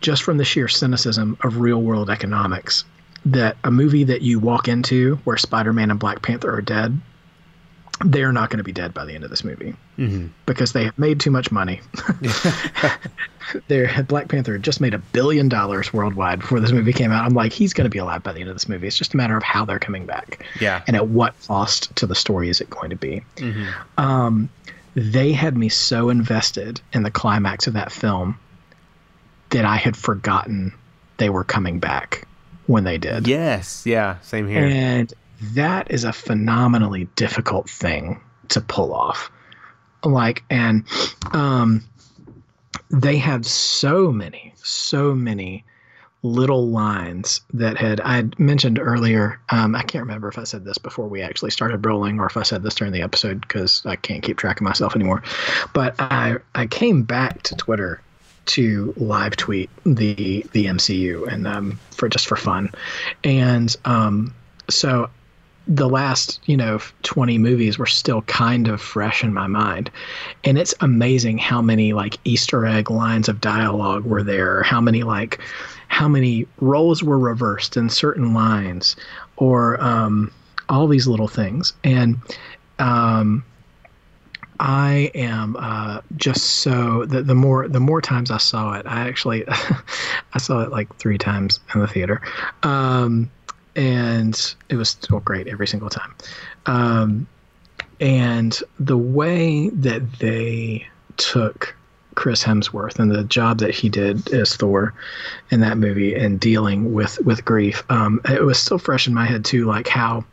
[0.00, 2.84] just from the sheer cynicism of real world economics
[3.26, 7.00] that a movie that you walk into where Spider-Man and Black Panther are dead,
[8.04, 10.28] they're not going to be dead by the end of this movie mm-hmm.
[10.46, 11.80] because they have made too much money.
[13.68, 17.24] Their Black Panther had just made a billion dollars worldwide before this movie came out.
[17.24, 18.86] I'm like, he's going to be alive by the end of this movie.
[18.86, 20.44] It's just a matter of how they're coming back.
[20.60, 20.82] Yeah.
[20.86, 23.22] And at what cost to the story is it going to be?
[23.36, 24.00] Mm-hmm.
[24.00, 24.50] Um,
[24.94, 28.38] they had me so invested in the climax of that film
[29.50, 30.74] that I had forgotten
[31.16, 32.26] they were coming back
[32.66, 33.26] when they did.
[33.26, 34.64] Yes, yeah, same here.
[34.64, 39.30] And that is a phenomenally difficult thing to pull off.
[40.04, 40.84] Like, and
[41.32, 41.84] um,
[42.90, 45.64] they had so many, so many
[46.24, 49.40] little lines that had I had mentioned earlier.
[49.50, 52.36] Um, I can't remember if I said this before we actually started rolling or if
[52.36, 55.22] I said this during the episode because I can't keep track of myself anymore.
[55.74, 58.00] But I I came back to Twitter
[58.46, 62.72] to live tweet the the MCU and um, for just for fun,
[63.22, 64.34] and um,
[64.68, 65.08] so
[65.68, 69.90] the last you know 20 movies were still kind of fresh in my mind.
[70.44, 75.02] And it's amazing how many like easter egg lines of dialogue were there how many
[75.02, 75.38] like
[75.88, 78.96] how many roles were reversed in certain lines
[79.36, 80.30] or um,
[80.68, 81.72] all these little things.
[81.82, 82.18] And
[82.78, 83.44] um,
[84.60, 89.08] I am uh, just so the, the more the more times I saw it, I
[89.08, 92.20] actually I saw it like three times in the theater,
[92.62, 93.30] um,
[93.78, 96.14] and it was still great every single time.
[96.66, 97.28] Um,
[98.00, 100.86] and the way that they
[101.16, 101.74] took
[102.16, 104.92] Chris Hemsworth and the job that he did as Thor
[105.52, 109.24] in that movie and dealing with with grief, um, it was still fresh in my
[109.24, 110.24] head too, like how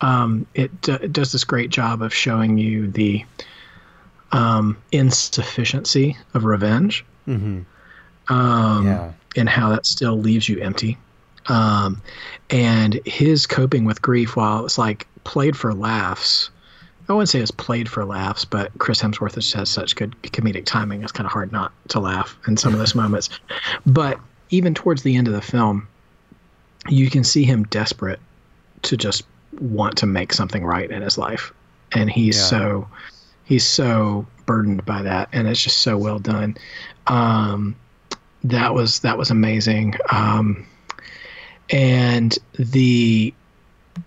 [0.00, 3.24] um, it, d- it, does this great job of showing you the
[4.32, 7.60] um, insufficiency of revenge mm-hmm.
[8.34, 9.12] um, yeah.
[9.36, 10.96] and how that still leaves you empty.
[11.46, 12.00] Um,
[12.50, 16.50] and his coping with grief, while it's like played for laughs,
[17.08, 20.64] I wouldn't say it's played for laughs, but Chris Hemsworth just has such good comedic
[20.64, 21.02] timing.
[21.02, 23.28] It's kind of hard not to laugh in some of those moments.
[23.84, 24.18] But
[24.50, 25.86] even towards the end of the film,
[26.88, 28.20] you can see him desperate
[28.82, 29.24] to just
[29.60, 31.52] want to make something right in his life,
[31.92, 32.44] and he's yeah.
[32.44, 32.88] so
[33.44, 36.56] he's so burdened by that, and it's just so well done.
[37.06, 37.76] Um,
[38.44, 40.66] that was that was amazing, um,
[41.70, 43.32] and the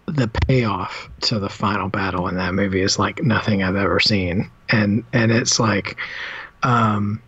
[0.06, 4.50] the payoff to the final battle in that movie is like nothing I've ever seen,
[4.70, 5.98] and and it's like.
[6.64, 7.22] Um,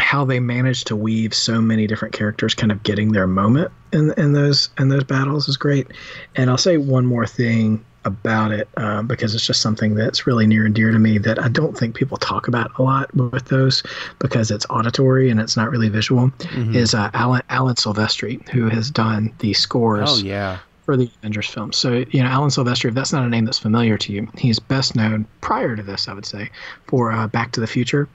[0.00, 4.12] how they managed to weave so many different characters kind of getting their moment in
[4.16, 5.86] in those in those battles is great.
[6.34, 10.46] And I'll say one more thing about it uh, because it's just something that's really
[10.46, 13.46] near and dear to me that I don't think people talk about a lot with
[13.46, 13.82] those
[14.18, 16.28] because it's auditory and it's not really visual.
[16.28, 16.74] Mm-hmm.
[16.74, 20.10] Is uh, Alan Alan Silvestri who has done the scores?
[20.10, 20.58] Oh yeah.
[20.84, 21.78] For the Avengers films.
[21.78, 24.58] So, you know, Alan Silvestri, if that's not a name that's familiar to you, he's
[24.58, 26.50] best known prior to this, I would say,
[26.88, 28.06] for uh, Back to the Future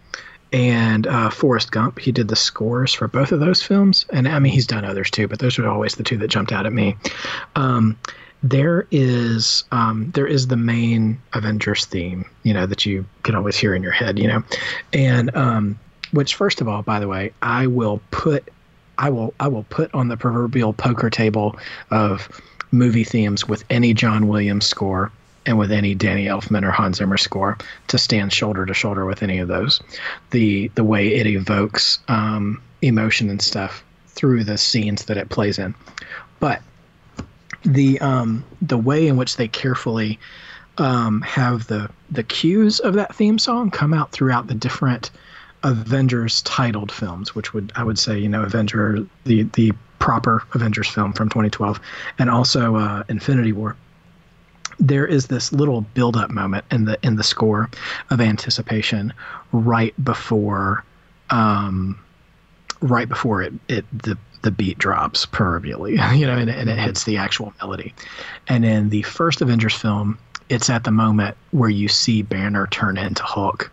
[0.51, 1.99] and uh, Forrest Gump.
[1.99, 5.09] He did the scores for both of those films, and I mean he's done others
[5.09, 6.95] too, but those are always the two that jumped out at me.
[7.55, 7.97] Um,
[8.43, 13.57] there is um, there is the main Avengers theme, you know, that you can always
[13.57, 14.43] hear in your head, you know,
[14.93, 15.79] and um,
[16.11, 18.49] which first of all, by the way, I will put
[18.97, 21.57] I will I will put on the proverbial poker table
[21.91, 22.29] of
[22.71, 25.11] movie themes with any John Williams score
[25.45, 27.57] and with any Danny Elfman or Hans Zimmer score
[27.87, 29.81] to stand shoulder to shoulder with any of those.
[30.31, 35.59] The the way it evokes um, emotion and stuff through the scenes that it plays
[35.59, 35.75] in,
[36.39, 36.61] but
[37.63, 40.19] the um, the way in which they carefully
[40.77, 45.11] um, have the the cues of that theme song come out throughout the different
[45.63, 50.87] Avengers titled films, which would I would say you know Avenger the the proper Avengers
[50.87, 51.79] film from 2012,
[52.17, 53.75] and also uh, Infinity War.
[54.79, 57.69] There is this little build up moment in the in the score
[58.09, 59.13] of anticipation
[59.51, 60.85] right before
[61.29, 61.99] um,
[62.81, 67.03] right before it, it the the beat drops proverbially, you know, and, and it hits
[67.03, 67.93] the actual melody.
[68.47, 70.17] And in the first Avengers film,
[70.49, 73.71] it's at the moment where you see Banner turn into Hulk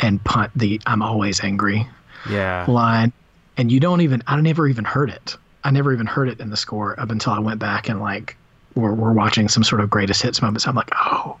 [0.00, 1.86] and punt the "I'm always angry"
[2.28, 2.64] yeah.
[2.68, 3.12] line,
[3.56, 5.36] and you don't even I never even heard it.
[5.64, 8.36] I never even heard it in the score up until I went back and like
[8.74, 10.66] we're, we're watching some sort of greatest hits moments.
[10.66, 11.36] I'm like, oh,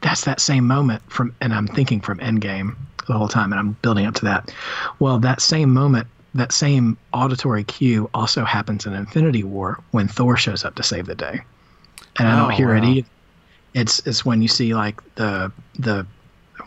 [0.00, 2.74] that's that same moment from, and I'm thinking from Endgame
[3.06, 4.54] the whole time, and I'm building up to that.
[4.98, 10.36] Well, that same moment that same auditory cue also happens in Infinity War when Thor
[10.36, 11.40] shows up to save the day.
[12.18, 12.76] And I don't oh, hear wow.
[12.76, 13.08] it either.
[13.74, 16.06] It's it's when you see like the the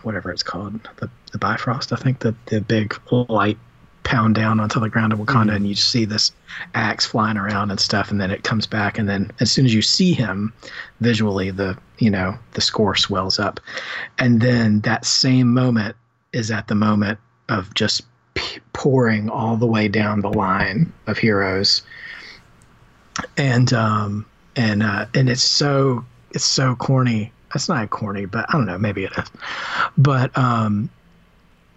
[0.03, 3.57] whatever it's called the the Bifrost I think the the big light
[4.03, 6.31] pound down onto the ground of Wakanda mm and you see this
[6.73, 9.73] axe flying around and stuff and then it comes back and then as soon as
[9.73, 10.53] you see him
[10.99, 13.59] visually the you know the score swells up
[14.19, 15.95] and then that same moment
[16.33, 17.19] is at the moment
[17.49, 18.01] of just
[18.73, 21.83] pouring all the way down the line of heroes,
[23.37, 27.31] and um, and uh, and it's so it's so corny.
[27.55, 28.79] It's not corny, but I don't know.
[28.79, 29.29] Maybe it is.
[29.95, 30.89] But um,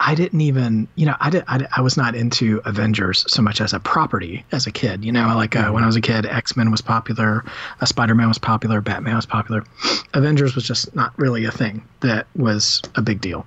[0.00, 3.60] I didn't even, you know, I did, I, I was not into Avengers so much
[3.60, 5.04] as a property as a kid.
[5.04, 7.44] You know, like uh, when I was a kid, X Men was popular,
[7.80, 9.64] uh, Spider Man was popular, Batman was popular.
[10.12, 13.46] Avengers was just not really a thing that was a big deal.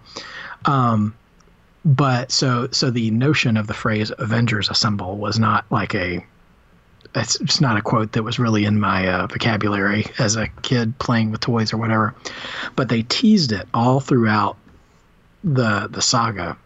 [0.65, 1.15] Um,
[1.85, 6.25] but so so the notion of the phrase avengers assemble was not like a
[7.15, 10.97] it's, it's not a quote that was really in my uh, vocabulary as a kid
[10.99, 12.13] playing with toys or whatever.
[12.75, 14.57] But they teased it all throughout
[15.43, 16.57] the the saga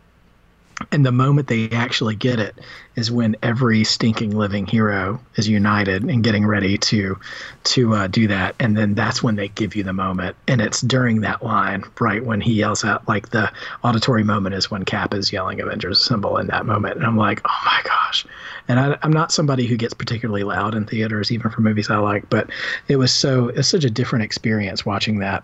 [0.92, 2.56] and the moment they actually get it
[2.96, 7.20] is when every stinking living hero is united and getting ready to
[7.64, 8.56] to uh, do that.
[8.60, 10.36] And then that's when they give you the moment.
[10.48, 13.52] And it's during that line right when he yells out like the
[13.84, 16.98] auditory moment is when cap is yelling avengers assemble in that moment.
[16.98, 18.26] And i'm like oh my gosh.
[18.68, 21.98] And I, am not somebody who gets particularly loud in theaters even for movies i
[21.98, 22.50] like but
[22.88, 25.44] it was so it's such a different experience watching that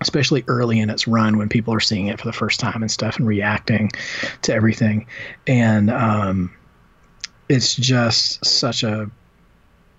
[0.00, 2.90] especially early in its run when people are seeing it for the first time and
[2.90, 3.90] stuff and reacting
[4.42, 5.06] to everything.
[5.46, 6.52] And um,
[7.48, 9.10] it's just such a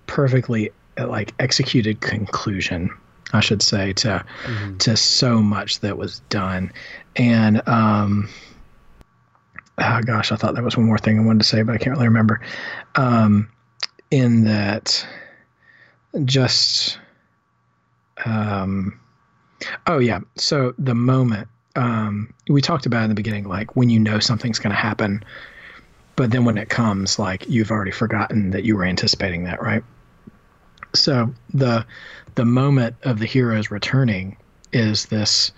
[0.08, 2.90] perfectly like executed conclusion,
[3.34, 4.78] I should say, to mm-hmm.
[4.78, 6.72] to so much that was done.
[7.16, 8.30] And um,
[9.78, 11.78] oh gosh, I thought there was one more thing I wanted to say, but I
[11.78, 12.42] can't really remember.
[12.96, 13.50] Um,
[14.12, 15.06] in that,
[16.24, 17.00] just
[18.26, 19.00] um,
[19.88, 20.20] Oh yeah.
[20.36, 24.60] So the moment um, we talked about in the beginning, like when you know something's
[24.60, 25.24] going to happen,
[26.16, 29.84] but then when it comes, like you've already forgotten that you were anticipating that, right?
[30.94, 31.86] So the
[32.36, 34.38] the moment of the heroes returning
[34.74, 35.52] is this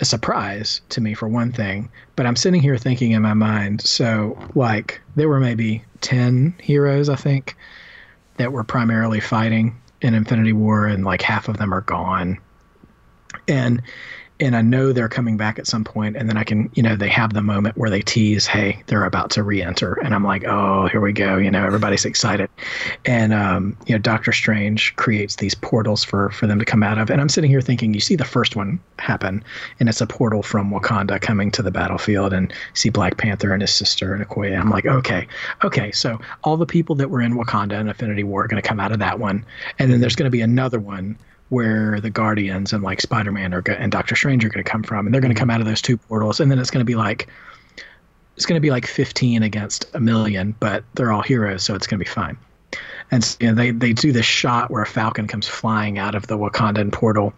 [0.00, 3.80] a surprise to me for one thing, but I'm sitting here thinking in my mind,
[3.80, 7.56] so like there were maybe 10 heroes, I think,
[8.36, 12.38] that were primarily fighting in Infinity War, and like half of them are gone
[13.48, 13.82] and
[14.38, 16.94] and I know they're coming back at some point, and then I can, you know,
[16.94, 20.44] they have the moment where they tease, hey, they're about to re-enter, and I'm like,
[20.44, 22.50] oh, here we go, you know, everybody's excited,
[23.04, 26.98] and um, you know, Doctor Strange creates these portals for for them to come out
[26.98, 29.42] of, and I'm sitting here thinking, you see the first one happen,
[29.80, 33.62] and it's a portal from Wakanda coming to the battlefield, and see Black Panther and
[33.62, 34.58] his sister and Okoye.
[34.58, 35.26] I'm like, okay,
[35.64, 38.68] okay, so all the people that were in Wakanda and Infinity War are going to
[38.68, 39.46] come out of that one,
[39.78, 41.16] and then there's going to be another one
[41.48, 45.06] where the Guardians and like Spider Man and Doctor Strange are going to come from,
[45.06, 45.42] and they're going to mm-hmm.
[45.42, 47.28] come out of those two portals, and then it's going to be like
[48.36, 51.86] it's going to be like 15 against a million, but they're all heroes, so it's
[51.86, 52.36] going to be fine.
[53.10, 56.26] And you know, they they do this shot where a falcon comes flying out of
[56.26, 57.32] the Wakandan portal,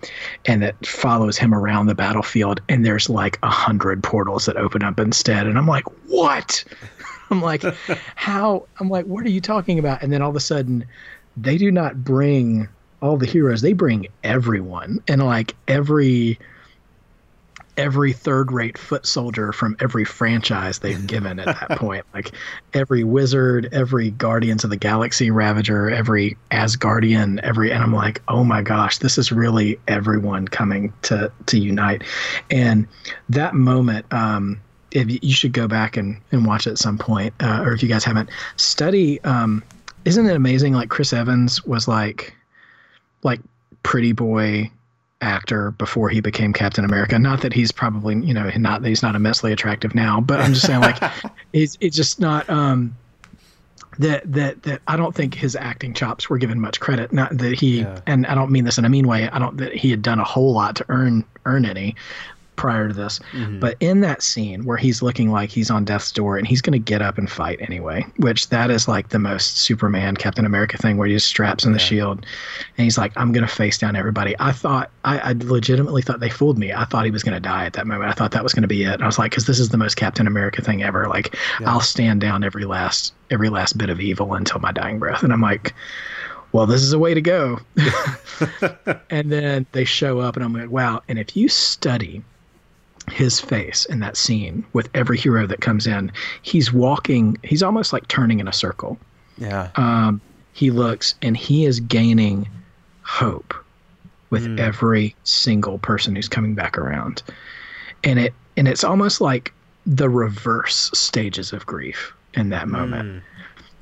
[0.47, 2.61] and it follows him around the battlefield.
[2.69, 5.47] And there's like a hundred portals that open up instead.
[5.47, 6.65] And I'm like, what?
[7.31, 7.63] I'm like,
[8.15, 8.67] how?
[8.81, 10.03] I'm like, what are you talking about?
[10.03, 10.87] And then all of a sudden,
[11.37, 12.69] they do not bring
[13.01, 13.63] all the heroes.
[13.63, 16.39] They bring everyone, and like every
[17.79, 22.05] every third rate foot soldier from every franchise they've given at that point.
[22.13, 22.33] Like
[22.75, 28.45] every wizard, every Guardians of the Galaxy Ravager, every Asgardian, every and I'm like, oh
[28.45, 32.03] my gosh, this is really everyone coming to to unite.
[32.51, 32.87] And
[33.29, 34.61] that moment, um,
[34.91, 37.83] if you should go back and, and watch it at some point, uh, or if
[37.83, 39.63] you guys haven't, study um,
[40.05, 42.35] isn't it amazing like Chris Evans was like
[43.23, 43.41] like
[43.83, 44.71] pretty boy
[45.21, 47.19] actor before he became Captain America.
[47.19, 50.55] Not that he's probably, you know, not that he's not immensely attractive now, but I'm
[50.55, 51.03] just saying like
[51.53, 52.97] it's it's just not um
[53.99, 57.13] that that that I don't think his acting chops were given much credit.
[57.13, 58.01] Not that he yeah.
[58.07, 59.29] and I don't mean this in a mean way.
[59.29, 61.97] I don't that he had done a whole lot to earn earn any,
[62.59, 63.21] prior to this.
[63.33, 63.61] Mm-hmm.
[63.61, 66.73] But in that scene where he's looking like he's on death's door and he's going
[66.73, 70.77] to get up and fight anyway, which that is like the most Superman Captain America
[70.77, 72.27] thing where he just straps in the shield
[72.77, 74.35] and he's like, I'm going to face down everybody.
[74.39, 76.73] I thought, I, I, legitimately thought they fooled me.
[76.73, 78.11] I thought he was going to die at that moment.
[78.11, 79.01] I thought that was going to be it.
[79.01, 81.09] I was like, because this is the most Captain America thing ever.
[81.09, 81.71] Like, yeah.
[81.71, 85.23] I'll stand down every last, every last bit of evil until my dying breath.
[85.23, 85.75] And I'm like,
[86.53, 87.61] well, this is a way to go.
[89.11, 91.03] and then they show up, and I'm like, wow.
[91.09, 92.23] And if you study
[93.11, 96.11] his face in that scene with every hero that comes in.
[96.43, 98.99] He's walking, he's almost like turning in a circle.
[99.37, 99.71] Yeah.
[99.77, 100.21] Um,
[100.53, 102.49] he looks and he is gaining
[103.03, 103.55] hope
[104.31, 104.59] with mm.
[104.59, 107.23] every single person who's coming back around.
[108.05, 109.53] And it and it's almost like
[109.87, 113.09] the reverse stages of grief in that moment.
[113.09, 113.23] Mm.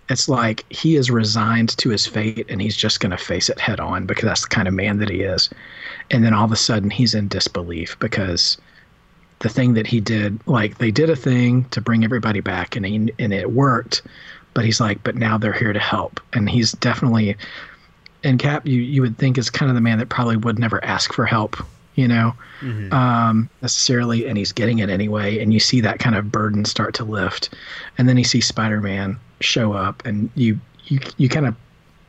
[0.09, 3.59] It's like he is resigned to his fate and he's just going to face it
[3.59, 5.51] head on because that's the kind of man that he is.
[6.11, 8.57] And then all of a sudden he's in disbelief because
[9.40, 12.86] the thing that he did like they did a thing to bring everybody back and
[12.86, 14.02] he, and it worked
[14.54, 16.20] but he's like but now they're here to help.
[16.32, 17.36] And he's definitely
[18.24, 20.82] and cap you you would think is kind of the man that probably would never
[20.84, 21.56] ask for help
[21.94, 22.34] you know?
[22.60, 22.92] Mm-hmm.
[22.92, 26.94] um, necessarily and he's getting it anyway and you see that kind of burden start
[26.94, 27.50] to lift.
[27.98, 31.54] And then you see spider-man show up and you you you kind of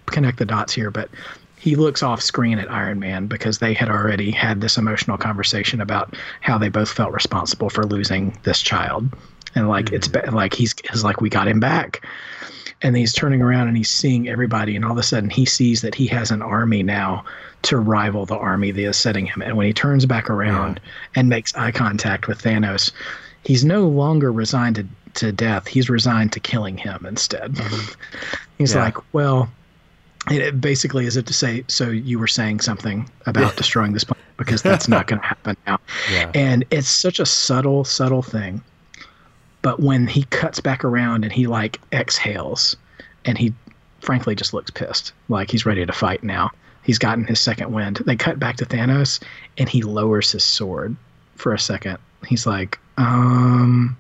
[0.06, 1.10] connect the dots here but
[1.58, 5.82] he looks off screen at Iron Man because they had already had this emotional conversation
[5.82, 9.10] about how they both felt responsible for losing this child.
[9.56, 9.96] And like mm-hmm.
[9.96, 12.06] it's like he's, he's like we got him back.
[12.84, 15.82] And he's turning around and he's seeing everybody and all of a sudden he sees
[15.82, 17.26] that he has an army now
[17.64, 19.42] to rival the army that is setting him.
[19.42, 20.92] And when he turns back around yeah.
[21.16, 22.92] and makes eye contact with Thanos,
[23.44, 24.86] he's no longer resigned to,
[25.16, 25.66] to death.
[25.66, 27.54] He's resigned to killing him instead.
[27.54, 27.94] Mm-hmm.
[28.60, 28.84] he's yeah.
[28.84, 29.50] like, well,
[30.30, 33.56] it basically is it to say, so you were saying something about yeah.
[33.56, 35.80] destroying this planet because that's not going to happen now.
[36.12, 36.32] Yeah.
[36.34, 38.62] And it's such a subtle, subtle thing.
[39.62, 42.78] But when he cuts back around and he like exhales
[43.26, 43.54] and he
[44.00, 46.52] frankly just looks pissed, like he's ready to fight now.
[46.84, 48.02] He's gotten his second wind.
[48.06, 49.22] They cut back to Thanos
[49.58, 50.96] and he lowers his sword
[51.36, 51.98] for a second.
[52.26, 53.98] He's like, um,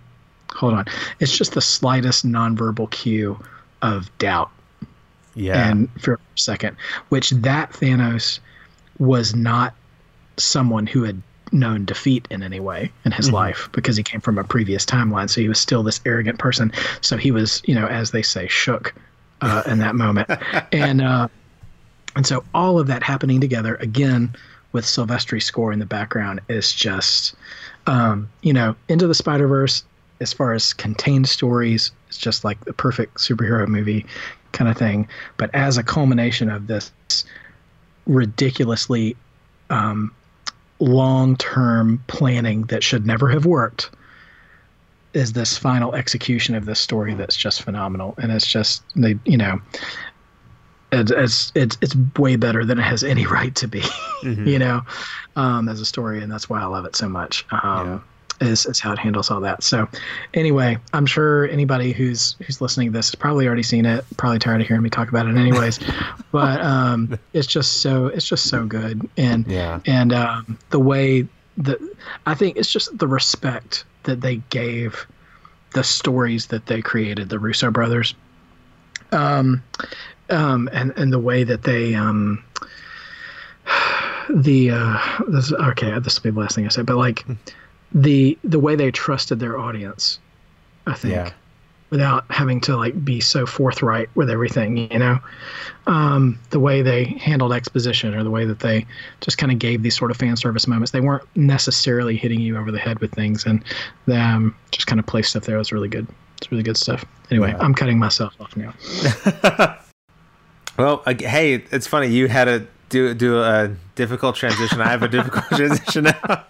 [0.53, 0.85] hold on.
[1.19, 3.37] It's just the slightest nonverbal cue
[3.81, 4.51] of doubt
[5.37, 5.69] yeah.
[5.69, 6.77] And for a second,
[7.09, 8.39] which that Thanos
[8.99, 9.73] was not
[10.37, 13.35] someone who had known defeat in any way in his mm-hmm.
[13.35, 15.29] life because he came from a previous timeline.
[15.29, 16.71] So he was still this arrogant person.
[17.01, 18.93] So he was, you know, as they say, shook
[19.41, 20.29] uh, in that moment.
[20.71, 21.27] And uh,
[22.15, 24.35] and so all of that happening together again
[24.71, 27.35] with Silvestri score in the background is just,
[27.85, 29.83] um, you know, into the Spider Verse.
[30.19, 34.03] As far as contained stories, it's just like the perfect superhero movie
[34.51, 35.07] kind of thing.
[35.37, 36.91] But as a culmination of this
[38.05, 39.15] ridiculously
[39.69, 40.13] um,
[40.79, 43.89] long term planning that should never have worked,
[45.13, 48.13] is this final execution of this story that's just phenomenal.
[48.17, 49.61] And it's just, they, you know,
[50.91, 54.47] it's it's it's way better than it has any right to be, mm-hmm.
[54.47, 54.83] you know,
[55.35, 57.45] um, as a story, and that's why I love it so much.
[57.51, 57.99] Um, yeah
[58.41, 59.63] is, is how it handles all that.
[59.63, 59.87] So
[60.33, 64.39] anyway, I'm sure anybody who's who's listening to this has probably already seen it, probably
[64.39, 65.79] tired of hearing me talk about it anyways.
[66.31, 69.07] but um, it's just so it's just so good.
[69.17, 69.79] And yeah.
[69.85, 71.27] and um, the way
[71.57, 71.79] that
[72.25, 75.07] I think it's just the respect that they gave
[75.73, 78.13] the stories that they created, the Russo brothers.
[79.11, 79.63] Um,
[80.29, 82.43] um, and and the way that they um
[84.29, 85.97] the uh, this okay.
[85.99, 87.25] This will be the last thing I say, but like
[87.93, 90.19] the the way they trusted their audience,
[90.85, 91.31] I think, yeah.
[91.89, 95.19] without having to like be so forthright with everything, you know,
[95.87, 98.85] um, the way they handled exposition or the way that they
[99.21, 100.91] just kind of gave these sort of fan service moments.
[100.91, 103.63] They weren't necessarily hitting you over the head with things, and
[104.05, 106.07] them just kind of placed stuff there was really good.
[106.37, 107.03] It's really good stuff.
[107.31, 107.59] Anyway, yeah.
[107.59, 108.73] I'm cutting myself off now.
[110.77, 114.81] well, hey, it's funny you had a do do a difficult transition.
[114.81, 116.45] I have a difficult transition now.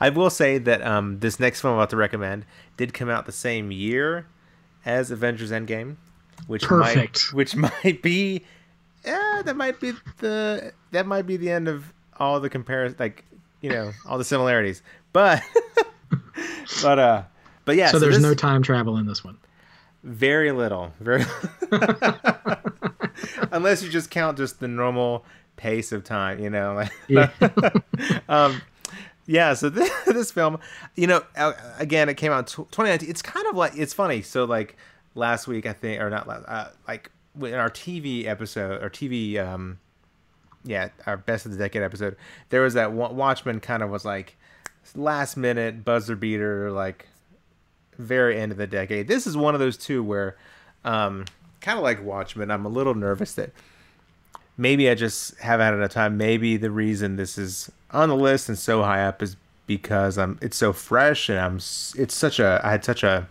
[0.00, 2.44] I will say that um, this next film I'm about to recommend
[2.76, 4.26] did come out the same year
[4.84, 5.96] as Avengers Endgame,
[6.46, 7.32] which Perfect.
[7.32, 8.44] might which might be
[9.04, 13.24] yeah, that might be the that might be the end of all the comparison like
[13.60, 14.82] you know all the similarities.
[15.12, 15.42] But
[16.82, 17.22] but uh
[17.64, 17.88] but yeah.
[17.88, 19.38] So, so there's this, no time travel in this one.
[20.02, 20.92] Very little.
[21.00, 21.24] Very
[23.52, 25.24] unless you just count just the normal
[25.56, 26.84] pace of time, you know.
[27.08, 27.30] yeah.
[28.28, 28.60] um,
[29.26, 29.54] yeah.
[29.54, 30.58] So this, this, film,
[30.94, 31.22] you know,
[31.78, 33.08] again, it came out 2019.
[33.08, 34.22] It's kind of like it's funny.
[34.22, 34.76] So like
[35.14, 39.38] last week, I think, or not last, uh, like in our TV episode or TV,
[39.38, 39.78] um,
[40.64, 42.16] yeah, our best of the decade episode,
[42.50, 44.36] there was that Watchmen kind of was like
[44.94, 47.08] last minute buzzer beater, like
[47.98, 49.08] very end of the decade.
[49.08, 50.36] This is one of those two where,
[50.84, 51.24] um,
[51.60, 53.52] kind of like Watchmen, I'm a little nervous that
[54.56, 56.16] maybe I just haven't had enough time.
[56.16, 59.36] Maybe the reason this is on the list and so high up is
[59.66, 63.28] because I'm it's so fresh and I'm it's such a I had such a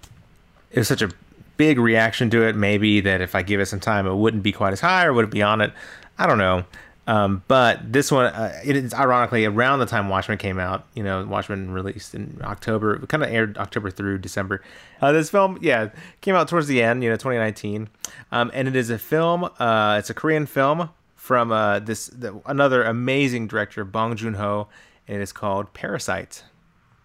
[0.72, 1.12] it was such a
[1.58, 2.56] big reaction to it.
[2.56, 5.14] Maybe that if I give it some time, it wouldn't be quite as high or
[5.14, 5.72] would it be on it.
[6.18, 6.66] I don't know.
[7.06, 10.86] Um, but this one, uh, it is ironically around the time Watchmen came out.
[10.94, 14.62] You know, Watchmen released in October, kind of aired October through December.
[15.02, 15.90] Uh, this film, yeah,
[16.22, 17.90] came out towards the end, you know, 2019.
[18.32, 20.90] Um, and it is a film, uh, it's a Korean film
[21.24, 24.68] from uh, this the, another amazing director, Bong Joon Ho,
[25.08, 26.44] and it is called Parasite.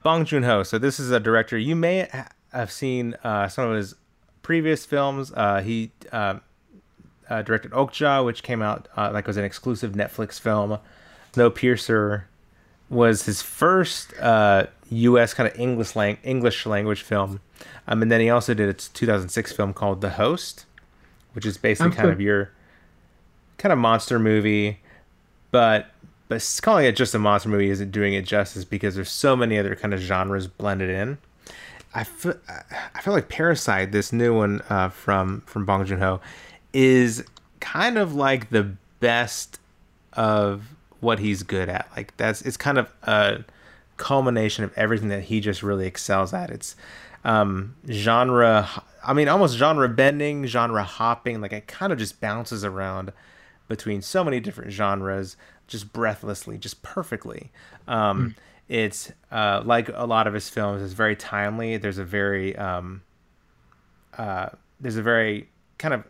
[0.02, 0.64] Bong Joon Ho.
[0.64, 2.08] So this is a director you may
[2.52, 3.94] have seen uh, some of his
[4.42, 5.32] previous films.
[5.32, 6.40] Uh, he uh,
[7.30, 10.80] uh, directed Okja, which came out uh, like was an exclusive Netflix film.
[11.34, 12.24] Snowpiercer
[12.90, 14.14] was his first
[14.90, 15.32] U.S.
[15.32, 17.40] kind of English lang- English language film,
[17.86, 20.66] um, and then he also did a 2006 film called The Host,
[21.34, 22.50] which is basically kind of your
[23.58, 24.80] kind of monster movie,
[25.50, 25.86] but
[26.28, 29.58] but calling it just a monster movie isn't doing it justice because there's so many
[29.58, 31.18] other kind of genres blended in.
[31.94, 32.34] I feel,
[32.94, 36.20] I feel like Parasite, this new one uh, from from Bong Joon Ho,
[36.72, 37.24] is
[37.60, 39.58] kind of like the best
[40.12, 40.62] of
[41.00, 41.88] what he's good at.
[41.96, 43.44] Like that's it's kind of a
[43.96, 46.50] culmination of everything that he just really excels at.
[46.50, 46.76] It's
[47.24, 48.68] um, genre,
[49.04, 51.40] I mean, almost genre bending, genre hopping.
[51.40, 53.12] Like it kind of just bounces around
[53.68, 55.36] between so many different genres
[55.66, 57.52] just breathlessly, just perfectly.
[57.86, 58.34] Um, mm.
[58.68, 61.76] It's uh, like a lot of his films, it's very timely.
[61.76, 63.02] There's a very um,
[64.16, 64.48] uh,
[64.80, 66.04] there's a very kind of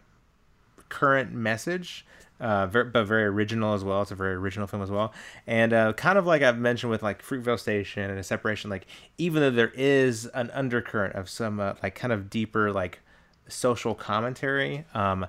[0.89, 2.05] current message,
[2.41, 4.03] uh, very, but very original as well.
[4.03, 5.13] It's a very original film as well,
[5.47, 8.71] and uh, kind of like I've mentioned with like Fruitvale Station and a separation.
[8.71, 8.87] Like
[9.19, 13.01] even though there is an undercurrent of some uh, like kind of deeper like
[13.49, 15.27] social commentary, um,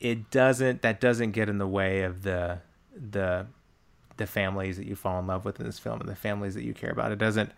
[0.00, 2.58] it doesn't that doesn't get in the way of the
[2.94, 3.46] the
[4.16, 6.62] the families that you fall in love with in this film and the families that
[6.62, 7.12] you care about.
[7.12, 7.52] It doesn't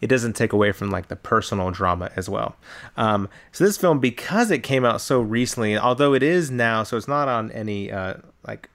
[0.00, 2.56] it doesn't take away from like the personal drama as well.
[2.96, 6.96] Um, so this film, because it came out so recently, although it is now, so
[6.96, 8.14] it's not on any uh,
[8.46, 8.70] like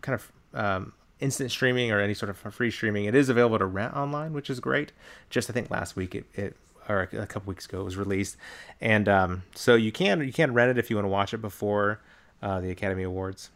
[0.00, 3.06] kind of um, instant streaming or any sort of free streaming.
[3.06, 4.92] It is available to rent online, which is great.
[5.28, 6.56] Just I think last week it, it
[6.88, 8.36] or a couple weeks ago it was released,
[8.80, 11.38] and um, so you can you can rent it if you want to watch it
[11.38, 12.00] before
[12.42, 13.50] uh, the Academy Awards.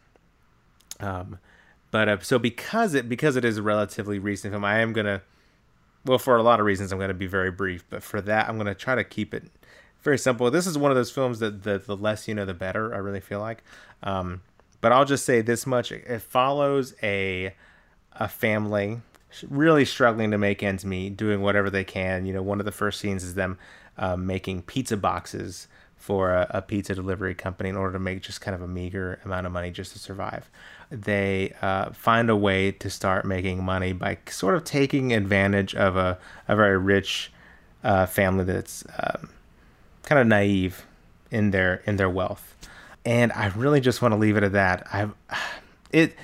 [0.99, 1.39] Um,
[1.91, 5.21] but uh, so because it because it is a relatively recent film, I am gonna
[6.05, 8.57] well for a lot of reasons I'm gonna be very brief, but for that I'm
[8.57, 9.43] gonna try to keep it
[10.01, 10.49] very simple.
[10.51, 12.93] This is one of those films that the the less you know the better.
[12.93, 13.63] I really feel like.
[14.03, 14.41] Um,
[14.81, 17.53] but I'll just say this much: it follows a
[18.13, 19.01] a family
[19.49, 22.25] really struggling to make ends meet, doing whatever they can.
[22.25, 23.57] You know, one of the first scenes is them
[23.97, 25.67] uh, making pizza boxes
[26.05, 29.19] for a, a, pizza delivery company in order to make just kind of a meager
[29.25, 30.51] amount of money just to survive.
[30.91, 35.97] They uh, find a way to start making money by sort of taking advantage of
[35.97, 37.31] a, a very rich
[37.83, 39.31] uh, family that's um,
[40.03, 40.85] kind of naive
[41.31, 42.55] in their in their wealth.
[43.03, 44.85] And I really just want to leave it at that.
[44.93, 45.09] I
[45.91, 46.15] it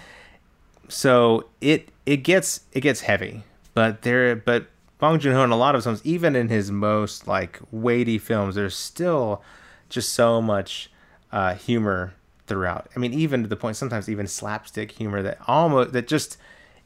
[0.89, 3.41] so it it gets it gets heavy,
[3.73, 4.67] but there but
[4.99, 8.53] Bong Joon Ho in a lot of films, even in his most like weighty films,
[8.53, 9.41] there's still
[9.91, 10.89] just so much
[11.31, 12.13] uh, humor
[12.47, 12.89] throughout.
[12.95, 16.37] I mean, even to the point sometimes even slapstick humor that almost that just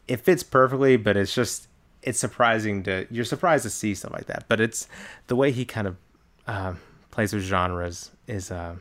[0.07, 1.68] it fits perfectly, but it's just
[2.03, 4.45] it's surprising to you're surprised to see stuff like that.
[4.48, 4.88] But it's
[5.27, 5.98] the way he kind of
[6.48, 6.73] uh,
[7.11, 8.76] plays with genres is uh,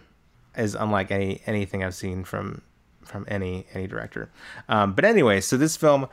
[0.57, 2.63] is unlike any anything I've seen from
[3.03, 4.31] from any any director.
[4.69, 6.09] Um, but anyway, so this film,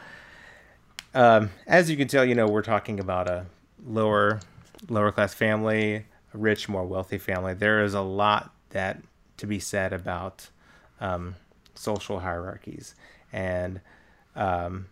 [1.14, 3.46] um, as you can tell, you know we're talking about a
[3.86, 4.40] lower
[4.90, 7.54] lower class family, rich, more wealthy family.
[7.54, 9.02] There is a lot that
[9.38, 10.50] to be said about
[11.00, 11.36] um,
[11.76, 12.96] social hierarchies
[13.34, 13.82] and
[14.36, 14.88] um,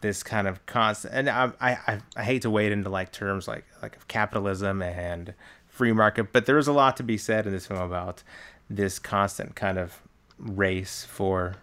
[0.00, 1.14] this kind of constant.
[1.14, 5.34] And I, I I hate to wade into like terms like like capitalism and
[5.68, 8.22] free market, but there is a lot to be said in this film about
[8.68, 10.02] this constant kind of
[10.38, 11.56] race for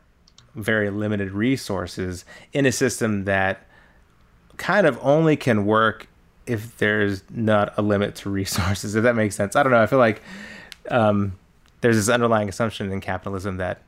[0.56, 3.66] very limited resources in a system that
[4.58, 6.08] kind of only can work
[6.46, 9.56] if there's not a limit to resources if that makes sense.
[9.56, 10.22] I don't know i feel like
[10.90, 11.38] um,
[11.82, 13.82] there's this underlying assumption in capitalism that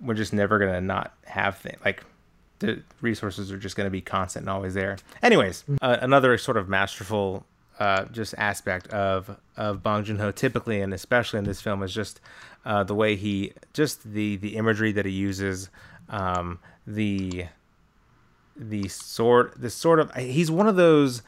[0.00, 2.04] we're just never going to not have things like
[2.58, 4.96] the resources are just going to be constant and always there.
[5.22, 7.44] Anyways uh, another sort of masterful
[7.78, 11.92] uh, just aspect of of Bong Joon Ho typically and especially in this film is
[11.92, 12.20] just
[12.64, 15.70] uh, the way he just the the imagery that he uses,
[16.08, 17.46] um, the
[18.56, 21.22] the sort the sort of he's one of those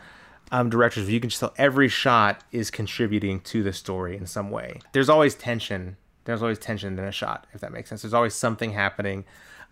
[0.50, 4.26] um, directors where you can just tell every shot is contributing to the story in
[4.26, 4.80] some way.
[4.92, 5.96] There's always tension.
[6.24, 8.02] There's always tension in a shot, if that makes sense.
[8.02, 9.24] There's always something happening.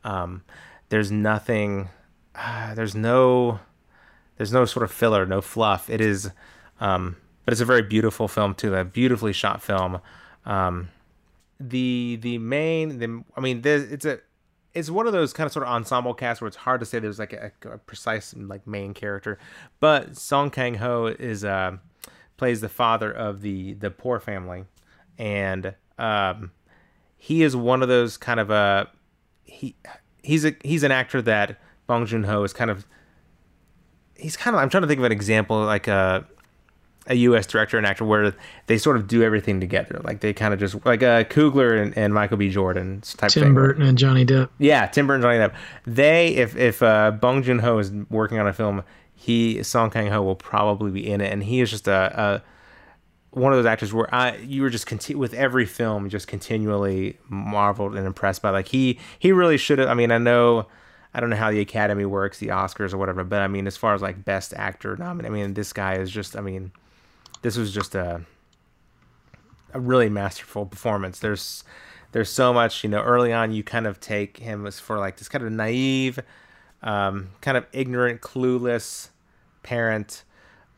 [0.04, 0.42] Um,
[0.88, 1.88] there's nothing.
[2.34, 3.60] Uh, there's no.
[4.36, 5.88] There's no sort of filler, no fluff.
[5.88, 6.30] It is
[6.80, 10.00] um, but it's a very beautiful film too, a beautifully shot film.
[10.44, 10.90] Um,
[11.58, 14.20] the the main, the I mean, it's a
[14.76, 16.98] it's one of those kind of sort of ensemble casts where it's hard to say
[16.98, 19.38] there's like a, a precise like main character,
[19.80, 21.78] but Song Kang Ho is uh,
[22.36, 24.64] plays the father of the the poor family,
[25.18, 26.52] and um,
[27.16, 28.84] he is one of those kind of a uh,
[29.44, 29.74] he
[30.22, 32.86] he's a he's an actor that Bong Joon Ho is kind of
[34.14, 36.22] he's kind of I'm trying to think of an example like a uh,
[37.08, 37.46] a U.S.
[37.46, 38.34] director and actor where
[38.66, 40.00] they sort of do everything together.
[40.04, 42.50] Like they kind of just like uh, Coogler and, and Michael B.
[42.50, 43.30] Jordan type.
[43.30, 43.54] Tim thing.
[43.54, 44.48] Burton and Johnny Depp.
[44.58, 45.56] Yeah, Tim Burton, and Johnny Depp.
[45.86, 48.82] They, if if uh, Bong Joon Ho is working on a film,
[49.14, 52.42] he Song Kang Ho will probably be in it, and he is just a,
[53.32, 56.26] a one of those actors where I you were just conti- with every film just
[56.26, 58.50] continually marveled and impressed by.
[58.50, 59.88] Like he he really should have.
[59.88, 60.66] I mean, I know.
[61.14, 63.74] I don't know how the Academy works, the Oscars or whatever, but I mean, as
[63.74, 66.72] far as like Best Actor nominee, I mean, this guy is just, I mean,
[67.42, 68.22] this was just a
[69.72, 71.18] a really masterful performance.
[71.18, 71.64] There's
[72.12, 75.16] there's so much, you know, early on you kind of take him as for like
[75.16, 76.18] this kind of naive,
[76.82, 79.10] um, kind of ignorant, clueless
[79.62, 80.24] parent.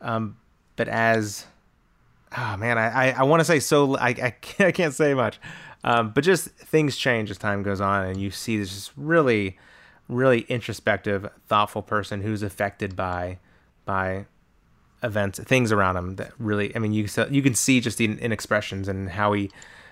[0.01, 0.37] Um,
[0.75, 1.45] but as
[2.37, 5.13] oh man, I, I, I want to say so I, I, can't, I can't say
[5.13, 5.39] much.
[5.83, 9.57] Um, but just things change as time goes on and you see this just really,
[10.09, 13.39] really introspective, thoughtful person who's affected by
[13.85, 14.25] by
[15.03, 18.31] events, things around him that really, I mean, you you can see just in, in
[18.31, 19.49] expressions and how he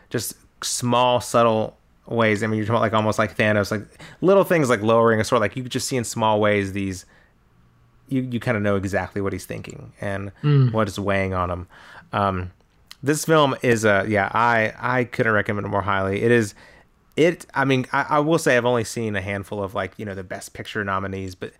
[0.09, 1.77] just small, subtle
[2.07, 2.43] ways.
[2.43, 3.85] I mean, you're talking about like almost like Thanos, like
[4.21, 5.41] little things like lowering a sword.
[5.41, 7.05] Like you could just see in small ways these.
[8.09, 10.71] You you kind of know exactly what he's thinking and mm.
[10.71, 11.67] what is weighing on him.
[12.13, 12.51] Um,
[13.03, 14.31] this film is a yeah.
[14.33, 16.21] I I couldn't recommend it more highly.
[16.23, 16.55] It is.
[17.17, 17.45] It.
[17.53, 20.15] I mean, I, I will say I've only seen a handful of like you know
[20.15, 21.51] the best picture nominees, but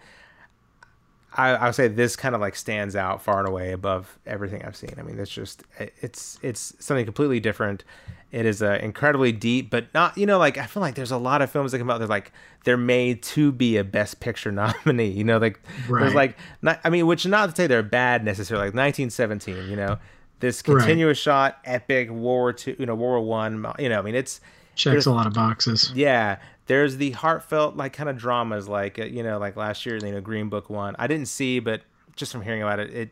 [1.38, 4.64] I, I would say this kind of like stands out far and away above everything
[4.66, 4.96] I've seen.
[4.98, 7.84] I mean, it's just it's it's something completely different.
[8.32, 11.18] It is uh, incredibly deep, but not you know like I feel like there's a
[11.18, 12.00] lot of films that come out.
[12.00, 12.32] They're like
[12.64, 14.52] they're made to be a Best Picture
[14.86, 15.10] nominee.
[15.10, 16.02] You know, like right.
[16.02, 18.68] there's like not, I mean, which not to say they're bad necessarily.
[18.68, 20.00] Like 1917, you know,
[20.40, 21.54] this continuous right.
[21.54, 23.66] shot, epic World War Two, you know, World War One.
[23.78, 24.42] You know, I mean, it's
[24.78, 25.92] checks a lot of boxes.
[25.94, 26.38] Yeah,
[26.68, 30.12] there's the heartfelt like kind of dramas like uh, you know like last year you
[30.12, 30.96] know Green Book won.
[31.00, 31.82] I didn't see, but
[32.16, 33.10] just from hearing about it, it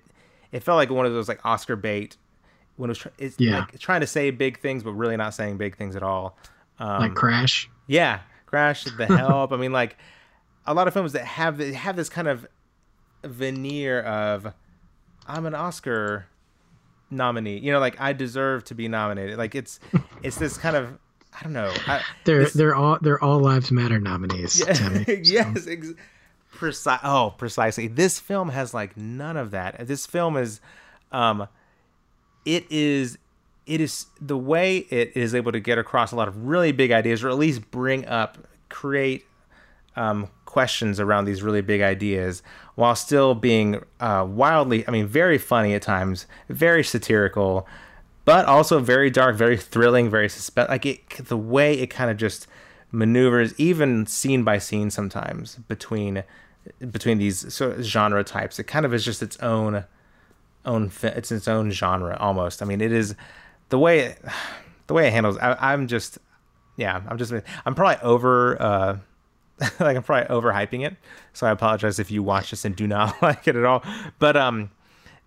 [0.51, 2.17] it felt like one of those like Oscar bait
[2.77, 3.59] when it was tr- it's yeah.
[3.59, 6.37] like trying to say big things but really not saying big things at all.
[6.79, 7.69] Um, like Crash.
[7.87, 9.51] Yeah, Crash, The Help.
[9.51, 9.97] I mean, like
[10.65, 12.47] a lot of films that have have this kind of
[13.23, 14.53] veneer of
[15.27, 16.27] I'm an Oscar
[17.09, 17.59] nominee.
[17.59, 19.37] You know, like I deserve to be nominated.
[19.37, 19.79] Like it's
[20.23, 20.97] it's this kind of
[21.37, 21.73] I don't know.
[21.87, 24.59] I, they're this, they're all they're all lives matter nominees.
[24.59, 25.93] Yeah, Timmy, yes, ex-
[26.51, 26.99] precise.
[27.03, 27.87] Oh, precisely.
[27.87, 29.87] This film has like none of that.
[29.87, 30.61] This film is,
[31.11, 31.47] um,
[32.45, 33.17] it is
[33.65, 36.91] it is the way it is able to get across a lot of really big
[36.91, 38.37] ideas, or at least bring up,
[38.69, 39.25] create
[39.95, 42.43] um, questions around these really big ideas,
[42.75, 47.67] while still being uh, wildly, I mean, very funny at times, very satirical
[48.25, 50.69] but also very dark, very thrilling, very suspense.
[50.69, 52.47] Like it, the way it kind of just
[52.91, 56.23] maneuvers, even scene by scene, sometimes between
[56.91, 58.57] between these sort of genre types.
[58.57, 59.85] It kind of is just its own
[60.65, 62.61] own it's its own genre almost.
[62.61, 63.15] I mean, it is
[63.69, 64.21] the way it,
[64.87, 65.37] the way it handles.
[65.37, 66.17] I, am just
[66.75, 67.31] yeah, I'm just
[67.65, 68.97] I'm probably over uh
[69.79, 70.97] like I'm probably overhyping it.
[71.33, 73.83] So I apologize if you watch this and do not like it at all.
[74.19, 74.71] But um,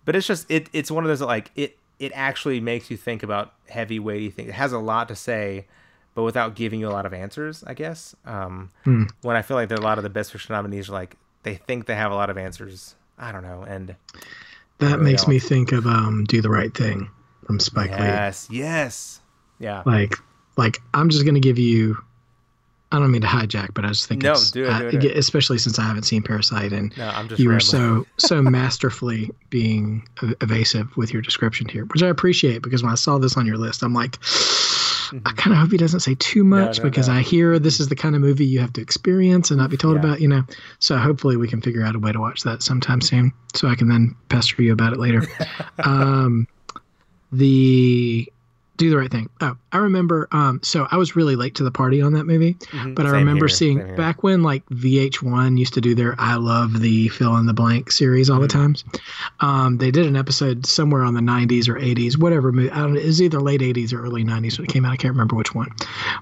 [0.05, 3.23] but it's just it it's one of those like it it actually makes you think
[3.23, 4.49] about heavy weighty things.
[4.49, 5.67] It has a lot to say,
[6.15, 7.63] but without giving you a lot of answers.
[7.67, 9.03] I guess um, hmm.
[9.21, 11.85] when I feel like a lot of the best fiction nominees are like they think
[11.85, 12.95] they have a lot of answers.
[13.17, 13.95] I don't know, and
[14.77, 15.31] that really makes don't.
[15.31, 17.09] me think of um, "Do the Right Thing"
[17.45, 18.59] from Spike yes, Lee.
[18.59, 19.21] Yes, yes,
[19.59, 19.83] yeah.
[19.85, 20.15] Like,
[20.55, 21.97] like I'm just gonna give you
[22.91, 25.01] I don't mean to hijack, but I just think no, it's, do it, do it,
[25.01, 25.17] do it.
[25.17, 30.07] especially since I haven't seen Parasite, and no, you were so so masterfully being
[30.41, 33.57] evasive with your description here, which I appreciate because when I saw this on your
[33.57, 35.19] list, I'm like, mm-hmm.
[35.23, 37.79] I kind of hope he doesn't say too much no, no, because I hear this
[37.79, 39.99] is the kind of movie you have to experience and not be told yeah.
[40.01, 40.43] about, you know.
[40.79, 43.75] So hopefully we can figure out a way to watch that sometime soon, so I
[43.75, 45.21] can then pester you about it later.
[45.83, 46.47] um,
[47.31, 48.31] the
[48.79, 49.29] do the right thing.
[49.41, 50.27] Oh, I remember.
[50.31, 52.95] Um, so I was really late to the party on that movie, mm-hmm.
[52.95, 56.79] but I remember here, seeing back when like VH1 used to do their "I love
[56.79, 58.43] the fill in the blank" series all mm-hmm.
[58.43, 58.83] the times.
[59.41, 62.49] Um, they did an episode somewhere on the 90s or 80s, whatever.
[62.49, 62.97] I don't.
[62.97, 64.93] It was either late 80s or early 90s when it came out.
[64.93, 65.69] I can't remember which one,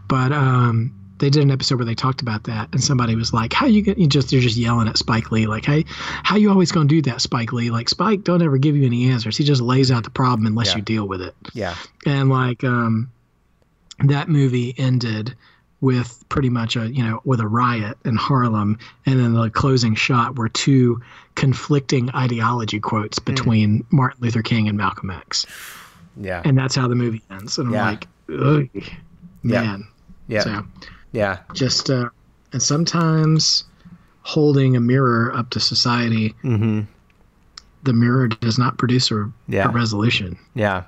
[0.07, 3.53] but um, they did an episode where they talked about that, and somebody was like,
[3.53, 6.49] "How you get you just they're just yelling at Spike Lee like, hey, how you
[6.49, 7.69] always gonna do that, Spike Lee?
[7.69, 9.37] Like Spike don't ever give you any answers.
[9.37, 10.77] He just lays out the problem unless yeah.
[10.77, 11.75] you deal with it." Yeah.
[12.05, 13.11] And like um,
[14.03, 15.35] that movie ended
[15.79, 19.95] with pretty much a you know with a riot in Harlem, and then the closing
[19.95, 21.01] shot were two
[21.35, 23.25] conflicting ideology quotes hmm.
[23.25, 23.85] between mm.
[23.91, 25.45] Martin Luther King and Malcolm X.
[26.19, 26.41] Yeah.
[26.43, 28.69] And that's how the movie ends, and I'm like, man.
[29.43, 29.77] Yeah.
[30.27, 30.41] yeah.
[30.41, 30.65] So,
[31.11, 31.39] yeah.
[31.53, 32.09] Just uh,
[32.53, 33.63] and sometimes
[34.21, 36.81] holding a mirror up to society, mm-hmm.
[37.83, 39.69] the mirror does not produce a, yeah.
[39.69, 40.37] a resolution.
[40.53, 40.83] Yeah.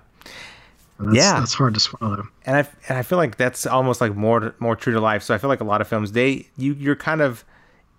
[0.99, 2.27] That's, yeah, that's hard to swallow.
[2.45, 5.23] And I and I feel like that's almost like more more true to life.
[5.23, 7.45] So I feel like a lot of films they you you're kind of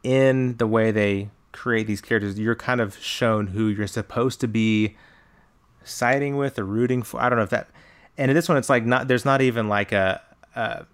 [0.03, 2.39] in the way they create these characters.
[2.39, 4.97] You're kind of shown who you're supposed to be
[5.83, 7.21] siding with or rooting for.
[7.21, 7.71] I don't know if that.
[8.19, 10.21] And in this one, it's like not there's not even like a,
[10.55, 10.85] a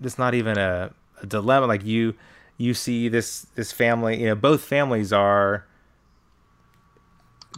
[0.00, 0.92] it's not even a,
[1.22, 1.66] a dilemma.
[1.66, 2.14] Like you
[2.56, 5.66] you see this this family, you know, both families are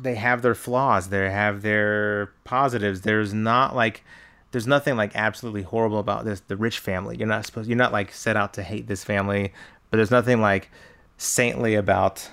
[0.00, 3.02] they have their flaws, they have their positives.
[3.02, 4.04] There's not like
[4.52, 7.16] there's nothing like absolutely horrible about this the rich family.
[7.16, 9.52] You're not supposed you're not like set out to hate this family,
[9.90, 10.70] but there's nothing like
[11.16, 12.30] saintly about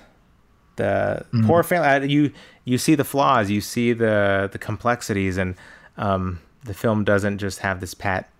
[0.76, 1.46] the mm-hmm.
[1.46, 2.10] poor family.
[2.10, 2.32] You
[2.64, 5.54] you see the flaws, you see the the complexities, and
[5.96, 8.30] um, the film doesn't just have this pat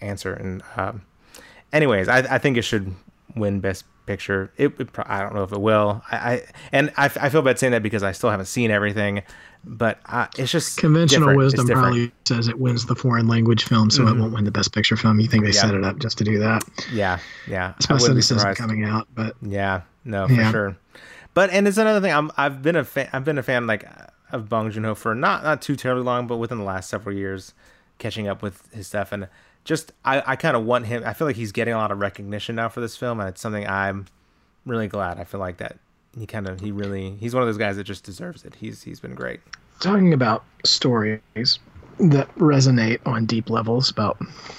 [0.00, 0.32] answer.
[0.32, 1.02] And um,
[1.72, 2.94] anyways, I, I think it should
[3.34, 4.50] win Best Picture.
[4.56, 6.02] It, it I don't know if it will.
[6.10, 6.42] I, I
[6.72, 9.22] and I, I feel bad saying that because I still haven't seen everything,
[9.64, 14.02] but I, it's just conventional wisdom probably says it wins the foreign language film, so
[14.02, 14.16] mm-hmm.
[14.16, 15.20] it won't win the Best Picture film.
[15.20, 15.60] You think they yeah.
[15.60, 16.62] set it up just to do that?
[16.90, 17.74] Yeah, yeah.
[17.76, 20.50] It's my cynicism coming out, but yeah, no, for yeah.
[20.50, 20.76] sure.
[21.34, 22.12] But and it's another thing.
[22.12, 23.10] I'm I've been a fan.
[23.12, 23.86] I've been a fan like
[24.32, 27.14] of Bong Joon Ho for not not too terribly long, but within the last several
[27.14, 27.52] years,
[27.98, 29.28] catching up with his stuff and
[29.68, 31.02] just I, I kind of want him.
[31.04, 33.40] I feel like he's getting a lot of recognition now for this film, and it's
[33.40, 34.06] something I'm
[34.64, 35.18] really glad.
[35.18, 35.76] I feel like that
[36.18, 38.54] he kind of he really he's one of those guys that just deserves it.
[38.54, 39.40] He's he's been great.
[39.80, 41.20] Talking about stories
[42.00, 44.18] that resonate on deep levels about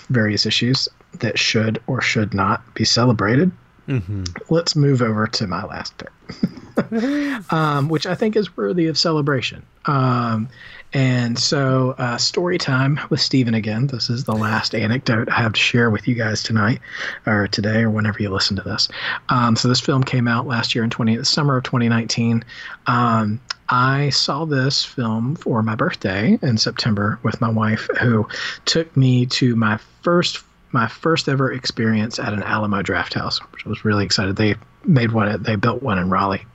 [0.09, 3.51] various issues that should or should not be celebrated.
[3.87, 4.25] Mm-hmm.
[4.53, 9.65] Let's move over to my last pick, um, which I think is worthy of celebration.
[9.85, 10.49] Um,
[10.93, 13.87] and so, uh, story time with Stephen again.
[13.87, 16.79] This is the last anecdote I have to share with you guys tonight,
[17.27, 18.89] or today, or whenever you listen to this.
[19.29, 22.43] Um, so, this film came out last year in 20, the summer of 2019.
[22.87, 23.39] Um,
[23.69, 28.27] I saw this film for my birthday in September with my wife, who
[28.65, 33.69] took me to my first my first ever experience at an Alamo Drafthouse, which I
[33.69, 34.35] was really excited.
[34.35, 34.55] They
[34.85, 35.41] made one.
[35.41, 36.45] They built one in Raleigh.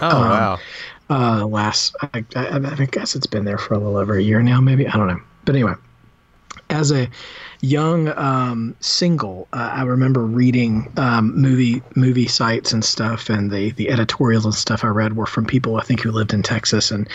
[0.00, 0.58] Oh um, wow!
[1.10, 4.42] Uh, last, I, I, I guess it's been there for a little over a year
[4.42, 4.86] now, maybe.
[4.86, 5.20] I don't know.
[5.44, 5.74] But anyway,
[6.70, 7.08] as a
[7.60, 13.70] young um, single, uh, I remember reading um, movie movie sites and stuff, and the
[13.72, 16.90] the editorials and stuff I read were from people I think who lived in Texas.
[16.90, 17.08] And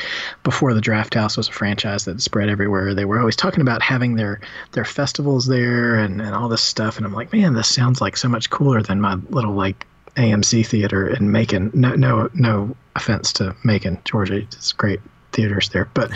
[0.44, 4.16] before the Drafthouse was a franchise that spread everywhere, they were always talking about having
[4.16, 4.40] their
[4.72, 6.98] their festivals there and and all this stuff.
[6.98, 9.86] And I'm like, man, this sounds like so much cooler than my little like
[10.18, 11.72] AMC theater in Macon.
[11.73, 14.38] No, no, no offense to Macon, Georgia.
[14.38, 14.99] It's great
[15.31, 15.89] theaters there.
[15.94, 16.11] But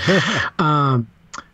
[0.60, 1.08] um,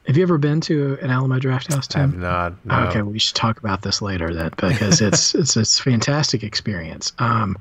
[0.07, 1.87] have you ever been to an Alamo Drafthouse?
[1.87, 2.01] Tim?
[2.01, 2.65] I have not.
[2.65, 2.89] No.
[2.89, 7.11] Okay, we should talk about this later then, because it's it's it's a fantastic experience.
[7.19, 7.57] Um,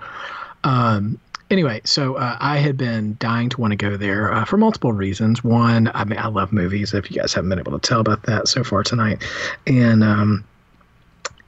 [0.62, 1.18] um,
[1.50, 4.92] anyway, so uh, I had been dying to want to go there uh, for multiple
[4.92, 5.42] reasons.
[5.42, 6.94] One, I mean, I love movies.
[6.94, 9.24] If you guys haven't been able to tell about that so far tonight,
[9.66, 10.44] and um,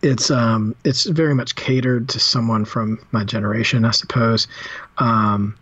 [0.03, 4.47] it's um, it's very much catered to someone from my generation, I suppose.
[4.99, 5.57] Um,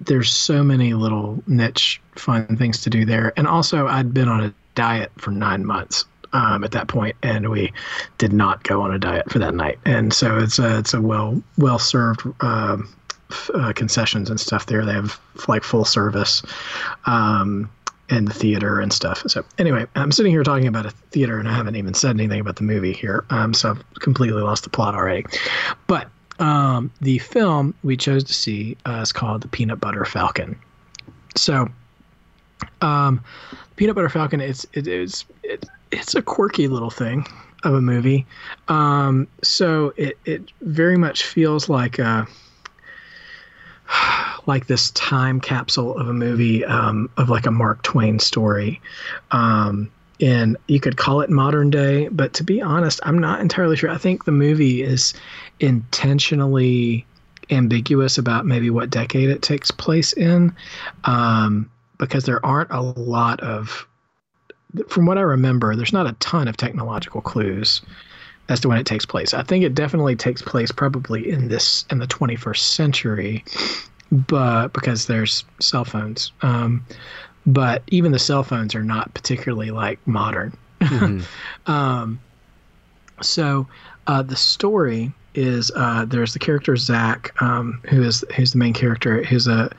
[0.00, 4.44] there's so many little niche fun things to do there, and also I'd been on
[4.44, 7.72] a diet for nine months um, at that point, and we
[8.18, 9.78] did not go on a diet for that night.
[9.84, 12.94] And so it's a it's a well well served um,
[13.54, 14.84] uh, concessions and stuff there.
[14.84, 15.18] They have
[15.48, 16.42] like full service.
[17.06, 17.70] Um,
[18.12, 19.22] and the theater and stuff.
[19.26, 22.40] So anyway, I'm sitting here talking about a theater, and I haven't even said anything
[22.40, 23.24] about the movie here.
[23.30, 25.24] Um, so I've completely lost the plot already.
[25.86, 26.08] But
[26.38, 30.58] um, the film we chose to see uh, is called The Peanut Butter Falcon.
[31.36, 31.70] So,
[32.82, 33.24] um,
[33.76, 37.26] Peanut Butter Falcon, it's it is it, it's a quirky little thing
[37.64, 38.26] of a movie.
[38.68, 42.26] Um, so it it very much feels like a
[44.46, 48.80] like this time capsule of a movie um, of like a Mark Twain story.
[49.30, 49.90] Um,
[50.20, 53.90] and you could call it modern day, but to be honest, I'm not entirely sure.
[53.90, 55.14] I think the movie is
[55.58, 57.04] intentionally
[57.50, 60.54] ambiguous about maybe what decade it takes place in,
[61.04, 63.86] um, because there aren't a lot of,
[64.88, 67.82] from what I remember, there's not a ton of technological clues
[68.52, 69.32] as to when it takes place.
[69.32, 73.44] I think it definitely takes place probably in this in the 21st century,
[74.10, 76.32] but because there's cell phones.
[76.42, 76.84] Um,
[77.46, 80.56] but even the cell phones are not particularly like modern.
[80.80, 81.22] Mm-hmm.
[81.72, 82.20] um,
[83.22, 83.66] so
[84.06, 88.74] uh, the story is uh, there's the character Zach, um, who is who's the main
[88.74, 89.74] character, who's a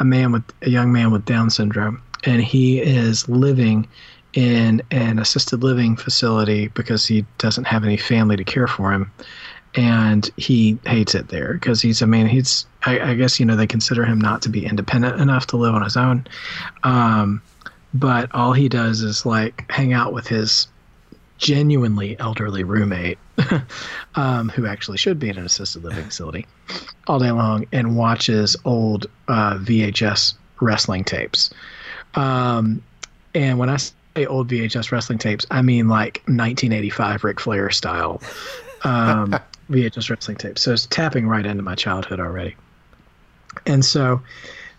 [0.00, 3.86] a man with a young man with Down syndrome, and he is living
[4.36, 9.10] in an assisted living facility because he doesn't have any family to care for him.
[9.74, 13.56] And he hates it there because he's I mean he's I, I, guess you know
[13.56, 16.26] they consider him not to be independent enough to live on his own.
[16.82, 17.42] Um,
[17.92, 20.68] but all he does is like hang out with his
[21.38, 23.18] genuinely elderly roommate
[24.14, 26.46] um, who actually should be in an assisted living facility
[27.06, 31.50] all day long and watches old uh, VHS wrestling tapes.
[32.14, 32.82] Um,
[33.34, 33.76] and when I
[34.24, 35.46] old VHS wrestling tapes.
[35.50, 38.22] I mean, like 1985 Ric Flair style
[38.84, 39.38] um,
[39.70, 40.62] VHS wrestling tapes.
[40.62, 42.56] So it's tapping right into my childhood already.
[43.66, 44.22] And so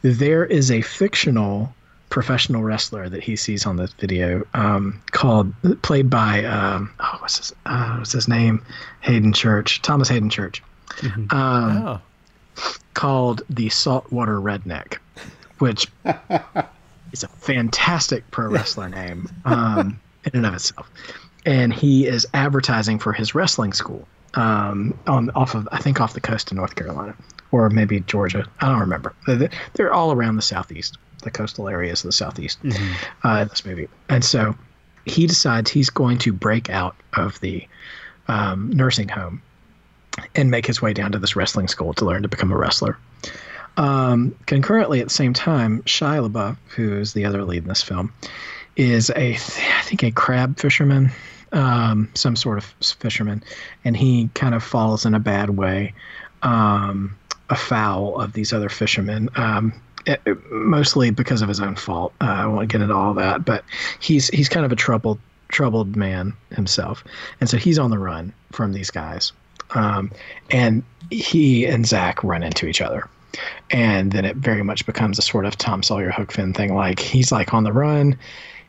[0.02, 1.74] there is a fictional
[2.10, 7.38] professional wrestler that he sees on this video um, called played by um, oh what's
[7.38, 8.64] his uh, what's his name
[9.02, 10.64] Hayden Church Thomas Hayden Church
[10.98, 11.36] mm-hmm.
[11.36, 12.02] um, oh.
[12.94, 14.98] called the Saltwater Redneck,
[15.60, 15.88] which
[17.12, 20.90] it's a fantastic pro wrestler name um, in and of itself.
[21.46, 26.14] And he is advertising for his wrestling school um, on off of I think off
[26.14, 27.16] the coast of North Carolina
[27.52, 28.46] or maybe Georgia.
[28.60, 29.14] I don't remember.
[29.74, 33.28] They're all around the southeast, the coastal areas of the southeast mm-hmm.
[33.28, 33.88] uh, in this movie.
[34.10, 34.56] And so
[35.06, 37.66] he decides he's going to break out of the
[38.28, 39.42] um, nursing home
[40.36, 42.98] and make his way down to this wrestling school to learn to become a wrestler.
[43.78, 47.84] Um, concurrently, at the same time, Shia LaBeouf, who is the other lead in this
[47.84, 48.12] film,
[48.76, 51.12] is a I think a crab fisherman,
[51.52, 52.66] um, some sort of
[53.00, 53.44] fisherman,
[53.86, 55.94] and he kind of falls in a bad way,
[56.42, 57.16] um,
[57.50, 59.30] afoul of these other fishermen.
[59.36, 59.74] Um,
[60.08, 62.14] it, it, mostly because of his own fault.
[62.22, 63.64] Uh, I won't get into all that, but
[64.00, 67.04] he's he's kind of a troubled troubled man himself,
[67.40, 69.34] and so he's on the run from these guys.
[69.72, 70.12] Um,
[70.50, 70.82] and
[71.12, 73.10] he and Zach run into each other
[73.70, 76.74] and then it very much becomes a sort of Tom Sawyer Huck Finn thing.
[76.74, 78.18] Like he's like on the run,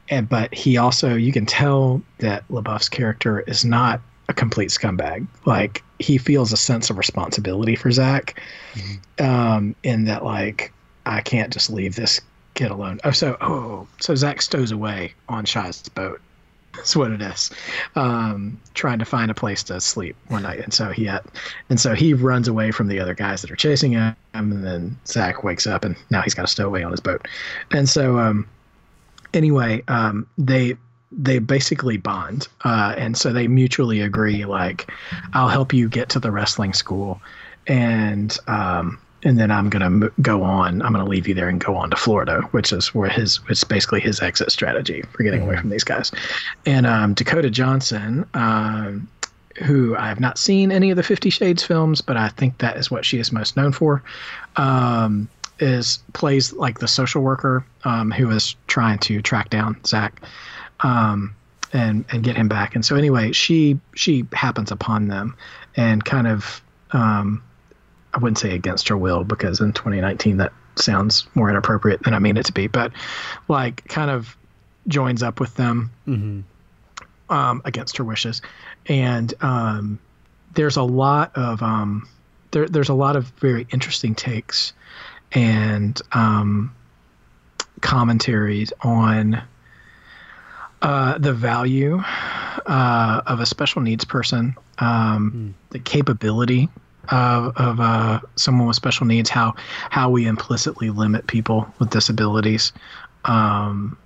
[0.09, 5.27] and but he also you can tell that LaBeouf's character is not a complete scumbag.
[5.45, 8.41] Like he feels a sense of responsibility for Zach,
[8.75, 9.25] mm-hmm.
[9.25, 10.73] um, in that like
[11.07, 12.21] I can't just leave this
[12.55, 13.01] kid alone.
[13.05, 16.21] Oh, so oh, so Zach stows away on Shia's boat
[16.75, 17.51] that's what it is.
[17.97, 21.23] Um, trying to find a place to sleep one night, and so he had,
[21.71, 24.97] and so he runs away from the other guys that are chasing him, and then
[25.07, 27.27] Zach wakes up, and now he's got a stowaway on his boat,
[27.73, 28.49] and so um,
[29.35, 30.77] anyway, um, they
[31.11, 34.91] they basically bond, uh, and so they mutually agree, like,
[35.33, 37.21] I'll help you get to the wrestling school,
[37.67, 40.81] and um, and then I'm going to go on.
[40.83, 43.41] I'm going to leave you there and go on to Florida, which is where his
[43.49, 45.51] it's basically his exit strategy for getting mm-hmm.
[45.51, 46.13] away from these guys.
[46.67, 49.09] And um, Dakota Johnson, um,
[49.65, 52.77] who I have not seen any of the Fifty Shades films, but I think that
[52.77, 54.03] is what she is most known for.
[54.57, 55.29] Um,
[55.59, 60.23] is plays like the social worker um, who is trying to track down Zach
[60.81, 61.35] um,
[61.73, 62.77] and and get him back.
[62.77, 65.37] And so anyway, she she happens upon them
[65.77, 66.63] and kind of
[66.93, 67.43] um,
[68.15, 72.19] I wouldn't say against her will because in 2019 that sounds more inappropriate than I
[72.19, 72.93] mean it to be, but
[73.49, 74.37] like kind of
[74.87, 77.33] joins up with them mm-hmm.
[77.33, 78.41] um, against her wishes,
[78.87, 79.99] and um,
[80.55, 82.09] there's a lot of um,
[82.51, 84.73] there, there's a lot of very interesting takes
[85.33, 86.75] and um,
[87.81, 89.43] commentaries on
[90.81, 92.01] uh, the value
[92.67, 95.71] uh, of a special needs person, um, mm.
[95.71, 96.69] the capability
[97.11, 99.55] of, of uh, someone with special needs, how
[99.91, 102.73] how we implicitly limit people with disabilities,
[103.25, 103.97] um,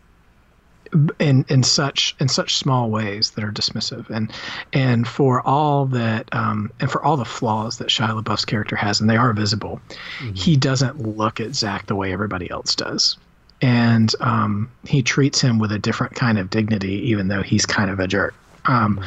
[1.19, 4.33] in in such in such small ways that are dismissive, and
[4.73, 9.01] and for all that um, and for all the flaws that Shia LaBeouf's character has,
[9.01, 9.81] and they are visible,
[10.19, 10.35] mm-hmm.
[10.35, 13.17] he doesn't look at Zach the way everybody else does
[13.63, 17.91] and um, he treats him with a different kind of dignity, even though he's kind
[17.91, 18.35] of a jerk.
[18.65, 19.01] Um,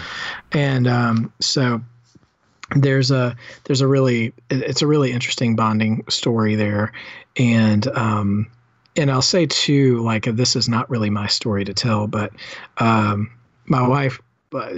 [0.54, 1.82] and um, so
[2.76, 3.36] there's a
[3.66, 6.92] there's a really it's a really interesting bonding story there,
[7.38, 8.48] and um,
[8.96, 12.32] and I'll say too, like this is not really my story to tell, but
[12.78, 13.32] um,
[13.66, 14.20] my wife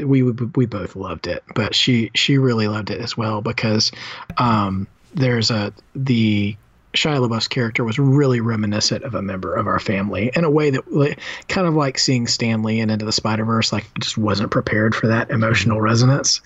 [0.03, 3.91] we we both loved it, but she she really loved it as well because
[4.37, 6.55] um, there's a the
[6.93, 10.69] Shia LaBeouf's character was really reminiscent of a member of our family in a way
[10.69, 14.51] that kind of like seeing Stan Lee in Into the Spider Verse, like just wasn't
[14.51, 16.41] prepared for that emotional resonance,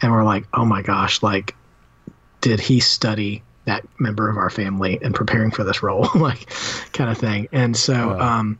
[0.00, 1.54] and we're like, oh my gosh, like
[2.40, 6.50] did he study that member of our family in preparing for this role, like
[6.92, 8.18] kind of thing, and so.
[8.18, 8.58] Um,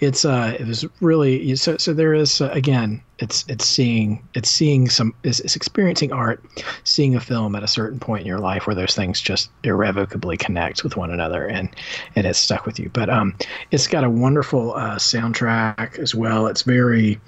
[0.00, 4.50] it's uh it was really so so there is uh, again it's it's seeing it's
[4.50, 6.42] seeing some it's, it's, experiencing art
[6.84, 10.36] seeing a film at a certain point in your life where those things just irrevocably
[10.36, 11.68] connect with one another and
[12.16, 13.36] and it's stuck with you but um
[13.70, 17.20] it's got a wonderful uh, soundtrack as well it's very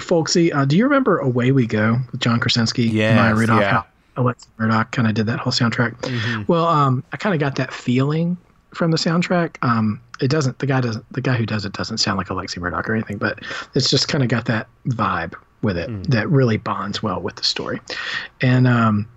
[0.00, 3.82] folksy uh, do you remember away we go with john krasinski yes, Maya Rudolph, yeah.
[4.16, 5.98] Alexi Murdoch kind of did that whole soundtrack.
[6.02, 6.42] Mm-hmm.
[6.46, 8.36] Well, um, I kind of got that feeling
[8.74, 9.56] from the soundtrack.
[9.62, 10.58] Um, it doesn't.
[10.58, 11.04] The guy doesn't.
[11.12, 13.40] The guy who does it doesn't sound like Alexi Murdoch or anything, but
[13.74, 16.06] it's just kind of got that vibe with it mm.
[16.06, 17.80] that really bonds well with the story.
[18.40, 19.08] And um,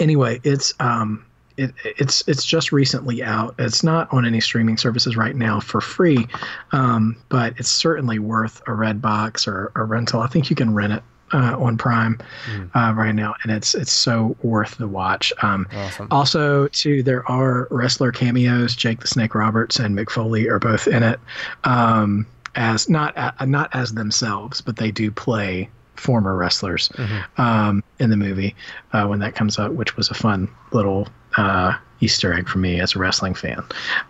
[0.00, 1.24] anyway, it's um,
[1.56, 3.54] it, it's it's just recently out.
[3.58, 6.26] It's not on any streaming services right now for free,
[6.72, 10.20] um, but it's certainly worth a Redbox or a rental.
[10.20, 12.70] I think you can rent it uh, on Prime mm.
[12.74, 15.32] uh, right now, and it's it's so worth the watch.
[15.42, 16.08] Um, awesome.
[16.10, 18.74] Also, too, there are wrestler cameos.
[18.74, 21.20] Jake the Snake Roberts and Mick Foley are both in it,
[21.64, 27.40] um, as not uh, not as themselves, but they do play former wrestlers mm-hmm.
[27.40, 28.54] um, in the movie
[28.92, 32.80] uh, when that comes out, which was a fun little uh, Easter egg for me
[32.80, 33.62] as a wrestling fan.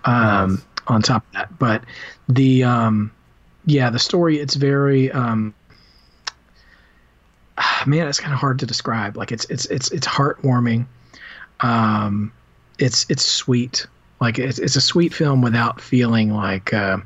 [0.05, 0.65] Um, nice.
[0.87, 1.85] On top of that, but
[2.31, 3.13] the um,
[3.67, 5.55] yeah, the story it's very um,
[7.87, 9.17] man, it's kind of hard to describe.
[9.17, 10.87] Like it's it's it's it's heartwarming.
[11.61, 12.33] Um,
[12.79, 13.87] it's it's sweet.
[14.21, 16.99] Like it's it's a sweet film without feeling like uh,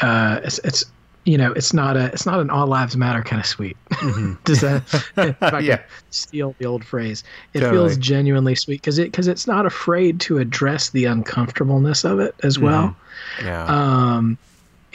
[0.00, 0.84] uh, it's it's
[1.24, 3.76] you know it's not a it's not an all lives matter kind of sweet.
[3.90, 4.34] Mm-hmm.
[4.44, 4.82] Does that
[5.16, 5.82] if I yeah.
[6.10, 7.24] steal the old phrase?
[7.52, 7.76] It totally.
[7.76, 12.34] feels genuinely sweet because it because it's not afraid to address the uncomfortableness of it
[12.42, 12.96] as well.
[13.38, 13.46] Mm-hmm.
[13.46, 13.64] Yeah.
[13.64, 14.38] Um,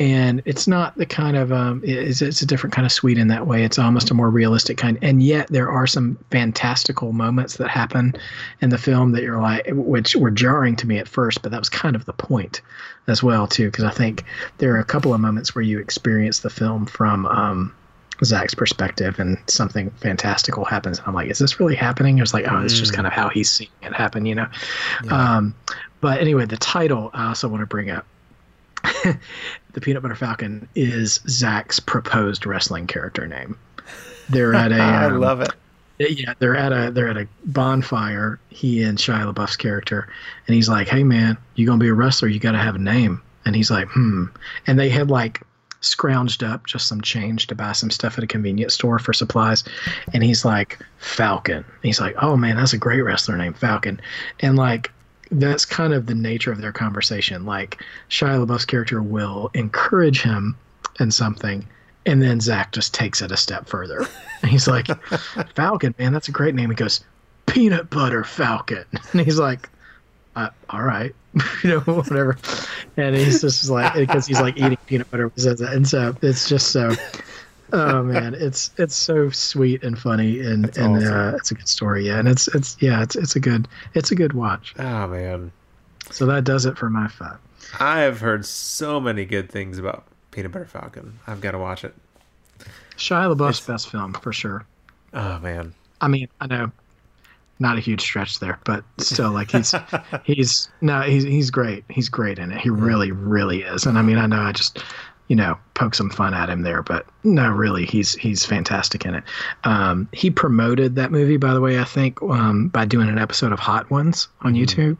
[0.01, 3.27] and it's not the kind of um, it's, it's a different kind of sweet in
[3.27, 7.57] that way it's almost a more realistic kind and yet there are some fantastical moments
[7.57, 8.11] that happen
[8.61, 11.59] in the film that you're like which were jarring to me at first but that
[11.59, 12.61] was kind of the point
[13.07, 14.23] as well too because i think
[14.57, 17.73] there are a couple of moments where you experience the film from um,
[18.23, 20.99] Zach's perspective and something fantastical happens.
[20.99, 22.19] And I'm like, is this really happening?
[22.19, 22.97] It's like, oh, it's just mm.
[22.97, 24.45] kind of how he's seeing it happen, you know?
[25.03, 25.37] Yeah.
[25.37, 25.55] Um,
[26.01, 28.05] but anyway, the title I also want to bring up
[29.73, 33.57] the Peanut Butter Falcon is Zach's proposed wrestling character name.
[34.29, 34.75] They're at a.
[34.81, 35.51] I um, love it.
[35.99, 38.39] Yeah, they're at a they're at a bonfire.
[38.49, 40.07] He and Shia LaBeouf's character,
[40.47, 42.27] and he's like, "Hey man, you're gonna be a wrestler?
[42.27, 44.25] You got to have a name." And he's like, "Hmm."
[44.65, 45.41] And they had like
[45.81, 49.63] scrounged up just some change to buy some stuff at a convenience store for supplies.
[50.13, 51.57] And he's like, Falcon.
[51.57, 53.99] And he's like, oh man, that's a great wrestler named Falcon.
[54.39, 54.91] And like,
[55.31, 57.45] that's kind of the nature of their conversation.
[57.45, 60.57] Like Shia LaBeouf's character will encourage him
[60.99, 61.65] in something,
[62.05, 64.05] and then Zach just takes it a step further.
[64.41, 64.87] And he's like,
[65.55, 67.03] "Falcon, man, that's a great name." He goes,
[67.45, 69.69] "Peanut butter Falcon," and he's like,
[70.35, 71.15] uh, "All right,
[71.63, 72.37] you know, whatever."
[72.97, 76.93] And he's just like, because he's like eating peanut butter, and so it's just so
[77.73, 81.13] oh man, it's it's so sweet and funny and That's and awesome.
[81.13, 82.07] uh, it's a good story.
[82.07, 84.73] Yeah, and it's it's yeah, it's it's a good it's a good watch.
[84.79, 85.51] Oh man.
[86.09, 87.37] So that does it for my five.
[87.79, 91.19] I have heard so many good things about Peanut Butter Falcon.
[91.27, 91.93] I've got to watch it.
[92.97, 94.65] Shia LaBeouf's it's, best film for sure.
[95.13, 95.73] Oh man.
[96.01, 96.71] I mean, I know
[97.61, 99.73] not a huge stretch there, but still, like he's
[100.23, 101.85] he's no, he's he's great.
[101.89, 102.59] He's great in it.
[102.59, 103.85] He really, really is.
[103.85, 104.83] And I mean, I know I just
[105.31, 109.15] you know poke some fun at him there, but no, really, he's he's fantastic in
[109.15, 109.23] it.
[109.63, 113.53] Um, he promoted that movie, by the way, I think um, by doing an episode
[113.53, 114.63] of Hot Ones on mm-hmm.
[114.63, 114.97] YouTube.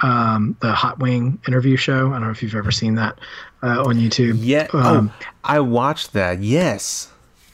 [0.00, 2.08] Um, the Hot Wing interview show.
[2.08, 3.20] I don't know if you've ever seen that
[3.62, 4.38] uh, on YouTube.
[4.40, 4.66] Yeah.
[4.72, 6.40] Um, oh, I watched that.
[6.40, 7.08] Yes.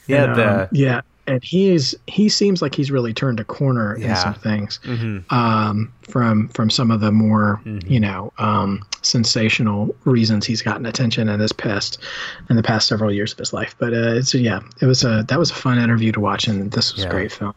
[0.07, 0.23] Yeah.
[0.23, 0.61] And, the...
[0.63, 4.09] Um, yeah and he is he seems like he's really turned a corner yeah.
[4.09, 5.33] in some things mm-hmm.
[5.33, 7.91] um, from from some of the more mm-hmm.
[7.91, 11.99] you know um, sensational reasons he's gotten attention in his past
[12.49, 13.75] in the past several years of his life.
[13.77, 16.71] But uh, it's yeah, it was a that was a fun interview to watch, and
[16.71, 17.09] this was yeah.
[17.09, 17.53] a great film.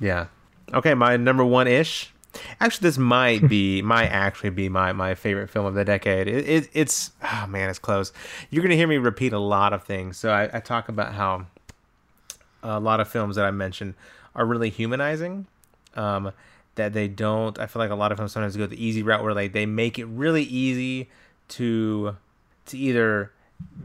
[0.00, 0.26] Yeah.
[0.72, 2.08] Okay, my number one ish.
[2.60, 6.28] Actually, this might be might actually be my my favorite film of the decade.
[6.28, 8.10] It, it, it's oh man, it's close.
[8.48, 10.16] You're gonna hear me repeat a lot of things.
[10.16, 11.46] So I, I talk about how
[12.62, 13.94] a lot of films that I mentioned
[14.34, 15.46] are really humanizing.
[15.94, 16.32] Um,
[16.74, 17.58] that they don't.
[17.58, 19.66] I feel like a lot of films sometimes go the easy route where like they
[19.66, 21.10] make it really easy
[21.48, 22.16] to
[22.66, 23.32] to either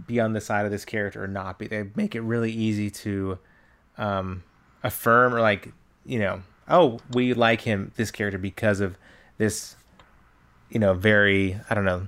[0.05, 1.67] be on the side of this character or not be.
[1.67, 3.39] They make it really easy to
[3.97, 4.43] um,
[4.83, 5.71] affirm or like
[6.05, 8.97] you know, oh, we like him this character because of
[9.37, 9.75] this,
[10.69, 12.07] you know, very I don't know.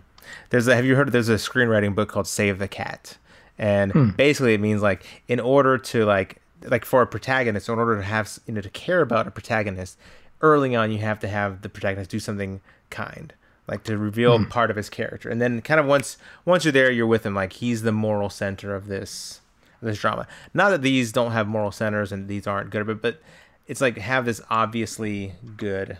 [0.50, 1.12] There's a, have you heard?
[1.12, 3.18] There's a screenwriting book called Save the Cat,
[3.58, 4.10] and hmm.
[4.12, 7.98] basically it means like in order to like like for a protagonist, so in order
[7.98, 9.98] to have you know to care about a protagonist,
[10.42, 13.34] early on you have to have the protagonist do something kind,
[13.68, 14.50] like to reveal mm.
[14.50, 17.36] part of his character, and then kind of once once you're there, you're with him.
[17.36, 19.42] Like he's the moral center of this
[19.82, 20.28] of this drama.
[20.54, 23.22] Not that these don't have moral centers and these aren't good, but but
[23.68, 25.98] it's like have this obviously good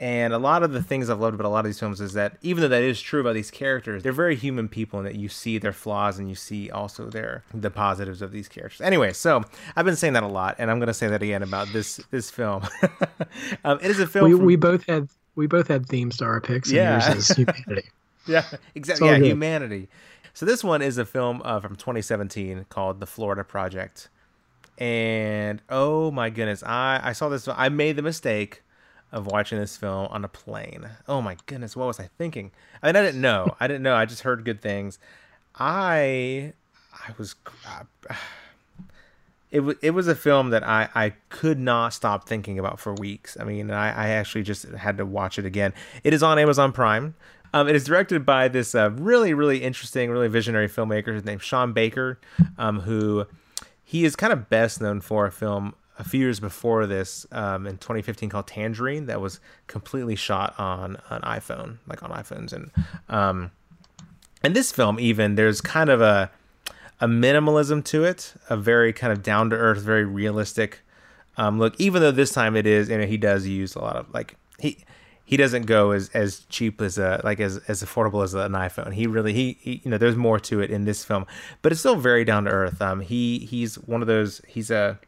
[0.00, 2.14] and a lot of the things I've loved about a lot of these films is
[2.14, 5.14] that even though that is true about these characters, they're very human people and that
[5.14, 8.80] you see their flaws and you see also their the positives of these characters.
[8.80, 9.44] Anyway, so
[9.76, 12.00] I've been saying that a lot, and I'm going to say that again about this
[12.10, 12.64] this film.
[13.64, 14.30] um, it is a film.
[14.30, 14.44] We, from...
[14.46, 16.72] we both had we both had themes to our picks.
[16.72, 17.88] Yeah, yours is humanity.
[18.26, 18.44] yeah,
[18.74, 19.06] exactly.
[19.06, 19.26] Yeah, good.
[19.26, 19.88] humanity.
[20.32, 24.08] So this one is a film uh, from 2017 called The Florida Project,
[24.76, 27.46] and oh my goodness, I I saw this.
[27.46, 28.63] I made the mistake
[29.14, 30.88] of watching this film on a plane.
[31.08, 32.50] Oh my goodness, what was I thinking?
[32.82, 33.56] I mean, I didn't know.
[33.60, 33.94] I didn't know.
[33.94, 34.98] I just heard good things.
[35.54, 36.52] I
[36.92, 37.36] I was
[39.52, 42.92] it was it was a film that I I could not stop thinking about for
[42.94, 43.36] weeks.
[43.38, 45.72] I mean, I I actually just had to watch it again.
[46.02, 47.14] It is on Amazon Prime.
[47.52, 51.14] Um, it is directed by this uh, really really interesting, really visionary filmmaker.
[51.14, 52.18] His name's Sean Baker,
[52.58, 53.26] um, who
[53.84, 57.66] he is kind of best known for a film a few years before this um,
[57.66, 62.70] in 2015 called Tangerine that was completely shot on an iPhone, like on iPhones, and
[63.08, 63.50] um,
[64.42, 66.30] and this film even there's kind of a
[67.00, 70.80] a minimalism to it, a very kind of down to earth, very realistic
[71.36, 71.78] um, look.
[71.78, 74.36] Even though this time it is, you know, he does use a lot of like
[74.58, 74.84] he
[75.24, 78.92] he doesn't go as as cheap as a like as as affordable as an iPhone.
[78.92, 81.26] He really he, he you know there's more to it in this film,
[81.62, 82.80] but it's still very down to earth.
[82.82, 84.98] Um, he he's one of those he's a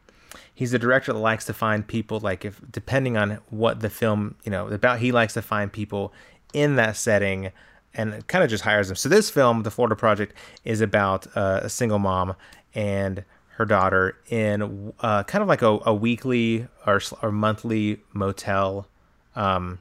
[0.57, 4.33] he's a director that likes to find people like if depending on what the film
[4.43, 6.11] you know about he likes to find people
[6.51, 7.51] in that setting
[7.93, 8.95] and kind of just hires them.
[8.95, 10.33] So this film the florida project
[10.65, 12.35] is about uh, a single mom
[12.73, 18.87] and her daughter in uh, kind of like a, a weekly or, or monthly motel
[19.35, 19.77] um,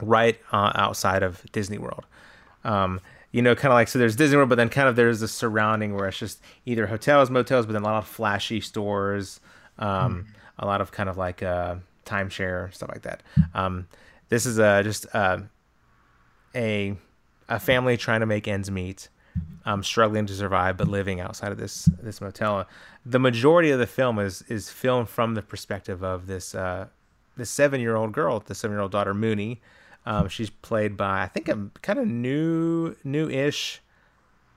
[0.00, 2.06] right uh, outside of disney world.
[2.62, 3.00] Um,
[3.32, 5.26] you know, kind of like so there's Disney World, but then kind of there's a
[5.26, 9.40] surrounding where it's just either hotels, motels, but then a lot of flashy stores,
[9.82, 10.34] um, mm.
[10.58, 11.76] a lot of kind of like uh,
[12.06, 13.22] timeshare stuff like that.
[13.54, 13.88] Um,
[14.28, 15.40] this is a, just uh,
[16.54, 16.96] a
[17.48, 19.08] a family trying to make ends meet,
[19.66, 22.66] um, struggling to survive, but living outside of this this motel.
[23.04, 26.86] The majority of the film is is filmed from the perspective of this uh,
[27.36, 29.58] this seven year old girl, the seven year old daughter Moonee.
[30.04, 33.82] Um, she's played by I think a kind of new new ish,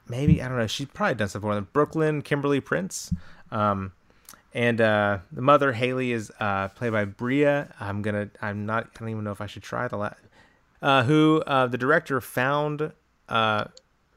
[0.08, 0.68] maybe I don't know.
[0.68, 1.60] She's probably done stuff before.
[1.62, 3.14] Brooklynn Kimberly Prince.
[3.52, 3.92] Um,
[4.56, 7.74] and uh, the mother Halley is uh, played by Bria.
[7.78, 8.30] I'm gonna.
[8.42, 8.86] I'm not.
[8.86, 10.16] I don't even know if I should try the last.
[10.82, 12.94] Uh, who uh, the director found
[13.28, 13.66] uh,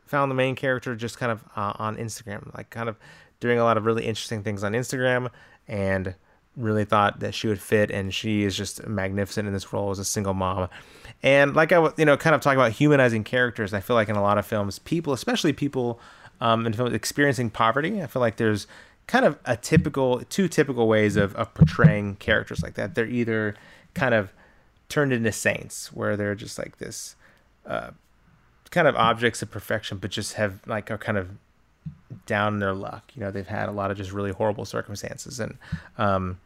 [0.06, 2.96] found the main character just kind of uh, on Instagram, like kind of
[3.40, 5.28] doing a lot of really interesting things on Instagram,
[5.66, 6.14] and
[6.56, 7.90] really thought that she would fit.
[7.90, 10.68] And she is just magnificent in this role as a single mom.
[11.20, 13.74] And like I, was, you know, kind of talking about humanizing characters.
[13.74, 16.00] I feel like in a lot of films, people, especially people
[16.40, 18.68] um, in films experiencing poverty, I feel like there's
[19.08, 22.94] kind of a typical two typical ways of, of portraying characters like that.
[22.94, 23.56] They're either
[23.94, 24.32] kind of
[24.88, 27.16] turned into saints, where they're just like this
[27.66, 27.90] uh,
[28.70, 31.30] kind of objects of perfection, but just have like are kind of
[32.26, 33.10] down in their luck.
[33.14, 35.58] You know, they've had a lot of just really horrible circumstances, and
[35.96, 36.38] um,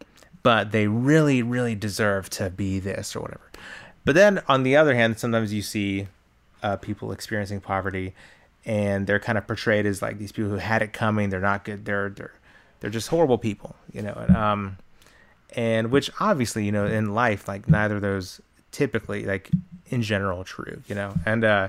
[0.43, 3.51] but they really, really deserve to be this or whatever.
[4.05, 6.09] But then on the other hand, sometimes you see
[6.63, 8.15] uh, people experiencing poverty,
[8.65, 11.31] and they're kind of portrayed as like these people who had it coming.
[11.31, 11.85] They're not good.
[11.85, 12.33] They're they're
[12.83, 14.13] they're just horrible people, you know.
[14.13, 14.79] And, um,
[15.55, 18.41] and which obviously, you know, in life, like neither of those
[18.73, 19.51] typically, like
[19.89, 21.15] in general, true, you know.
[21.25, 21.69] And uh,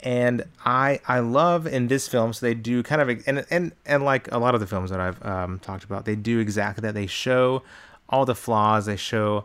[0.00, 4.02] and I I love in this film, so they do kind of and and and
[4.02, 6.94] like a lot of the films that I've um, talked about, they do exactly that.
[6.94, 7.62] They show
[8.08, 8.86] all the flaws.
[8.86, 9.44] They show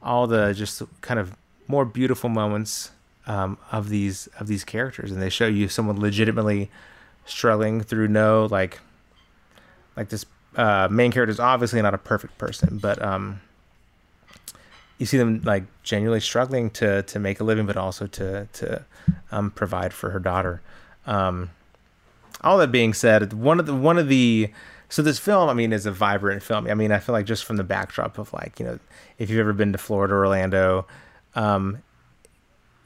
[0.00, 1.34] all the just kind of
[1.66, 2.92] more beautiful moments
[3.26, 6.70] um, of these of these characters, and they show you someone legitimately
[7.24, 8.78] struggling through no like
[9.96, 10.24] like this
[10.56, 13.40] uh, main character is obviously not a perfect person, but um,
[14.98, 18.84] you see them like genuinely struggling to to make a living, but also to to
[19.30, 20.60] um, provide for her daughter.
[21.06, 21.50] Um,
[22.42, 24.50] all that being said, one of the one of the
[24.92, 26.66] so this film, I mean, is a vibrant film.
[26.66, 28.78] I mean, I feel like just from the backdrop of like, you know,
[29.16, 30.86] if you've ever been to Florida, Orlando,
[31.34, 31.78] um,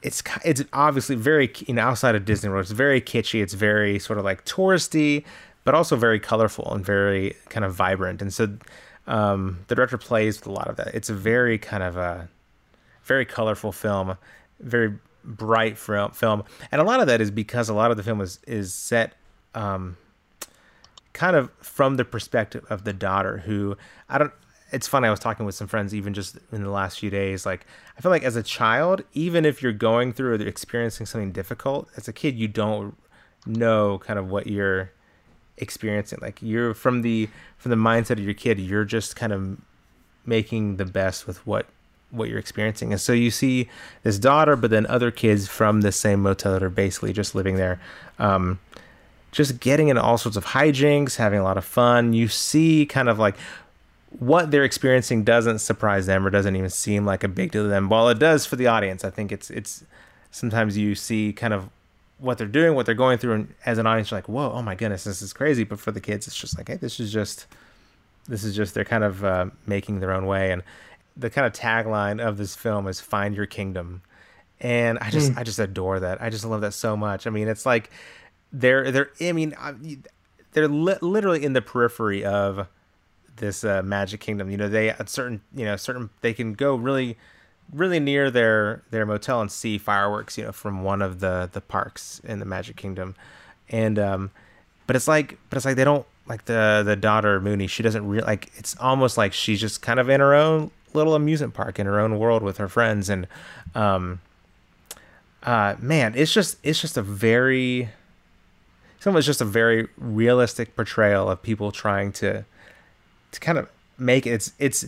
[0.01, 3.41] it's it's obviously very you know outside of Disney World, it's very kitschy.
[3.41, 5.25] It's very sort of like touristy,
[5.67, 8.21] but also very colorful and very kind of vibrant.
[8.21, 8.57] And so
[9.05, 10.95] um, the director plays with a lot of that.
[10.95, 12.29] It's a very kind of a
[13.03, 14.17] very colorful film,
[14.61, 18.21] very bright film, and a lot of that is because a lot of the film
[18.21, 19.15] is is set.
[19.55, 19.97] Um,
[21.11, 23.75] kind of from the perspective of the daughter who
[24.07, 24.31] I don't
[24.71, 27.45] it's funny I was talking with some friends even just in the last few days
[27.45, 27.65] like
[27.97, 31.89] I feel like as a child even if you're going through or experiencing something difficult
[31.97, 32.95] as a kid you don't
[33.47, 34.91] know kind of what you're
[35.57, 39.57] experiencing like you're from the from the mindset of your kid you're just kind of
[40.25, 41.65] making the best with what
[42.11, 43.67] what you're experiencing and so you see
[44.03, 47.55] this daughter but then other kids from the same motel that are basically just living
[47.55, 47.79] there
[48.19, 48.59] um,
[49.31, 52.13] just getting into all sorts of hijinks, having a lot of fun.
[52.13, 53.35] You see kind of like
[54.19, 57.69] what they're experiencing doesn't surprise them or doesn't even seem like a big deal to
[57.69, 57.89] them.
[57.89, 59.83] While it does for the audience, I think it's it's
[60.31, 61.69] sometimes you see kind of
[62.19, 64.61] what they're doing, what they're going through, and as an audience, you're like, "Whoa, oh
[64.61, 67.11] my goodness, this is crazy." But for the kids, it's just like, "Hey, this is
[67.11, 67.45] just,
[68.27, 70.63] this is just they're kind of uh, making their own way." And
[71.15, 74.01] the kind of tagline of this film is "Find Your Kingdom,"
[74.59, 75.37] and I just, mm.
[75.37, 76.21] I just adore that.
[76.21, 77.27] I just love that so much.
[77.27, 77.91] I mean, it's like
[78.51, 79.55] they're they're I mean
[80.53, 82.67] they're li- literally in the periphery of
[83.35, 84.49] this uh, Magic Kingdom.
[84.49, 87.17] You know, they at certain you know certain they can go really
[87.73, 90.37] really near their their motel and see fireworks.
[90.37, 93.15] You know, from one of the the parks in the Magic Kingdom,
[93.69, 94.31] and um,
[94.85, 97.69] but it's like but it's like they don't like the the daughter Moonee.
[97.69, 98.51] She doesn't really like.
[98.55, 101.99] It's almost like she's just kind of in her own little amusement park in her
[101.99, 103.27] own world with her friends and
[103.75, 104.19] um
[105.43, 107.89] uh man it's just it's just a very
[108.99, 112.45] some of it's just a very realistic portrayal of people trying to
[113.31, 114.31] to kind of make it.
[114.31, 114.85] It's it's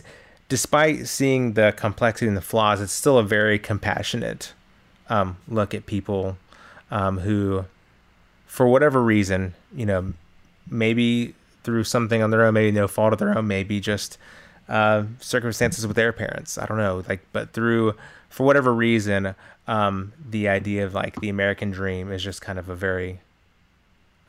[0.50, 4.52] despite seeing the complexity and the flaws, it's still a very compassionate
[5.08, 6.36] um, look at people
[6.90, 7.64] um, who,
[8.46, 10.12] for whatever reason, you know,
[10.68, 14.18] maybe through something on their own, maybe no fault of their own, maybe just
[14.68, 16.58] uh, circumstances with their parents.
[16.58, 17.94] I don't know, like, but through
[18.28, 19.36] for whatever reason,
[19.68, 23.20] um, the idea of like the American dream is just kind of a very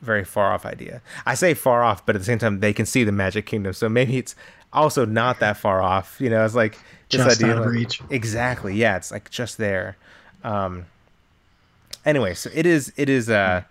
[0.00, 1.00] very far off idea.
[1.24, 3.72] I say far off, but at the same time, they can see the Magic Kingdom,
[3.72, 4.34] so maybe it's
[4.72, 6.16] also not that far off.
[6.20, 6.78] You know, it's like
[7.10, 8.02] this just idea out of like, reach.
[8.10, 8.74] Exactly.
[8.74, 9.96] Yeah, it's like just there.
[10.44, 10.86] Um.
[12.04, 12.92] Anyway, so it is.
[12.96, 13.28] It is.
[13.30, 13.62] Uh.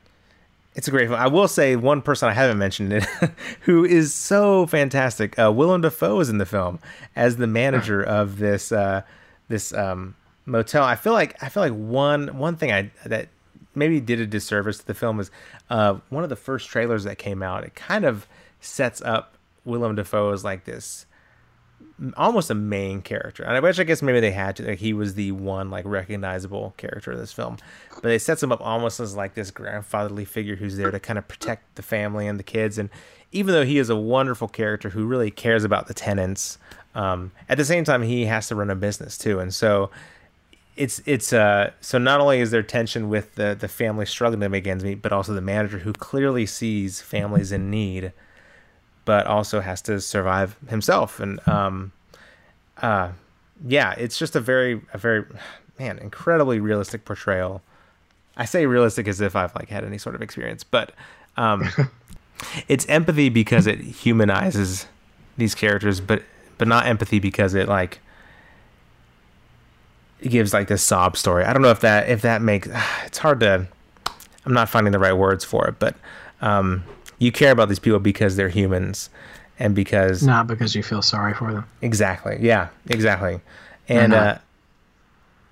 [0.73, 1.19] It's a great film.
[1.19, 3.05] I will say one person I haven't mentioned it,
[3.61, 5.37] who is so fantastic.
[5.37, 6.79] Uh, Willem Dafoe is in the film
[7.13, 9.01] as the manager of this uh,
[9.49, 10.15] this um,
[10.45, 10.83] motel.
[10.83, 13.27] I feel like I feel like one one thing I that
[13.75, 15.31] maybe did a disservice to the film is
[15.69, 17.63] uh, one of the first trailers that came out.
[17.63, 18.27] It kind of
[18.59, 21.05] sets up Willem Dafoe is like this
[22.15, 23.43] almost a main character.
[23.43, 25.85] And I wish I guess maybe they had to like he was the one like
[25.85, 27.57] recognizable character of this film.
[27.93, 31.19] But they sets him up almost as like this grandfatherly figure who's there to kind
[31.19, 32.89] of protect the family and the kids and
[33.31, 36.57] even though he is a wonderful character who really cares about the tenants,
[36.95, 39.39] um, at the same time he has to run a business too.
[39.39, 39.89] And so
[40.77, 44.49] it's it's uh so not only is there tension with the the family struggling to
[44.49, 48.13] make ends meet, but also the manager who clearly sees families in need,
[49.05, 51.19] but also has to survive himself.
[51.19, 51.91] And um,
[52.81, 53.11] uh,
[53.65, 55.25] yeah, it's just a very a very
[55.79, 57.61] man incredibly realistic portrayal.
[58.37, 60.93] I say realistic as if I've like had any sort of experience, but
[61.37, 61.67] um,
[62.67, 64.87] it's empathy because it humanizes
[65.37, 66.23] these characters, but
[66.57, 67.99] but not empathy because it like
[70.21, 71.43] gives like this sob story.
[71.43, 72.67] I don't know if that if that makes
[73.05, 73.67] it's hard to
[74.45, 75.95] I'm not finding the right words for it, but
[76.41, 76.83] um,
[77.21, 79.09] you care about these people because they're humans,
[79.59, 81.65] and because not because you feel sorry for them.
[81.81, 82.37] Exactly.
[82.41, 82.69] Yeah.
[82.89, 83.39] Exactly.
[83.87, 84.37] And uh,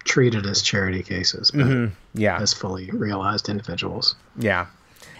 [0.06, 4.16] treated as charity cases, but mm-hmm, yeah, as fully realized individuals.
[4.38, 4.68] Yeah.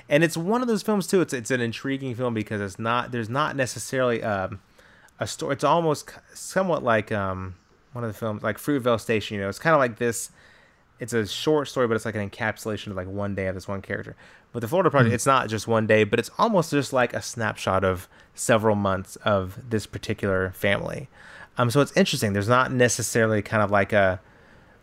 [0.10, 1.22] And it's one of those films too.
[1.22, 4.60] It's it's an intriguing film because it's not there's not necessarily um,
[5.20, 5.54] a story.
[5.54, 7.56] It's almost somewhat like um,
[7.94, 9.36] one of the films like Fruitvale Station.
[9.36, 10.32] You know, it's kind of like this.
[11.00, 13.68] It's a short story, but it's like an encapsulation of like one day of this
[13.68, 14.16] one character.
[14.52, 15.16] But the Florida Project, mm-hmm.
[15.16, 19.16] it's not just one day, but it's almost just like a snapshot of several months
[19.18, 21.08] of this particular family.
[21.58, 22.34] Um, so it's interesting.
[22.34, 24.20] There's not necessarily kind of like a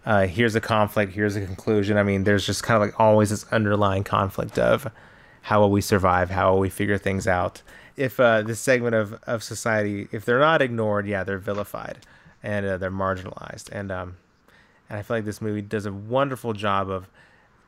[0.04, 1.96] uh, here's a conflict, here's a conclusion.
[1.96, 4.88] I mean, there's just kind of like always this underlying conflict of
[5.42, 7.62] how will we survive, how will we figure things out.
[7.96, 11.98] If uh, this segment of, of society, if they're not ignored, yeah, they're vilified
[12.40, 13.68] and uh, they're marginalized.
[13.72, 14.16] And um,
[14.88, 17.08] and I feel like this movie does a wonderful job of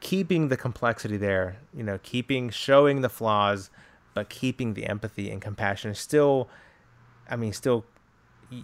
[0.01, 1.57] keeping the complexity there.
[1.75, 3.71] You know, keeping showing the flaws,
[4.15, 5.95] but keeping the empathy and compassion.
[5.95, 6.49] Still,
[7.29, 7.85] I mean, still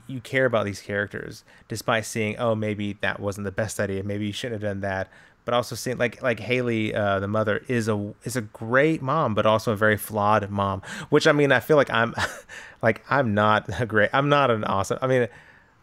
[0.06, 4.26] you care about these characters despite seeing oh maybe that wasn't the best idea maybe
[4.26, 5.10] you shouldn't have done that
[5.44, 9.34] but also seeing like like Halley uh, the mother is a is a great mom
[9.34, 12.14] but also a very flawed mom which I mean I feel like I'm
[12.82, 15.28] like I'm not a great I'm not an awesome I mean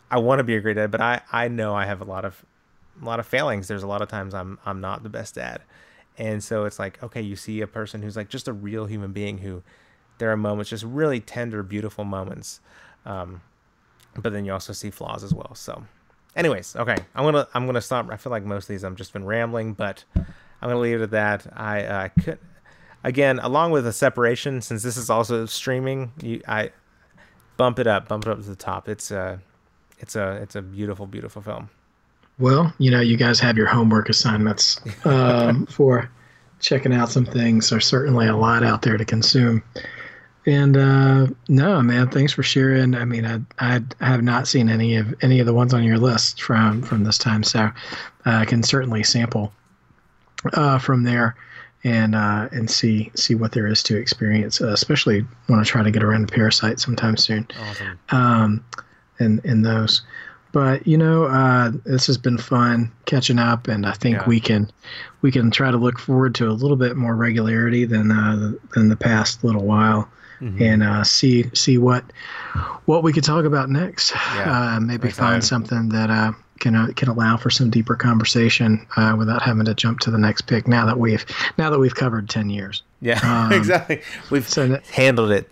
[0.09, 2.25] I want to be a great dad but I I know I have a lot
[2.25, 2.43] of
[2.99, 5.61] a lot of failings there's a lot of times I'm I'm not the best dad
[6.17, 9.11] and so it's like okay you see a person who's like just a real human
[9.11, 9.61] being who
[10.17, 12.59] there are moments just really tender beautiful moments
[13.05, 13.41] um,
[14.15, 15.55] but then you also see flaws as well.
[15.55, 15.83] So,
[16.35, 18.09] anyways, okay, I'm gonna I'm gonna stop.
[18.11, 20.25] I feel like most of these I've just been rambling, but I'm
[20.61, 21.47] gonna leave it at that.
[21.55, 22.39] I uh, could
[23.03, 26.71] again, along with the separation, since this is also streaming, you I
[27.57, 28.89] bump it up, bump it up to the top.
[28.89, 29.39] It's a
[29.99, 31.69] it's a it's a beautiful, beautiful film.
[32.41, 36.09] Well, you know, you guys have your homework assignments um, for
[36.59, 37.69] checking out some things.
[37.69, 39.63] There's certainly a lot out there to consume.
[40.47, 42.95] And uh, no, man, thanks for sharing.
[42.95, 43.25] I mean,
[43.59, 46.81] I, I have not seen any of any of the ones on your list from
[46.81, 47.69] from this time, so
[48.25, 49.53] I can certainly sample
[50.53, 51.35] uh, from there
[51.83, 54.61] and uh, and see see what there is to experience.
[54.61, 57.47] Uh, especially when I try to get around to Parasite sometime soon.
[57.59, 57.99] Awesome.
[58.09, 58.65] Um,
[59.19, 60.01] in in those.
[60.51, 64.27] But you know, uh, this has been fun catching up, and I think yeah.
[64.27, 64.69] we can
[65.21, 68.89] we can try to look forward to a little bit more regularity than uh, than
[68.89, 70.09] the past little while
[70.41, 70.61] mm-hmm.
[70.61, 72.03] and uh, see see what
[72.85, 74.11] what we could talk about next.
[74.35, 74.75] Yeah.
[74.75, 79.15] Uh, maybe find something that uh, can uh, can allow for some deeper conversation uh,
[79.17, 80.67] without having to jump to the next pick.
[80.67, 81.25] Now that we've
[81.57, 82.83] now that we've covered ten years.
[83.01, 84.01] Yeah, um, exactly.
[84.29, 85.49] We've so handled it.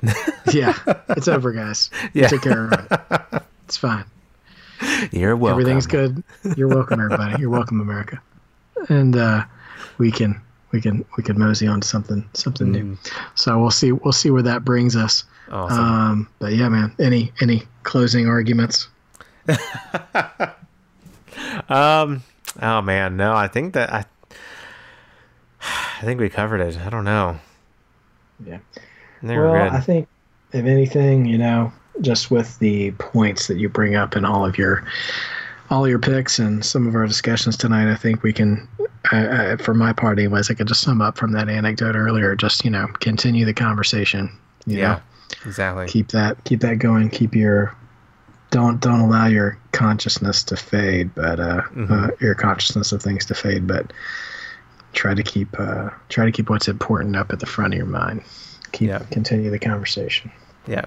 [0.52, 0.74] yeah,
[1.10, 1.90] it's over, guys.
[2.14, 3.44] Yeah, take care of it.
[3.66, 4.06] It's fine.
[5.12, 5.60] You're welcome.
[5.60, 6.24] Everything's good.
[6.56, 7.42] You're welcome, everybody.
[7.42, 8.22] You're welcome, America.
[8.88, 9.44] And uh,
[9.98, 10.40] we can
[10.72, 12.72] we can we can mosey on to something something mm.
[12.72, 12.98] new.
[13.36, 15.24] So we'll see we'll see where that brings us.
[15.52, 15.80] Awesome.
[15.80, 16.94] Um, but yeah, man.
[17.00, 18.88] Any any closing arguments?
[21.70, 22.24] um.
[22.62, 23.34] Oh man, no.
[23.34, 24.06] I think that I.
[25.62, 26.78] I think we covered it.
[26.78, 27.38] I don't know.
[28.46, 28.60] Yeah.
[29.22, 30.08] well, I think
[30.54, 34.58] if anything, you know, just with the points that you bring up in all of
[34.58, 34.86] your
[35.70, 38.68] all your picks and some of our discussions tonight, I think we can
[39.12, 42.36] I, I, for my part, anyways, I could just sum up from that anecdote earlier.
[42.36, 44.30] Just you know, continue the conversation.
[44.66, 45.02] yeah, know?
[45.46, 45.88] exactly.
[45.88, 47.10] Keep that keep that going.
[47.10, 47.76] Keep your
[48.52, 51.92] don't don't allow your consciousness to fade, but uh, mm-hmm.
[51.92, 53.68] uh, your consciousness of things to fade.
[53.68, 53.94] But
[54.94, 57.88] try to keep uh, try to keep what's important up at the front of your
[57.88, 58.24] mind.
[58.72, 59.00] Keep yeah.
[59.12, 60.32] continue the conversation.
[60.68, 60.86] Yeah,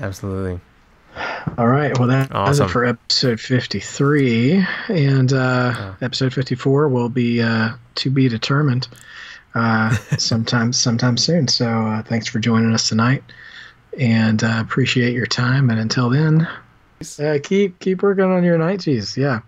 [0.00, 0.60] absolutely.
[1.56, 1.98] All right.
[1.98, 2.50] Well, that awesome.
[2.50, 4.64] does it for episode 53.
[4.88, 5.96] And uh, oh.
[6.00, 8.88] episode 54 will be uh, to be determined
[9.54, 11.48] uh, sometime, sometime soon.
[11.48, 13.22] So uh, thanks for joining us tonight
[13.98, 15.70] and uh, appreciate your time.
[15.70, 16.48] And until then,
[17.18, 19.16] uh, keep keep working on your night cheese.
[19.16, 19.40] Yeah.